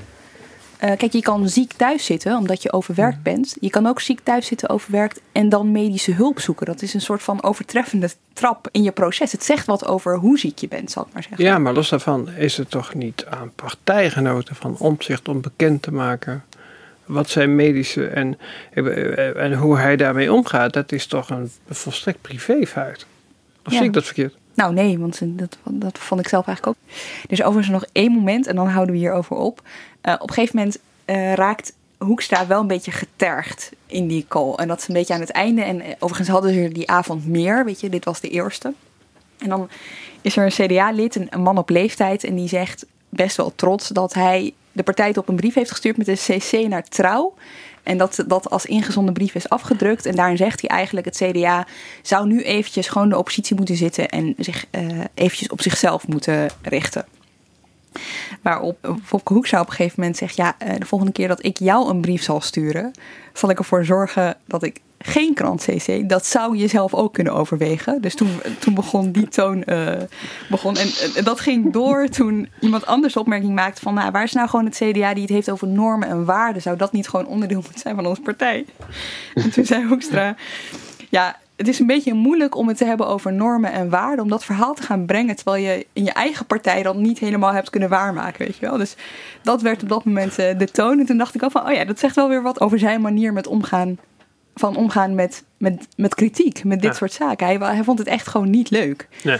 Uh, 0.83 0.91
kijk, 0.97 1.13
je 1.13 1.21
kan 1.21 1.49
ziek 1.49 1.73
thuis 1.73 2.05
zitten 2.05 2.37
omdat 2.37 2.63
je 2.63 2.71
overwerkt 2.71 3.23
bent. 3.23 3.55
Je 3.59 3.69
kan 3.69 3.87
ook 3.87 3.99
ziek 3.99 4.19
thuis 4.19 4.45
zitten, 4.45 4.69
overwerkt 4.69 5.21
en 5.31 5.49
dan 5.49 5.71
medische 5.71 6.13
hulp 6.13 6.39
zoeken. 6.39 6.65
Dat 6.65 6.81
is 6.81 6.93
een 6.93 7.01
soort 7.01 7.23
van 7.23 7.43
overtreffende 7.43 8.09
trap 8.33 8.67
in 8.71 8.83
je 8.83 8.91
proces. 8.91 9.31
Het 9.31 9.43
zegt 9.43 9.65
wat 9.65 9.85
over 9.85 10.17
hoe 10.17 10.39
ziek 10.39 10.59
je 10.59 10.67
bent, 10.67 10.91
zal 10.91 11.05
ik 11.07 11.13
maar 11.13 11.23
zeggen. 11.23 11.45
Ja, 11.45 11.57
maar 11.57 11.73
los 11.73 11.89
daarvan 11.89 12.29
is 12.29 12.57
het 12.57 12.69
toch 12.69 12.93
niet 12.93 13.25
aan 13.25 13.51
partijgenoten 13.55 14.55
van 14.55 14.75
omzicht 14.77 15.27
om 15.27 15.41
bekend 15.41 15.81
te 15.81 15.91
maken 15.91 16.43
wat 17.05 17.29
zijn 17.29 17.55
medische 17.55 18.07
en, 18.07 18.37
en 19.35 19.53
hoe 19.53 19.77
hij 19.77 19.95
daarmee 19.95 20.33
omgaat. 20.33 20.73
Dat 20.73 20.91
is 20.91 21.05
toch 21.05 21.29
een 21.29 21.51
volstrekt 21.69 22.21
privéfeit. 22.21 23.05
Of 23.65 23.71
Ja. 23.71 23.77
zie 23.77 23.87
ik 23.87 23.93
dat 23.93 24.05
verkeerd? 24.05 24.35
Nou 24.53 24.73
nee, 24.73 24.99
want 24.99 25.19
dat, 25.23 25.57
dat 25.63 25.97
vond 25.97 26.21
ik 26.21 26.27
zelf 26.27 26.47
eigenlijk 26.47 26.77
ook. 26.77 26.93
Is 27.27 27.43
overigens 27.43 27.73
nog 27.81 27.85
één 27.91 28.11
moment 28.11 28.47
en 28.47 28.55
dan 28.55 28.67
houden 28.67 28.93
we 28.93 28.99
hierover 28.99 29.35
op. 29.35 29.61
Uh, 30.03 30.13
op 30.19 30.29
een 30.29 30.33
gegeven 30.33 30.57
moment 30.57 30.79
uh, 31.05 31.33
raakt 31.33 31.73
Hoekstra 31.97 32.47
wel 32.47 32.59
een 32.59 32.67
beetje 32.67 32.91
getergd 32.91 33.71
in 33.85 34.07
die 34.07 34.25
call. 34.27 34.53
En 34.53 34.67
dat 34.67 34.79
is 34.79 34.87
een 34.87 34.93
beetje 34.93 35.13
aan 35.13 35.19
het 35.19 35.31
einde. 35.31 35.61
En 35.61 35.81
eh, 35.81 35.93
overigens 35.99 36.29
hadden 36.29 36.53
ze 36.53 36.69
die 36.71 36.89
avond 36.89 37.27
meer, 37.27 37.65
weet 37.65 37.79
je. 37.79 37.89
Dit 37.89 38.05
was 38.05 38.19
de 38.19 38.29
eerste. 38.29 38.73
En 39.37 39.49
dan 39.49 39.69
is 40.21 40.37
er 40.37 40.45
een 40.45 40.67
CDA-lid, 40.67 41.15
een, 41.15 41.27
een 41.29 41.41
man 41.41 41.57
op 41.57 41.69
leeftijd... 41.69 42.23
en 42.23 42.35
die 42.35 42.47
zegt 42.47 42.85
best 43.09 43.37
wel 43.37 43.53
trots 43.55 43.87
dat 43.87 44.13
hij 44.13 44.53
de 44.71 44.83
partij 44.83 45.15
op 45.15 45.29
een 45.29 45.35
brief 45.35 45.53
heeft 45.53 45.71
gestuurd... 45.71 45.97
met 45.97 46.07
een 46.07 46.15
cc 46.15 46.67
naar 46.67 46.83
Trouw... 46.83 47.33
En 47.83 47.97
dat 47.97 48.23
dat 48.27 48.49
als 48.49 48.65
ingezonden 48.65 49.13
brief 49.13 49.35
is 49.35 49.49
afgedrukt. 49.49 50.05
En 50.05 50.15
daarin 50.15 50.37
zegt 50.37 50.61
hij 50.61 50.69
eigenlijk: 50.69 51.05
het 51.05 51.17
CDA 51.17 51.67
zou 52.01 52.27
nu 52.27 52.41
eventjes 52.41 52.87
gewoon 52.87 53.09
de 53.09 53.17
oppositie 53.17 53.55
moeten 53.55 53.75
zitten 53.75 54.09
en 54.09 54.33
zich 54.37 54.65
uh, 54.71 54.99
eventjes 55.13 55.49
op 55.49 55.61
zichzelf 55.61 56.07
moeten 56.07 56.49
richten. 56.61 57.05
Waarop 58.41 58.95
Fopke 59.03 59.33
Hoekstra 59.33 59.61
op 59.61 59.67
een 59.67 59.73
gegeven 59.73 59.99
moment 59.99 60.17
zegt: 60.17 60.35
Ja, 60.35 60.55
uh, 60.63 60.73
de 60.77 60.85
volgende 60.85 61.13
keer 61.13 61.27
dat 61.27 61.45
ik 61.45 61.57
jou 61.57 61.89
een 61.89 62.01
brief 62.01 62.23
zal 62.23 62.41
sturen, 62.41 62.91
zal 63.33 63.49
ik 63.49 63.57
ervoor 63.57 63.85
zorgen 63.85 64.37
dat 64.45 64.63
ik 64.63 64.79
geen 65.01 65.33
krant 65.33 65.65
CC. 65.65 66.09
Dat 66.09 66.25
zou 66.25 66.57
je 66.57 66.67
zelf 66.67 66.93
ook 66.93 67.13
kunnen 67.13 67.33
overwegen. 67.33 68.01
Dus 68.01 68.15
toen, 68.15 68.29
toen 68.59 68.73
begon 68.73 69.11
die 69.11 69.27
toon. 69.27 69.63
Uh, 69.65 69.91
begon, 70.49 70.77
en, 70.77 70.89
dat 71.23 71.39
ging 71.39 71.73
door 71.73 72.07
toen 72.07 72.49
iemand 72.59 72.85
anders 72.85 73.13
de 73.13 73.19
opmerking 73.19 73.55
maakte: 73.55 73.81
van 73.81 73.93
nou, 73.93 74.11
waar 74.11 74.23
is 74.23 74.33
nou 74.33 74.49
gewoon 74.49 74.65
het 74.65 74.75
CDA 74.75 75.13
die 75.13 75.23
het 75.23 75.31
heeft 75.31 75.49
over 75.49 75.67
normen 75.67 76.07
en 76.07 76.25
waarden? 76.25 76.61
Zou 76.61 76.77
dat 76.77 76.91
niet 76.91 77.07
gewoon 77.07 77.25
onderdeel 77.25 77.61
moeten 77.61 77.79
zijn 77.79 77.95
van 77.95 78.05
onze 78.05 78.21
partij? 78.21 78.65
En 79.33 79.51
toen 79.51 79.65
zei 79.65 79.87
Hoekstra: 79.87 80.35
Ja, 81.09 81.39
het 81.61 81.67
is 81.69 81.79
een 81.79 81.87
beetje 81.87 82.13
moeilijk 82.13 82.55
om 82.55 82.67
het 82.67 82.77
te 82.77 82.85
hebben 82.85 83.07
over 83.07 83.33
normen 83.33 83.71
en 83.71 83.89
waarden. 83.89 84.23
Om 84.23 84.29
dat 84.29 84.45
verhaal 84.45 84.73
te 84.73 84.81
gaan 84.81 85.05
brengen. 85.05 85.35
Terwijl 85.35 85.63
je 85.63 85.85
in 85.93 86.03
je 86.03 86.11
eigen 86.11 86.45
partij 86.45 86.83
dan 86.83 87.01
niet 87.01 87.19
helemaal 87.19 87.53
hebt 87.53 87.69
kunnen 87.69 87.89
waarmaken. 87.89 88.45
Weet 88.45 88.57
je 88.57 88.65
wel? 88.65 88.77
Dus 88.77 88.95
dat 89.41 89.61
werd 89.61 89.83
op 89.83 89.89
dat 89.89 90.05
moment 90.05 90.39
uh, 90.39 90.57
de 90.57 90.67
toon. 90.71 90.99
En 90.99 91.05
toen 91.05 91.17
dacht 91.17 91.35
ik 91.35 91.41
al 91.41 91.49
van: 91.49 91.67
oh 91.67 91.73
ja, 91.73 91.85
dat 91.85 91.99
zegt 91.99 92.15
wel 92.15 92.29
weer 92.29 92.41
wat 92.41 92.61
over 92.61 92.79
zijn 92.79 93.01
manier 93.01 93.33
met 93.33 93.47
omgaan 93.47 93.97
van 94.55 94.75
omgaan 94.75 95.15
met, 95.15 95.43
met, 95.57 95.87
met 95.95 96.15
kritiek, 96.15 96.63
met 96.63 96.81
dit 96.81 96.91
Ja. 96.91 96.97
soort 96.97 97.13
zaken. 97.13 97.45
Hij, 97.47 97.55
hij 97.57 97.83
vond 97.83 97.99
het 97.99 98.07
echt 98.07 98.27
gewoon 98.27 98.49
niet 98.49 98.69
leuk. 98.69 99.07
Nee. 99.23 99.37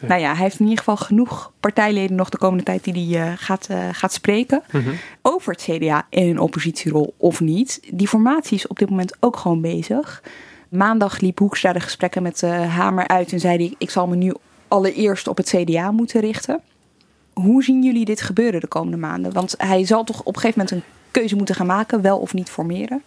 Nou 0.00 0.20
ja, 0.20 0.32
hij 0.34 0.42
heeft 0.42 0.58
in 0.58 0.64
ieder 0.64 0.78
geval 0.78 0.96
genoeg 0.96 1.52
partijleden 1.60 2.16
nog 2.16 2.28
de 2.28 2.38
komende 2.38 2.64
tijd 2.64 2.84
die 2.84 3.16
hij 3.16 3.28
uh, 3.28 3.32
gaat, 3.36 3.68
uh, 3.70 3.88
gaat 3.92 4.12
spreken. 4.12 4.62
Mhm. 4.72 4.90
Over 5.22 5.52
het 5.52 5.62
CDA 5.62 6.06
in 6.10 6.28
een 6.28 6.38
oppositierol 6.38 7.14
of 7.16 7.40
niet. 7.40 7.80
Die 7.92 8.08
formatie 8.08 8.56
is 8.56 8.66
op 8.66 8.78
dit 8.78 8.90
moment 8.90 9.16
ook 9.20 9.36
gewoon 9.36 9.60
bezig. 9.60 10.22
Maandag 10.68 11.20
liep 11.20 11.38
Hoekstra 11.38 11.72
de 11.72 11.80
gesprekken 11.80 12.22
met 12.22 12.42
uh, 12.42 12.74
Hamer 12.76 13.08
uit 13.08 13.32
en 13.32 13.40
zei 13.40 13.56
hij... 13.56 13.74
ik 13.78 13.90
zal 13.90 14.06
me 14.06 14.16
nu 14.16 14.34
allereerst 14.68 15.28
op 15.28 15.36
het 15.36 15.48
CDA 15.56 15.90
moeten 15.90 16.20
richten. 16.20 16.60
Hoe 17.32 17.64
zien 17.64 17.82
jullie 17.82 18.04
dit 18.04 18.20
gebeuren 18.20 18.60
de 18.60 18.66
komende 18.66 18.96
maanden? 18.96 19.32
Want 19.32 19.54
hij 19.58 19.86
zal 19.86 20.04
toch 20.04 20.20
op 20.20 20.34
een 20.34 20.40
gegeven 20.40 20.62
moment 20.64 20.76
een 20.76 20.92
keuze 21.10 21.36
moeten 21.36 21.54
gaan 21.54 21.66
maken... 21.66 22.02
wel 22.02 22.18
of 22.18 22.34
niet 22.34 22.50
formeren. 22.50 23.02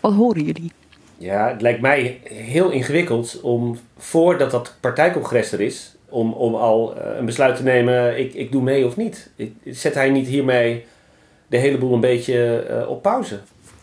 Wat 0.00 0.12
horen 0.12 0.42
jullie? 0.42 0.72
Ja, 1.16 1.48
het 1.48 1.60
lijkt 1.60 1.80
mij 1.80 2.20
heel 2.24 2.70
ingewikkeld 2.70 3.40
om 3.42 3.78
voordat 3.98 4.50
dat 4.50 4.76
partijcongres 4.80 5.52
er 5.52 5.60
is, 5.60 5.96
om, 6.08 6.32
om 6.32 6.54
al 6.54 6.96
uh, 6.96 7.16
een 7.18 7.24
besluit 7.24 7.56
te 7.56 7.62
nemen, 7.62 8.18
ik, 8.18 8.34
ik 8.34 8.52
doe 8.52 8.62
mee 8.62 8.86
of 8.86 8.96
niet. 8.96 9.30
Zet 9.64 9.94
hij 9.94 10.10
niet 10.10 10.26
hiermee 10.26 10.84
de 11.46 11.56
hele 11.56 11.78
boel 11.78 11.94
een 11.94 12.00
beetje 12.00 12.66
uh, 12.70 12.88
op 12.88 13.02
pauze? 13.02 13.38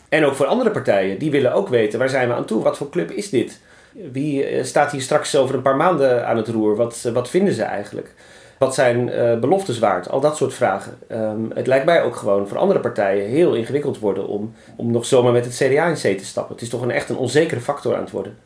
En 0.08 0.24
ook 0.24 0.34
voor 0.34 0.46
andere 0.46 0.70
partijen, 0.70 1.18
die 1.18 1.30
willen 1.30 1.52
ook 1.52 1.68
weten, 1.68 1.98
waar 1.98 2.08
zijn 2.08 2.28
we 2.28 2.34
aan 2.34 2.44
toe? 2.44 2.62
Wat 2.62 2.76
voor 2.76 2.90
club 2.90 3.10
is 3.10 3.30
dit? 3.30 3.60
Wie 4.12 4.56
uh, 4.56 4.64
staat 4.64 4.92
hier 4.92 5.00
straks 5.00 5.36
over 5.36 5.54
een 5.54 5.62
paar 5.62 5.76
maanden 5.76 6.26
aan 6.26 6.36
het 6.36 6.48
roer? 6.48 6.76
Wat, 6.76 7.10
wat 7.12 7.30
vinden 7.30 7.54
ze 7.54 7.62
eigenlijk? 7.62 8.14
Wat 8.58 8.74
zijn 8.74 9.08
uh, 9.08 9.38
beloftes 9.38 9.78
waard? 9.78 10.08
Al 10.08 10.20
dat 10.20 10.36
soort 10.36 10.54
vragen. 10.54 10.98
Um, 11.12 11.50
het 11.54 11.66
lijkt 11.66 11.84
mij 11.84 12.02
ook 12.02 12.16
gewoon 12.16 12.48
voor 12.48 12.58
andere 12.58 12.80
partijen 12.80 13.28
heel 13.28 13.54
ingewikkeld 13.54 13.98
worden 13.98 14.26
om, 14.26 14.54
om 14.76 14.90
nog 14.90 15.06
zomaar 15.06 15.32
met 15.32 15.44
het 15.44 15.54
CDA 15.54 15.86
in 15.86 15.96
zee 15.96 16.14
te 16.14 16.24
stappen. 16.24 16.54
Het 16.54 16.62
is 16.62 16.68
toch 16.68 16.82
een, 16.82 16.90
echt 16.90 17.08
een 17.08 17.16
onzekere 17.16 17.60
factor 17.60 17.94
aan 17.94 18.00
het 18.00 18.10
worden. 18.10 18.36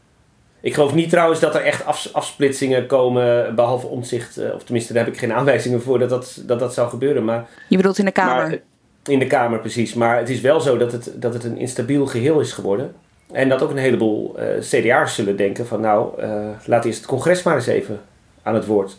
Ik 0.60 0.74
geloof 0.74 0.94
niet 0.94 1.10
trouwens 1.10 1.40
dat 1.40 1.54
er 1.54 1.62
echt 1.62 1.84
af, 1.84 2.08
afsplitsingen 2.12 2.86
komen, 2.86 3.54
behalve 3.54 3.86
omzicht. 3.86 4.38
Uh, 4.38 4.54
of 4.54 4.62
tenminste, 4.62 4.92
daar 4.92 5.04
heb 5.04 5.12
ik 5.12 5.18
geen 5.18 5.32
aanwijzingen 5.38 5.82
voor 5.82 5.98
dat 5.98 6.08
dat, 6.08 6.42
dat, 6.46 6.58
dat 6.58 6.74
zou 6.74 6.88
gebeuren. 6.88 7.24
Maar, 7.24 7.48
Je 7.68 7.76
bedoelt 7.76 7.98
in 7.98 8.04
de 8.04 8.12
Kamer? 8.12 8.48
Maar, 8.48 8.58
In 9.04 9.18
de 9.18 9.26
Kamer, 9.26 9.58
precies. 9.58 9.94
Maar 9.94 10.16
het 10.18 10.28
is 10.28 10.40
wel 10.40 10.60
zo 10.60 10.76
dat 10.76 10.92
het, 10.92 11.12
dat 11.14 11.34
het 11.34 11.44
een 11.44 11.58
instabiel 11.58 12.06
geheel 12.06 12.40
is 12.40 12.52
geworden. 12.52 12.94
En 13.32 13.48
dat 13.48 13.62
ook 13.62 13.70
een 13.70 13.76
heleboel 13.76 14.36
uh, 14.38 14.44
CDA'ers 14.60 15.14
zullen 15.14 15.36
denken 15.36 15.66
van 15.66 15.80
nou, 15.80 16.22
uh, 16.22 16.48
laat 16.64 16.84
eerst 16.84 16.98
het 16.98 17.08
congres 17.08 17.42
maar 17.42 17.54
eens 17.54 17.66
even 17.66 18.00
aan 18.42 18.54
het 18.54 18.66
woord. 18.66 18.96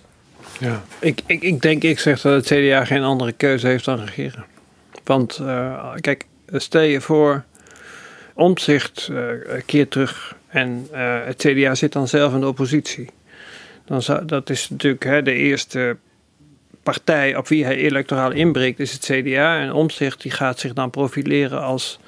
Ja, 0.60 0.84
ik, 0.99 1.20
ik, 1.26 1.41
ik 1.41 1.62
denk, 1.62 1.84
ik 1.84 1.99
zeg 1.99 2.22
dat 2.22 2.34
het 2.34 2.60
CDA 2.60 2.86
geen 2.86 3.04
andere 3.04 3.32
keuze 3.32 3.68
heeft 3.68 3.86
dan 3.86 4.04
regeren. 4.06 4.45
Want 5.04 5.39
uh, 5.41 5.93
kijk, 5.99 6.26
stel 6.47 6.82
je 6.82 7.01
voor, 7.01 7.43
omzicht 8.34 9.12
keer 9.66 9.88
terug 9.88 10.36
en 10.47 10.88
het 11.26 11.38
CDA 11.38 11.76
zit 11.76 11.91
dan 11.91 12.08
zelf 12.08 12.34
in 12.34 12.39
de 12.39 12.47
oppositie. 12.47 13.10
Dan 13.86 14.01
zou, 14.01 14.26
dat 14.26 14.49
is 14.49 14.70
natuurlijk 14.70 15.04
hè, 15.04 15.22
de 15.22 15.34
eerste 15.34 15.97
partij 16.84 17.36
op 17.36 17.47
wie 17.47 17.66
hij 17.66 17.76
electoraal 17.76 18.32
inbreekt, 18.32 18.80
is 18.80 18.91
het 18.91 19.01
CDA. 19.01 19.60
En 19.60 19.74
Omtzigt 19.74 20.22
die 20.22 20.32
gaat 20.32 20.60
zich 20.60 20.74
dan 20.74 20.89
profileren 20.89 21.62
als 21.62 21.99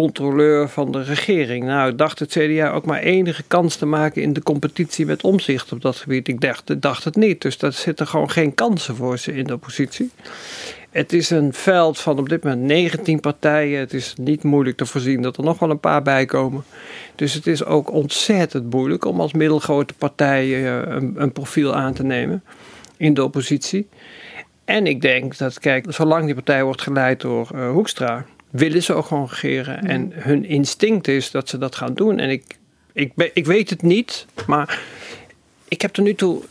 controleur 0.00 0.68
van 0.68 0.92
de 0.92 1.02
regering. 1.02 1.64
Nou, 1.64 1.94
dacht 1.94 2.18
het 2.18 2.30
CDA 2.30 2.70
ook 2.70 2.84
maar 2.84 3.00
enige 3.00 3.42
kans 3.46 3.76
te 3.76 3.86
maken 3.86 4.22
in 4.22 4.32
de 4.32 4.42
competitie 4.42 5.06
met 5.06 5.22
omzicht 5.22 5.72
op 5.72 5.82
dat 5.82 5.96
gebied. 5.96 6.28
Ik 6.28 6.40
dacht, 6.40 6.82
dacht 6.82 7.04
het 7.04 7.16
niet. 7.16 7.42
Dus 7.42 7.58
daar 7.58 7.72
zitten 7.72 8.06
gewoon 8.06 8.30
geen 8.30 8.54
kansen 8.54 8.96
voor 8.96 9.18
ze 9.18 9.32
in 9.32 9.44
de 9.44 9.54
oppositie. 9.54 10.10
Het 10.90 11.12
is 11.12 11.30
een 11.30 11.52
veld 11.52 11.98
van 11.98 12.18
op 12.18 12.28
dit 12.28 12.44
moment 12.44 12.62
19 12.62 13.20
partijen. 13.20 13.78
Het 13.78 13.92
is 13.92 14.14
niet 14.20 14.42
moeilijk 14.42 14.76
te 14.76 14.86
voorzien 14.86 15.22
dat 15.22 15.36
er 15.36 15.44
nog 15.44 15.58
wel 15.58 15.70
een 15.70 15.80
paar 15.80 16.02
bij 16.02 16.24
komen. 16.24 16.64
Dus 17.14 17.34
het 17.34 17.46
is 17.46 17.64
ook 17.64 17.92
ontzettend 17.92 18.72
moeilijk 18.72 19.04
om 19.04 19.20
als 19.20 19.32
middelgrote 19.32 19.94
partij 19.94 20.44
eh, 20.44 20.94
een, 20.94 21.14
een 21.16 21.32
profiel 21.32 21.74
aan 21.74 21.92
te 21.92 22.02
nemen 22.02 22.42
in 22.96 23.14
de 23.14 23.24
oppositie. 23.24 23.88
En 24.64 24.86
ik 24.86 25.00
denk 25.00 25.38
dat, 25.38 25.58
kijk, 25.58 25.86
zolang 25.88 26.24
die 26.24 26.34
partij 26.34 26.64
wordt 26.64 26.82
geleid 26.82 27.20
door 27.20 27.48
uh, 27.54 27.70
Hoekstra, 27.70 28.24
willen 28.50 28.82
ze 28.82 28.94
ook 28.94 29.06
gewoon 29.06 29.28
regeren. 29.30 29.86
En 29.86 30.12
hun 30.14 30.44
instinct 30.44 31.08
is 31.08 31.30
dat 31.30 31.48
ze 31.48 31.58
dat 31.58 31.74
gaan 31.74 31.94
doen. 31.94 32.18
En 32.18 32.30
ik, 32.30 32.44
ik, 32.92 33.12
ik 33.34 33.46
weet 33.46 33.70
het 33.70 33.82
niet, 33.82 34.26
maar 34.46 34.80
ik 35.70 35.82
heb 35.82 35.96
er 35.96 36.02
nu 36.02 36.14
toe 36.14 36.42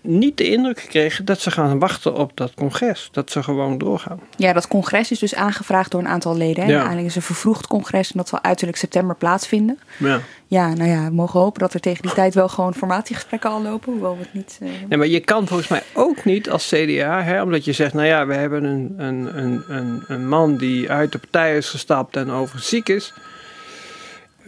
niet 0.00 0.36
de 0.36 0.50
indruk 0.50 0.80
gekregen 0.80 1.24
dat 1.24 1.40
ze 1.40 1.50
gaan 1.50 1.78
wachten 1.78 2.14
op 2.14 2.32
dat 2.34 2.54
congres. 2.54 3.08
Dat 3.12 3.30
ze 3.30 3.42
gewoon 3.42 3.78
doorgaan. 3.78 4.20
Ja, 4.36 4.52
dat 4.52 4.68
congres 4.68 5.10
is 5.10 5.18
dus 5.18 5.34
aangevraagd 5.34 5.90
door 5.90 6.00
een 6.00 6.08
aantal 6.08 6.36
leden. 6.36 6.66
Ja. 6.66 6.76
Eigenlijk 6.76 7.06
is 7.06 7.16
een 7.16 7.22
vervroegd 7.22 7.66
congres 7.66 8.10
en 8.10 8.16
dat 8.16 8.28
zal 8.28 8.42
uiterlijk 8.42 8.78
september 8.78 9.16
plaatsvinden. 9.16 9.78
Ja. 9.98 10.20
ja, 10.46 10.74
nou 10.74 10.90
ja, 10.90 11.04
we 11.04 11.14
mogen 11.14 11.40
hopen 11.40 11.60
dat 11.60 11.74
er 11.74 11.80
tegen 11.80 12.02
die 12.02 12.12
tijd 12.12 12.34
wel 12.34 12.48
gewoon 12.48 12.74
formatiegesprekken 12.74 13.50
al 13.50 13.62
lopen. 13.62 13.92
Hoewel 13.92 14.16
we 14.16 14.22
het 14.22 14.34
niet. 14.34 14.58
Uh... 14.62 14.68
Nee, 14.88 14.98
maar 14.98 15.06
je 15.06 15.20
kan 15.20 15.46
volgens 15.46 15.68
mij 15.68 15.82
ook 15.92 16.24
niet 16.24 16.50
als 16.50 16.68
CDA, 16.68 17.22
hè, 17.22 17.42
omdat 17.42 17.64
je 17.64 17.72
zegt, 17.72 17.94
nou 17.94 18.06
ja, 18.06 18.26
we 18.26 18.34
hebben 18.34 18.64
een, 18.64 18.94
een, 18.96 19.38
een, 19.38 19.64
een, 19.68 20.04
een 20.08 20.28
man 20.28 20.56
die 20.56 20.90
uit 20.90 21.12
de 21.12 21.18
partij 21.18 21.56
is 21.56 21.68
gestapt 21.68 22.16
en 22.16 22.30
over 22.30 22.60
ziek 22.60 22.88
is 22.88 23.12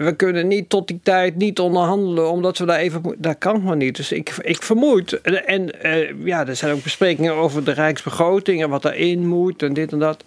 we 0.04 0.16
kunnen 0.16 0.48
niet 0.48 0.68
tot 0.68 0.88
die 0.88 1.00
tijd 1.02 1.36
niet 1.36 1.58
onderhandelen, 1.58 2.30
omdat 2.30 2.58
we 2.58 2.64
daar 2.64 2.78
even. 2.78 3.02
Dat 3.18 3.38
kan 3.38 3.54
gewoon 3.54 3.78
niet. 3.78 3.96
Dus 3.96 4.12
ik, 4.12 4.34
ik 4.40 4.62
vermoed. 4.62 5.20
En 5.20 5.86
uh, 5.86 6.26
ja, 6.26 6.46
er 6.46 6.56
zijn 6.56 6.74
ook 6.74 6.82
besprekingen 6.82 7.34
over 7.34 7.64
de 7.64 7.72
Rijksbegroting 7.72 8.62
en 8.62 8.70
wat 8.70 8.82
daarin 8.82 9.26
moet 9.26 9.62
en 9.62 9.72
dit 9.72 9.92
en 9.92 9.98
dat. 9.98 10.24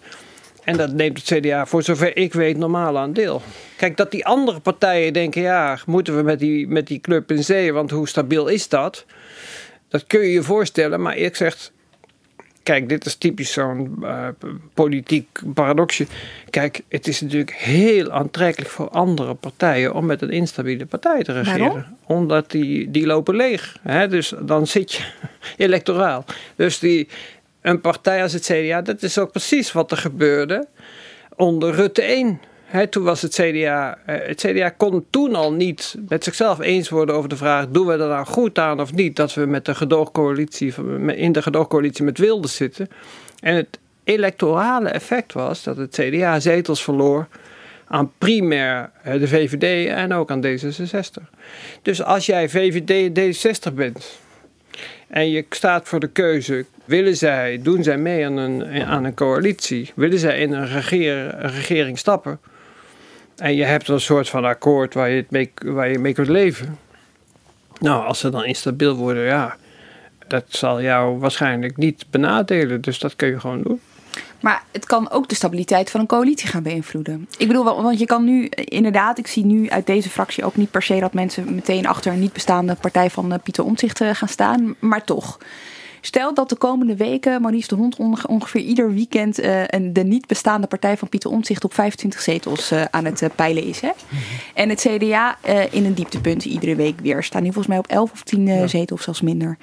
En 0.64 0.76
dat 0.76 0.92
neemt 0.92 1.18
het 1.18 1.38
CDA, 1.38 1.66
voor 1.66 1.82
zover 1.82 2.16
ik 2.16 2.32
weet, 2.32 2.56
normaal 2.56 2.98
aan 2.98 3.12
deel. 3.12 3.42
Kijk, 3.76 3.96
dat 3.96 4.10
die 4.10 4.26
andere 4.26 4.60
partijen 4.60 5.12
denken: 5.12 5.42
ja, 5.42 5.78
moeten 5.86 6.16
we 6.16 6.22
met 6.22 6.38
die, 6.38 6.68
met 6.68 6.86
die 6.86 7.00
club 7.00 7.30
in 7.30 7.44
zee, 7.44 7.72
want 7.72 7.90
hoe 7.90 8.08
stabiel 8.08 8.46
is 8.46 8.68
dat? 8.68 9.04
Dat 9.88 10.06
kun 10.06 10.20
je 10.20 10.32
je 10.32 10.42
voorstellen, 10.42 11.02
maar 11.02 11.16
ik 11.16 11.36
zeg, 11.36 11.70
Kijk, 12.64 12.88
dit 12.88 13.06
is 13.06 13.14
typisch 13.14 13.52
zo'n 13.52 13.96
uh, 14.02 14.28
politiek 14.74 15.40
paradoxje. 15.54 16.06
Kijk, 16.50 16.80
het 16.88 17.06
is 17.06 17.20
natuurlijk 17.20 17.52
heel 17.52 18.10
aantrekkelijk 18.10 18.70
voor 18.70 18.88
andere 18.88 19.34
partijen 19.34 19.94
om 19.94 20.06
met 20.06 20.22
een 20.22 20.30
instabiele 20.30 20.86
partij 20.86 21.22
te 21.22 21.32
regeren. 21.32 21.58
Waarom? 21.58 21.84
Omdat 22.06 22.50
die, 22.50 22.90
die 22.90 23.06
lopen 23.06 23.36
leeg. 23.36 23.76
Hè? 23.82 24.08
Dus 24.08 24.34
dan 24.40 24.66
zit 24.66 24.92
je 24.92 25.04
electoraal. 25.66 26.24
Dus 26.56 26.78
die, 26.78 27.08
een 27.60 27.80
partij 27.80 28.22
als 28.22 28.32
het 28.32 28.42
CDA, 28.42 28.82
dat 28.82 29.02
is 29.02 29.18
ook 29.18 29.30
precies 29.30 29.72
wat 29.72 29.90
er 29.90 29.96
gebeurde 29.96 30.66
onder 31.36 31.74
Rutte 31.74 32.02
1 32.02 32.40
toen 32.90 33.02
was 33.02 33.22
het 33.22 33.32
CDA, 33.32 33.98
eh, 34.06 34.26
het 34.26 34.40
CDA 34.40 34.68
kon 34.68 35.06
toen 35.10 35.34
al 35.34 35.52
niet 35.52 35.96
met 36.08 36.24
zichzelf 36.24 36.60
eens 36.60 36.88
worden 36.88 37.14
over 37.14 37.28
de 37.28 37.36
vraag: 37.36 37.68
doen 37.68 37.86
we 37.86 37.92
er 37.92 37.98
nou 37.98 38.26
goed 38.26 38.58
aan 38.58 38.80
of 38.80 38.92
niet 38.92 39.16
dat 39.16 39.34
we 39.34 39.46
met 39.46 39.64
de 39.64 39.74
gedoogcoalitie, 39.74 40.74
in 41.06 41.32
de 41.32 41.42
gedoogcoalitie 41.42 42.04
met 42.04 42.18
Wilders 42.18 42.56
zitten. 42.56 42.88
En 43.40 43.54
het 43.54 43.78
electorale 44.04 44.88
effect 44.88 45.32
was 45.32 45.62
dat 45.62 45.76
het 45.76 45.98
CDA 46.00 46.40
zetels 46.40 46.82
verloor 46.82 47.26
aan 47.86 48.12
primair 48.18 48.90
eh, 49.02 49.20
de 49.20 49.28
VVD 49.28 49.88
en 49.88 50.12
ook 50.12 50.30
aan 50.30 50.44
D66. 50.46 51.22
Dus 51.82 52.02
als 52.02 52.26
jij 52.26 52.48
VVD 52.48 53.08
D66 53.08 53.74
bent 53.74 54.18
en 55.08 55.30
je 55.30 55.44
staat 55.50 55.88
voor 55.88 56.00
de 56.00 56.08
keuze: 56.08 56.64
willen 56.84 57.16
zij, 57.16 57.60
doen 57.62 57.82
zij 57.82 57.98
mee 57.98 58.26
aan 58.26 58.36
een, 58.36 58.84
aan 58.84 59.04
een 59.04 59.14
coalitie? 59.14 59.92
Willen 59.94 60.18
zij 60.18 60.40
in 60.40 60.52
een, 60.52 60.74
een 60.74 61.50
regering 61.50 61.98
stappen? 61.98 62.40
En 63.36 63.54
je 63.54 63.64
hebt 63.64 63.88
een 63.88 64.00
soort 64.00 64.28
van 64.28 64.44
akkoord 64.44 64.94
waar 64.94 65.10
je, 65.10 65.24
mee, 65.28 65.52
waar 65.64 65.90
je 65.90 65.98
mee 65.98 66.12
kunt 66.12 66.28
leven. 66.28 66.78
Nou, 67.80 68.06
als 68.06 68.18
ze 68.18 68.30
dan 68.30 68.44
instabiel 68.44 68.94
worden, 68.94 69.24
ja, 69.24 69.56
dat 70.28 70.44
zal 70.48 70.82
jou 70.82 71.18
waarschijnlijk 71.18 71.76
niet 71.76 72.04
benadelen. 72.10 72.80
Dus 72.80 72.98
dat 72.98 73.16
kun 73.16 73.28
je 73.28 73.40
gewoon 73.40 73.62
doen. 73.62 73.80
Maar 74.40 74.62
het 74.72 74.86
kan 74.86 75.10
ook 75.10 75.28
de 75.28 75.34
stabiliteit 75.34 75.90
van 75.90 76.00
een 76.00 76.06
coalitie 76.06 76.48
gaan 76.48 76.62
beïnvloeden. 76.62 77.28
Ik 77.38 77.46
bedoel, 77.46 77.64
want 77.64 77.98
je 77.98 78.06
kan 78.06 78.24
nu 78.24 78.46
inderdaad, 78.48 79.18
ik 79.18 79.26
zie 79.26 79.44
nu 79.44 79.68
uit 79.68 79.86
deze 79.86 80.10
fractie 80.10 80.44
ook 80.44 80.56
niet 80.56 80.70
per 80.70 80.82
se 80.82 81.00
dat 81.00 81.12
mensen 81.12 81.54
meteen 81.54 81.86
achter 81.86 82.12
een 82.12 82.18
niet 82.18 82.32
bestaande 82.32 82.74
partij 82.74 83.10
van 83.10 83.32
eh, 83.32 83.38
Pieter 83.42 83.64
Omtzigt 83.64 84.00
eh, 84.00 84.10
gaan 84.12 84.28
staan. 84.28 84.74
Maar 84.78 85.04
toch. 85.04 85.38
Stel 86.06 86.34
dat 86.34 86.48
de 86.48 86.56
komende 86.56 86.96
weken 86.96 87.40
Maurice 87.40 87.68
de 87.68 87.74
Hond 87.74 87.96
ongeveer 88.26 88.60
ieder 88.60 88.92
weekend 88.92 89.42
een, 89.42 89.92
de 89.92 90.04
niet 90.04 90.26
bestaande 90.26 90.66
partij 90.66 90.96
van 90.96 91.08
Pieter 91.08 91.30
Omtzigt 91.30 91.64
op 91.64 91.74
25 91.74 92.20
zetels 92.20 92.72
uh, 92.72 92.84
aan 92.90 93.04
het 93.04 93.22
uh, 93.22 93.28
peilen 93.34 93.64
is. 93.64 93.80
Hè? 93.80 93.88
Mhm. 93.88 94.20
En 94.54 94.68
het 94.68 94.80
CDA 94.88 95.38
in 95.70 95.84
een 95.84 95.94
dieptepunt 95.94 96.44
iedere 96.44 96.74
week 96.74 97.00
weer. 97.00 97.22
Staan 97.22 97.42
nu 97.42 97.46
volgens 97.46 97.66
mij 97.66 97.78
op 97.78 97.86
11 97.86 98.12
of 98.12 98.22
10 98.22 98.46
ja. 98.46 98.66
zetels, 98.66 99.02
zelfs 99.02 99.20
minder. 99.20 99.58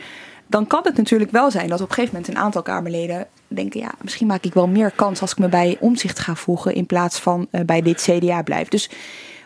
Dan 0.47 0.67
kan 0.67 0.79
het 0.83 0.97
natuurlijk 0.97 1.31
wel 1.31 1.51
zijn 1.51 1.69
dat 1.69 1.81
op 1.81 1.87
een 1.87 1.93
gegeven 1.93 2.15
moment 2.15 2.35
een 2.35 2.41
aantal 2.41 2.61
Kamerleden 2.61 3.27
denken: 3.47 3.79
ja, 3.79 3.91
misschien 4.01 4.27
maak 4.27 4.43
ik 4.43 4.53
wel 4.53 4.67
meer 4.67 4.91
kans 4.91 5.21
als 5.21 5.31
ik 5.31 5.37
me 5.37 5.49
bij 5.49 5.77
Omzicht 5.79 6.19
ga 6.19 6.35
voegen 6.35 6.75
in 6.75 6.85
plaats 6.85 7.19
van 7.19 7.47
bij 7.65 7.81
dit 7.81 8.01
CDA 8.01 8.41
blijf. 8.41 8.67
Dus 8.67 8.89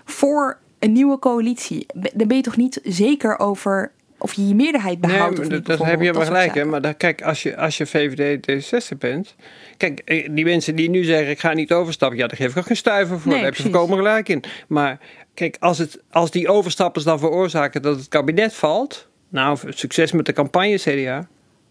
voor 0.06 0.58
een 0.80 0.92
nieuwe 0.92 1.20
coalitie, 1.20 1.86
dan 2.14 2.28
ben 2.28 2.38
je 2.38 2.44
toch 2.44 2.58
niet 2.58 2.80
zeker 2.84 3.40
over 3.40 3.92
of 4.26 4.34
je 4.34 4.48
je 4.48 4.56
meerderheid 4.56 5.02
behoudt. 5.02 5.50
Nee, 5.50 5.62
dat, 5.62 5.84
heb 5.84 6.02
je 6.02 6.14
maar 6.14 6.26
gelijk. 6.26 6.56
Hè? 6.56 6.66
Maar 6.66 6.82
dan, 6.82 6.98
kijk, 6.98 7.22
als 7.22 7.44
je, 7.44 7.58
als 7.58 7.78
je 7.78 7.86
VVD 7.86 8.52
D66 8.52 8.98
bent. 8.98 9.36
Kijk, 9.78 10.00
eh, 10.06 10.30
die 10.32 10.46
mensen 10.46 10.76
die 10.76 10.90
nu 10.90 11.04
zeggen: 11.04 11.30
ik 11.30 11.40
ga 11.40 11.54
niet 11.54 11.72
overstappen. 11.72 12.18
Ja, 12.18 12.28
daar 12.28 12.38
geef 12.38 12.52
ik 12.52 12.58
ook 12.58 12.66
geen 12.66 12.76
stuiver 12.76 13.20
voor. 13.20 13.32
daar 13.32 13.44
heb 13.44 13.56
je 13.56 13.64
voorkomen 13.64 13.98
gelijk 13.98 14.30
in. 14.30 14.44
Maar 14.68 15.00
kijk, 15.34 15.58
als, 15.60 15.78
het, 15.78 16.02
als 16.12 16.32
die 16.32 16.48
overstappers 16.48 17.06
dan 17.06 17.20
veroorzaken 17.20 17.82
dat 17.82 17.98
het 17.98 18.08
kabinet 18.08 18.54
valt. 18.54 19.08
Nou, 19.30 19.58
succes 19.70 20.12
met 20.12 20.26
de 20.26 20.34
campagne 20.34 20.78
CDA. 20.78 21.28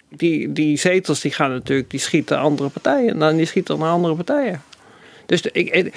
Die, 0.09 0.52
die 0.52 0.76
zetels 0.76 1.20
die 1.20 1.32
gaan 1.32 1.50
natuurlijk, 1.50 1.90
die 1.90 2.00
schieten 2.00 2.38
andere 2.38 2.68
partijen. 2.68 3.09
En 3.09 3.18
dan 3.18 3.36
die 3.36 3.46
schieten 3.46 3.78
naar 3.78 3.90
andere 3.90 4.14
partijen. 4.14 4.62
Dus 5.26 5.42
ik, 5.42 5.92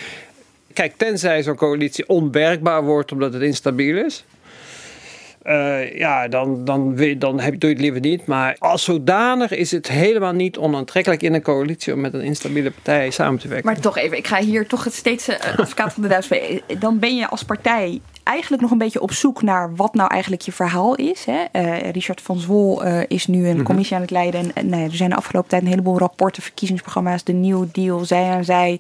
kijk, 0.74 0.94
tenzij 0.98 1.44
zo'n 1.44 1.56
coalitie 1.56 2.08
onwerkbaar 2.10 2.84
wordt 2.84 3.12
omdat 3.12 3.34
het 3.34 3.42
instabiel 3.42 4.06
is. 4.06 4.26
Uh, 5.48 5.98
ja, 5.98 6.28
dan, 6.28 6.66
dan, 6.66 6.96
dan 7.18 7.40
heb, 7.40 7.60
doe 7.60 7.70
je 7.70 7.76
het 7.76 7.84
liever 7.84 8.02
niet. 8.02 8.26
Maar 8.26 8.56
als 8.60 8.84
zodanig 8.84 9.52
is 9.52 9.72
het 9.72 9.88
helemaal 9.88 10.34
niet 10.34 10.58
onaantrekkelijk 10.58 11.22
in 11.22 11.34
een 11.34 11.42
coalitie 11.42 11.94
om 11.94 12.00
met 12.00 12.14
een 12.14 12.22
instabiele 12.22 12.72
partij 12.72 13.10
samen 13.10 13.40
te 13.40 13.48
werken. 13.48 13.66
Maar 13.66 13.80
toch 13.80 13.98
even, 13.98 14.18
ik 14.18 14.28
ga 14.28 14.40
hier 14.40 14.68
toch 14.68 14.88
steeds 14.92 15.30
uh, 15.30 15.36
advocaat 15.58 15.94
van 15.94 16.02
de 16.02 16.08
duivel. 16.08 16.60
Dan 16.80 17.00
ben 17.00 17.16
je 17.16 17.28
als 17.28 17.44
partij 17.44 18.02
eigenlijk 18.28 18.62
nog 18.62 18.72
een 18.72 18.78
beetje 18.78 19.02
op 19.02 19.12
zoek 19.12 19.42
naar 19.42 19.76
wat 19.76 19.94
nou 19.94 20.10
eigenlijk 20.10 20.42
je 20.42 20.52
verhaal 20.52 20.96
is. 20.96 21.26
Hè? 21.26 21.44
Uh, 21.54 21.92
Richard 21.92 22.22
van 22.22 22.40
Zwol 22.40 22.86
uh, 22.86 23.02
is 23.08 23.28
nu 23.28 23.48
een 23.48 23.56
mhm. 23.56 23.66
commissie 23.66 23.96
aan 23.96 24.02
het 24.02 24.12
leiden. 24.12 24.40
En, 24.40 24.52
en 24.54 24.70
nou 24.70 24.82
ja, 24.82 24.88
er 24.88 24.96
zijn 24.96 25.10
de 25.10 25.16
afgelopen 25.16 25.50
tijd 25.50 25.62
een 25.62 25.68
heleboel 25.68 25.98
rapporten, 25.98 26.44
verkiezingsprogramma's, 26.44 27.24
de 27.24 27.34
New 27.34 27.66
Deal, 27.72 28.06
zij 28.06 28.30
en 28.30 28.46
zij. 28.46 28.80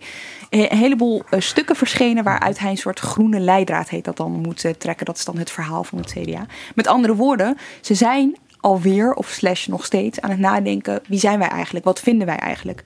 Een 0.50 0.78
heleboel 0.78 1.24
uh, 1.30 1.39
stukken 1.39 1.76
verschenen 1.76 2.24
waaruit 2.24 2.60
hij 2.60 2.70
een 2.70 2.78
soort 2.78 3.00
groene 3.00 3.39
leidraad 3.39 3.89
heet 3.89 4.06
dat 4.06 4.18
dan 4.18 4.32
moet 4.32 4.74
trekken. 4.78 5.06
Dat 5.06 5.18
is 5.18 5.26
dan 5.26 5.38
het 5.38 5.52
verhaal 5.52 5.84
van 5.84 5.98
het 5.98 6.14
CDA. 6.14 6.45
Met 6.76 6.88
andere 6.88 7.16
woorden, 7.16 7.58
ze 7.82 7.95
zijn 7.95 8.38
alweer 8.60 9.14
of 9.14 9.28
slash 9.28 9.68
nog 9.68 9.86
steeds 9.86 10.22
aan 10.22 10.30
het 10.30 10.39
nadenken: 10.39 11.02
wie 11.08 11.20
zijn 11.20 11.39
wij 11.39 11.50
eigenlijk? 11.50 11.86
Wat 11.86 12.00
vinden 12.00 12.28
wij 12.28 12.38
eigenlijk? 12.38 12.84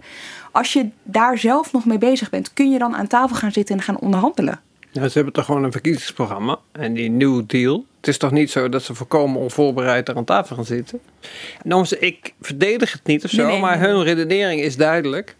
Als 0.51 0.73
je 0.73 0.89
daar 1.03 1.37
zelf 1.37 1.71
nog 1.73 1.85
mee 1.85 1.97
bezig 1.97 2.29
bent, 2.29 2.53
kun 2.53 2.71
je 2.71 2.79
dan 2.79 2.95
aan 2.95 3.07
tafel 3.07 3.35
gaan 3.35 3.51
zitten 3.51 3.75
en 3.75 3.81
gaan 3.81 3.99
onderhandelen. 3.99 4.59
Ja, 4.91 5.07
ze 5.07 5.13
hebben 5.13 5.33
toch 5.33 5.45
gewoon 5.45 5.63
een 5.63 5.71
verkiezingsprogramma 5.71 6.59
en 6.71 6.93
die 6.93 7.09
New 7.09 7.41
Deal. 7.47 7.85
Het 7.97 8.07
is 8.07 8.17
toch 8.17 8.31
niet 8.31 8.51
zo 8.51 8.69
dat 8.69 8.83
ze 8.83 8.93
voorkomen 8.95 9.41
onvoorbereid 9.41 10.07
er 10.09 10.15
aan 10.15 10.25
tafel 10.25 10.55
gaan 10.55 10.65
zitten? 10.65 10.99
En 11.63 11.85
ik 11.99 12.33
verdedig 12.41 12.91
het 12.91 13.05
niet 13.05 13.23
of 13.23 13.29
zo, 13.29 13.59
maar 13.59 13.79
hun 13.79 14.03
redenering 14.03 14.61
is 14.61 14.75
duidelijk. 14.77 15.35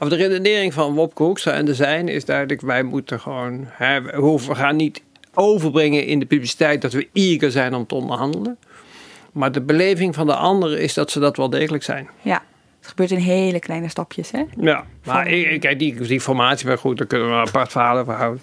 Of 0.00 0.08
de 0.08 0.16
redenering 0.16 0.74
van 0.74 0.94
Wopke 0.94 1.22
Hoekstra 1.22 1.52
en 1.52 1.64
de 1.64 1.74
zijn 1.74 2.08
is 2.08 2.24
duidelijk: 2.24 2.60
wij 2.60 2.82
moeten 2.82 3.20
gewoon. 3.20 3.64
Hè, 3.68 4.02
we 4.02 4.54
gaan 4.54 4.76
niet 4.76 5.02
overbrengen 5.34 6.06
in 6.06 6.18
de 6.18 6.26
publiciteit 6.26 6.82
dat 6.82 6.92
we 6.92 7.08
eager 7.12 7.50
zijn 7.50 7.74
om 7.74 7.86
te 7.86 7.94
onderhandelen. 7.94 8.56
Maar 9.32 9.52
de 9.52 9.60
beleving 9.60 10.14
van 10.14 10.26
de 10.26 10.34
anderen 10.34 10.80
is 10.80 10.94
dat 10.94 11.10
ze 11.10 11.20
dat 11.20 11.36
wel 11.36 11.50
degelijk 11.50 11.82
zijn. 11.84 12.08
Ja, 12.22 12.42
het 12.78 12.88
gebeurt 12.88 13.10
in 13.10 13.18
hele 13.18 13.58
kleine 13.58 13.88
stapjes, 13.88 14.30
hè? 14.30 14.42
Ja, 14.60 14.84
maar 15.04 15.26
ik, 15.28 15.50
ik- 15.50 15.60
kijk, 15.60 15.78
die, 15.78 15.94
die 16.00 16.20
formatie, 16.20 16.66
maar 16.66 16.78
goed, 16.78 16.98
daar 16.98 17.06
kunnen 17.06 17.28
we 17.28 17.34
een 17.34 17.46
apart 17.46 17.70
verhaal 17.70 17.98
over 17.98 18.12
houden. 18.14 18.40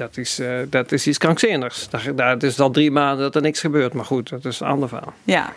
Dat 0.00 0.16
is, 0.16 0.38
eh, 0.38 0.52
dat 0.68 0.92
is 0.92 1.06
iets 1.06 1.18
krankzinnigs. 1.18 1.88
Daar, 1.90 2.12
daar, 2.14 2.30
het 2.30 2.42
is 2.42 2.60
al 2.60 2.70
drie 2.70 2.90
maanden 2.90 3.24
dat 3.24 3.34
er 3.34 3.42
niks 3.42 3.60
gebeurt. 3.60 3.92
Maar 3.92 4.04
goed, 4.04 4.28
dat 4.30 4.44
is 4.44 4.60
een 4.60 4.66
ander 4.66 4.88
verhaal. 4.88 5.12
Ja. 5.24 5.52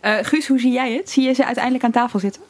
Eh, 0.00 0.14
Guus, 0.22 0.48
hoe 0.48 0.58
zie 0.60 0.72
jij 0.72 0.92
het? 0.94 1.10
Zie 1.10 1.24
je 1.26 1.32
ze 1.32 1.44
uiteindelijk 1.44 1.84
aan 1.84 1.90
tafel 1.90 2.18
zitten? 2.18 2.42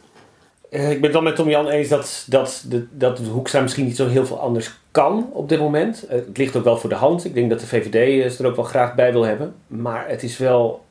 Eh, 0.70 0.90
ik 0.90 0.94
ben 0.96 1.02
het 1.02 1.12
wel 1.12 1.22
met 1.22 1.36
Tom 1.36 1.48
Jan 1.48 1.68
eens 1.68 1.88
dat, 1.88 2.24
dat, 2.28 2.64
de, 2.68 2.86
dat 2.90 3.18
Hoekstra 3.18 3.60
misschien 3.60 3.84
niet 3.84 3.96
zo 3.96 4.08
heel 4.08 4.26
veel 4.26 4.40
anders 4.40 4.74
kan 4.90 5.30
op 5.32 5.48
dit 5.48 5.58
moment. 5.58 6.04
Het 6.08 6.36
ligt 6.38 6.56
ook 6.56 6.64
wel 6.64 6.78
voor 6.78 6.90
de 6.90 6.94
hand. 6.96 7.24
Ik 7.24 7.34
denk 7.34 7.50
dat 7.50 7.60
de 7.60 7.66
VVD 7.66 8.32
ze 8.32 8.42
er 8.42 8.48
ook 8.48 8.56
wel 8.56 8.64
graag 8.64 8.94
bij 8.94 9.12
wil 9.12 9.22
hebben. 9.24 9.54
Maar 9.66 10.08
het 10.08 10.22
is 10.22 10.38
wel, 10.38 10.84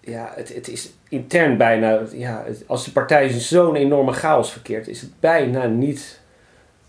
ja, 0.00 0.32
het, 0.34 0.54
het 0.54 0.68
is 0.68 0.90
intern 1.08 1.56
bijna, 1.56 2.00
ja, 2.12 2.42
het- 2.46 2.64
als 2.66 2.84
de 2.84 2.90
partij 2.90 3.28
zo'n 3.28 3.76
enorme 3.76 4.12
chaos 4.12 4.52
verkeert, 4.52 4.88
is 4.88 5.00
het 5.00 5.10
bijna 5.20 5.66
niet 5.66 6.20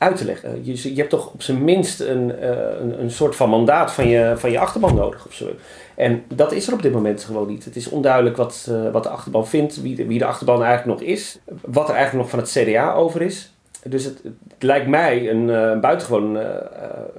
uit 0.06 0.18
te 0.18 0.26
leggen. 0.26 0.66
Je, 0.66 0.94
je 0.94 1.00
hebt 1.00 1.10
toch 1.10 1.34
op 1.34 1.42
zijn 1.42 1.64
minst 1.64 2.00
een, 2.00 2.40
eh, 2.40 2.50
een, 2.80 3.02
een 3.02 3.12
soort 3.12 3.36
van 3.36 3.50
mandaat 3.50 3.92
van 3.92 4.08
je, 4.08 4.34
van 4.36 4.52
je 4.52 4.60
achterban 4.60 4.96
nodig. 4.96 5.26
Of 5.26 5.34
zo. 5.34 5.50
En 5.96 6.24
dat 6.28 6.52
is 6.52 6.68
er 6.68 6.74
op 6.74 6.82
dit 6.82 6.92
moment 6.92 7.24
gewoon 7.24 7.48
niet. 7.48 7.66
Het 7.66 7.76
is 7.76 7.90
onduidelijk 7.90 8.38
wat, 8.38 8.68
eh, 8.70 8.92
wat 8.92 9.04
de 9.04 9.10
achterban 9.10 9.48
vindt, 9.48 9.82
wie 9.82 9.96
de, 9.96 10.06
wie 10.06 10.20
de 10.20 10.26
achterban 10.26 10.64
eigenlijk 10.64 11.00
nog 11.00 11.10
is, 11.10 11.40
wat 11.62 11.90
er 11.90 11.96
eigenlijk 11.96 12.24
nog 12.24 12.30
van 12.30 12.40
het 12.40 12.50
CDA 12.50 12.94
over 12.94 13.22
is. 13.22 13.54
Dus 13.84 14.04
het, 14.04 14.22
het 14.24 14.64
lijkt 14.64 14.88
mij 14.88 15.30
een 15.30 15.50
eh, 15.50 15.80
buitengewoon 15.80 16.34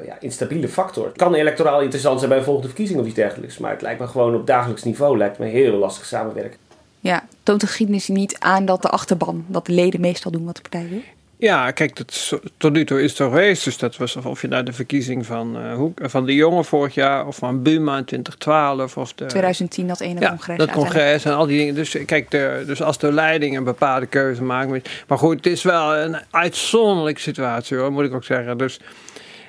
ja, 0.06 0.20
instabiele 0.20 0.68
factor. 0.68 1.06
Het 1.06 1.16
kan 1.16 1.34
electoraal 1.34 1.80
interessant 1.80 2.18
zijn 2.18 2.30
bij 2.30 2.38
een 2.38 2.44
volgende 2.44 2.68
verkiezing 2.68 3.00
of 3.00 3.06
iets 3.06 3.14
dergelijks, 3.14 3.58
maar 3.58 3.70
het 3.70 3.82
lijkt 3.82 4.00
me 4.00 4.06
gewoon 4.06 4.34
op 4.34 4.46
dagelijks 4.46 4.82
niveau 4.82 5.18
lijkt 5.18 5.38
me 5.38 5.46
heel 5.46 5.76
lastig 5.76 6.04
samenwerken. 6.04 6.58
Ja, 7.00 7.24
toont 7.42 7.60
de 7.60 7.66
geschiedenis 7.66 8.08
niet 8.08 8.38
aan 8.38 8.64
dat 8.64 8.82
de 8.82 8.88
achterban, 8.88 9.44
dat 9.48 9.66
de 9.66 9.72
leden 9.72 10.00
meestal 10.00 10.30
doen 10.30 10.44
wat 10.44 10.56
de 10.56 10.62
partij 10.62 10.88
wil? 10.88 11.00
Ja, 11.38 11.70
kijk, 11.70 11.96
dat, 11.96 12.10
is- 12.10 12.32
tot 12.56 12.72
nu 12.72 12.84
toe 12.84 13.02
is 13.02 13.08
het 13.08 13.16
zo 13.16 13.28
geweest. 13.28 13.64
Dus 13.64 13.78
dat 13.78 13.96
was 13.96 14.16
of 14.16 14.40
je 14.42 14.48
naar 14.48 14.64
de 14.64 14.72
verkiezing 14.72 15.26
van, 15.26 15.56
eh, 15.56 15.74
Hoek, 15.74 15.98
van 16.02 16.26
de 16.26 16.34
jongen 16.34 16.64
vorig 16.64 16.94
jaar, 16.94 17.26
of 17.26 17.36
van 17.36 17.62
Buma 17.62 17.96
in 17.96 18.04
2012, 18.04 18.96
of 18.96 19.12
de 19.12 19.26
2010, 19.26 19.86
dat 19.86 20.00
ene 20.00 20.20
ja, 20.20 20.28
congres. 20.28 20.58
dat 20.58 20.70
congres 20.70 21.24
en 21.24 21.34
al 21.34 21.46
die 21.46 21.58
dingen. 21.58 21.74
Dus 21.74 21.96
kijk, 22.06 22.30
de, 22.30 22.62
dus 22.66 22.82
als 22.82 22.98
de 22.98 23.12
leiding 23.12 23.56
een 23.56 23.64
bepaalde 23.64 24.06
keuze 24.06 24.42
maakt. 24.42 24.88
Maar 25.06 25.18
goed, 25.18 25.36
het 25.36 25.46
is 25.46 25.62
wel 25.62 25.96
een 25.96 26.16
uitzonderlijke 26.30 27.20
situatie 27.20 27.76
hoor, 27.76 27.92
moet 27.92 28.04
ik 28.04 28.14
ook 28.14 28.24
zeggen. 28.24 28.58
Dus, 28.58 28.80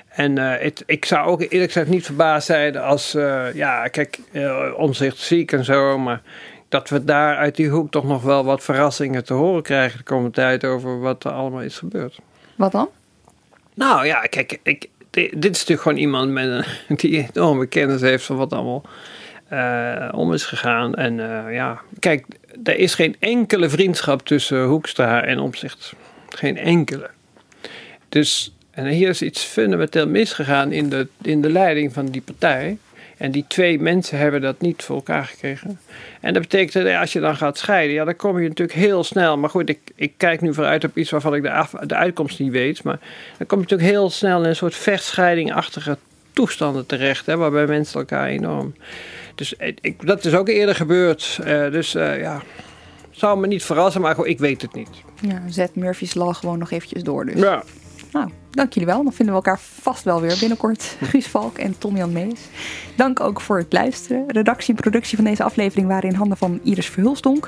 en 0.08 0.38
eh, 0.38 0.64
het, 0.64 0.84
ik 0.86 1.06
zou 1.06 1.28
ook 1.28 1.42
eerlijk 1.42 1.72
gezegd 1.72 1.88
niet 1.90 2.06
verbaasd 2.06 2.46
zijn 2.46 2.78
als, 2.78 3.14
eh, 3.16 3.54
ja, 3.54 3.88
kijk, 3.88 4.20
eh 4.32 4.74
omzicht 4.76 5.18
ziek 5.18 5.52
en 5.52 5.64
zo, 5.66 5.98
maar 5.98 6.22
dat 6.70 6.90
we 6.90 7.04
daar 7.04 7.36
uit 7.38 7.56
die 7.56 7.70
hoek 7.70 7.92
toch 7.92 8.04
nog 8.04 8.24
wel 8.24 8.44
wat 8.44 8.64
verrassingen 8.64 9.24
te 9.26 9.34
horen 9.34 9.64
krijgen 9.64 9.98
de 9.98 10.04
komende 10.04 10.32
tijd 10.32 10.64
over 10.64 11.00
wat 11.00 11.24
er 11.24 11.32
allemaal 11.32 11.62
is 11.62 11.78
gebeurd. 11.78 12.20
Wat 12.56 12.72
dan? 12.72 12.90
Nou 13.74 14.06
ja, 14.06 14.20
kijk, 14.22 14.60
ik, 14.64 14.90
di- 15.10 15.32
dit 15.36 15.52
is 15.52 15.60
natuurlijk 15.60 15.82
gewoon 15.82 15.98
iemand 15.98 16.32
met 16.32 16.46
een, 16.48 16.96
die 16.98 17.28
enorme 17.34 17.66
kennis 17.66 18.02
heeft 18.02 18.26
van 18.26 18.38
wat 18.38 18.54
allemaal 18.54 18.84
eh, 19.48 20.10
om 20.12 20.34
is 20.34 20.46
gegaan. 20.46 20.96
En 20.96 21.20
eh, 21.20 21.54
ja, 21.54 21.82
kijk, 22.00 22.26
er 22.64 22.78
is 22.78 22.96
geen 22.96 23.16
enkele 23.20 23.70
vriendschap 23.70 24.26
tussen 24.26 24.64
Hoekstra 24.64 25.24
en 25.24 25.40
Omzicht. 25.40 25.94
Geen 26.30 26.58
enkele. 26.58 27.10
Dus, 28.10 28.54
en 28.72 28.86
hier 28.86 29.10
is 29.10 29.22
iets 29.22 29.44
fundamenteel 29.44 30.08
misgegaan 30.08 30.72
in 30.72 30.90
de, 30.90 31.08
in 31.22 31.42
de 31.42 31.50
leiding 31.50 31.94
van 31.94 32.06
die 32.06 32.22
partij. 32.22 32.78
En 33.18 33.32
die 33.32 33.46
twee 33.48 33.80
mensen 33.80 34.18
hebben 34.18 34.42
dat 34.42 34.62
niet 34.62 34.84
voor 34.84 34.96
elkaar 34.96 35.26
gekregen. 35.26 35.80
En 36.22 36.34
dat 36.34 36.42
betekent 36.42 36.86
dat 36.86 36.96
als 36.96 37.14
je 37.14 37.20
dan 37.20 37.36
gaat 37.36 37.58
scheiden, 37.58 37.94
ja, 37.96 38.04
dan 38.06 38.16
kom 38.16 38.40
je 38.42 38.48
natuurlijk 38.48 38.78
heel 38.80 39.04
snel. 39.04 39.38
Maar 39.38 39.50
goed, 39.50 39.70
ik, 39.70 39.80
ik 39.96 40.14
kijk 40.18 40.42
nu 40.42 40.54
vooruit 40.54 40.84
op 40.84 40.98
iets 40.98 41.10
waarvan 41.12 41.36
ik 41.36 41.42
de, 41.42 41.52
af- 41.52 41.72
de 41.86 41.96
uitkomst 41.96 42.40
niet 42.40 42.52
weet. 42.52 42.84
Maar 42.84 43.00
dan 43.38 43.48
kom 43.48 43.58
je 43.58 43.64
natuurlijk 43.64 43.90
heel 43.90 44.10
snel 44.10 44.42
in 44.44 44.50
een 44.50 44.56
soort 44.56 44.76
vechtscheidingachtige 44.76 45.98
toestanden 46.34 46.86
terecht. 46.86 47.26
Hè, 47.26 47.38
waarbij 47.38 47.66
mensen 47.66 48.00
elkaar 48.00 48.28
enorm. 48.28 48.76
Dus 49.36 49.54
ik, 49.54 49.78
ik- 49.82 50.06
dat 50.08 50.26
is 50.26 50.34
ook 50.36 50.48
eerder 50.48 50.76
gebeurd. 50.76 51.40
Eh, 51.44 51.72
dus 51.72 51.96
eh, 51.96 52.20
ja, 52.20 52.42
zou 53.12 53.40
me 53.40 53.48
niet 53.48 53.64
verrassen, 53.64 54.02
maar 54.02 54.26
ik 54.26 54.40
weet 54.40 54.62
het 54.62 54.74
niet. 54.74 54.90
Ja, 55.22 55.42
zet 55.50 55.76
Murphy's 55.76 56.14
Law 56.14 56.36
gewoon 56.36 56.58
nog 56.60 56.72
eventjes 56.72 57.04
door 57.04 57.26
dus. 57.26 57.40
Ja. 57.40 57.64
Nou, 58.12 58.30
dank 58.58 58.74
jullie 58.74 58.90
wel. 58.90 59.04
Dan 59.04 59.14
vinden 59.14 59.36
we 59.36 59.42
elkaar 59.42 59.60
vast 59.60 60.04
wel 60.04 60.22
weer 60.22 60.38
binnenkort. 60.40 60.98
Guus 61.02 61.28
Valk 61.28 61.58
en 61.58 61.78
Tom-Jan 61.78 62.12
Mees. 62.12 62.40
Dank 62.96 63.20
ook 63.20 63.42
voor 63.42 63.58
het 63.58 63.74
luisteren. 63.74 64.24
Redactie 64.28 64.76
en 64.76 64.82
productie 64.82 65.16
van 65.16 65.26
deze 65.26 65.44
aflevering 65.44 65.88
waren 65.88 66.10
in 66.10 66.16
handen 66.16 66.38
van 66.38 66.60
Iris 66.64 66.88
Verhulstonk. 66.90 67.48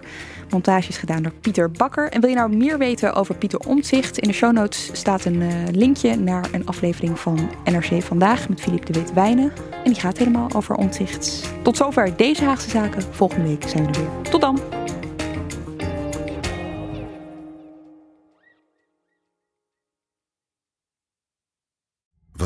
Montage 0.49 0.89
is 0.89 0.97
gedaan 0.97 1.23
door 1.23 1.31
Pieter 1.31 1.71
Bakker. 1.71 2.11
En 2.11 2.21
wil 2.21 2.29
je 2.29 2.35
nou 2.35 2.55
meer 2.55 2.77
weten 2.77 3.13
over 3.13 3.35
Pieter 3.35 3.59
Omtzigt? 3.59 4.17
In 4.17 4.27
de 4.27 4.33
show 4.33 4.53
notes 4.53 4.89
staat 4.93 5.25
een 5.25 5.41
eh, 5.41 5.49
linkje 5.71 6.15
naar 6.15 6.47
een 6.51 6.65
aflevering 6.65 7.19
van 7.19 7.49
NRC 7.65 8.03
Vandaag 8.03 8.49
met 8.49 8.61
Philippe 8.61 8.91
de 8.91 8.99
Wit-Wijnen. 8.99 9.51
En 9.83 9.91
die 9.91 10.01
gaat 10.01 10.17
helemaal 10.17 10.47
over 10.55 10.75
Omtzigt. 10.75 11.53
Tot 11.61 11.77
zover 11.77 12.15
deze 12.17 12.43
Haagse 12.43 12.69
Zaken. 12.69 13.01
Volgende 13.11 13.47
week 13.47 13.63
zijn 13.67 13.85
we 13.85 13.91
er 13.91 13.99
weer. 13.99 14.31
Tot 14.31 14.41
dan! 14.41 14.59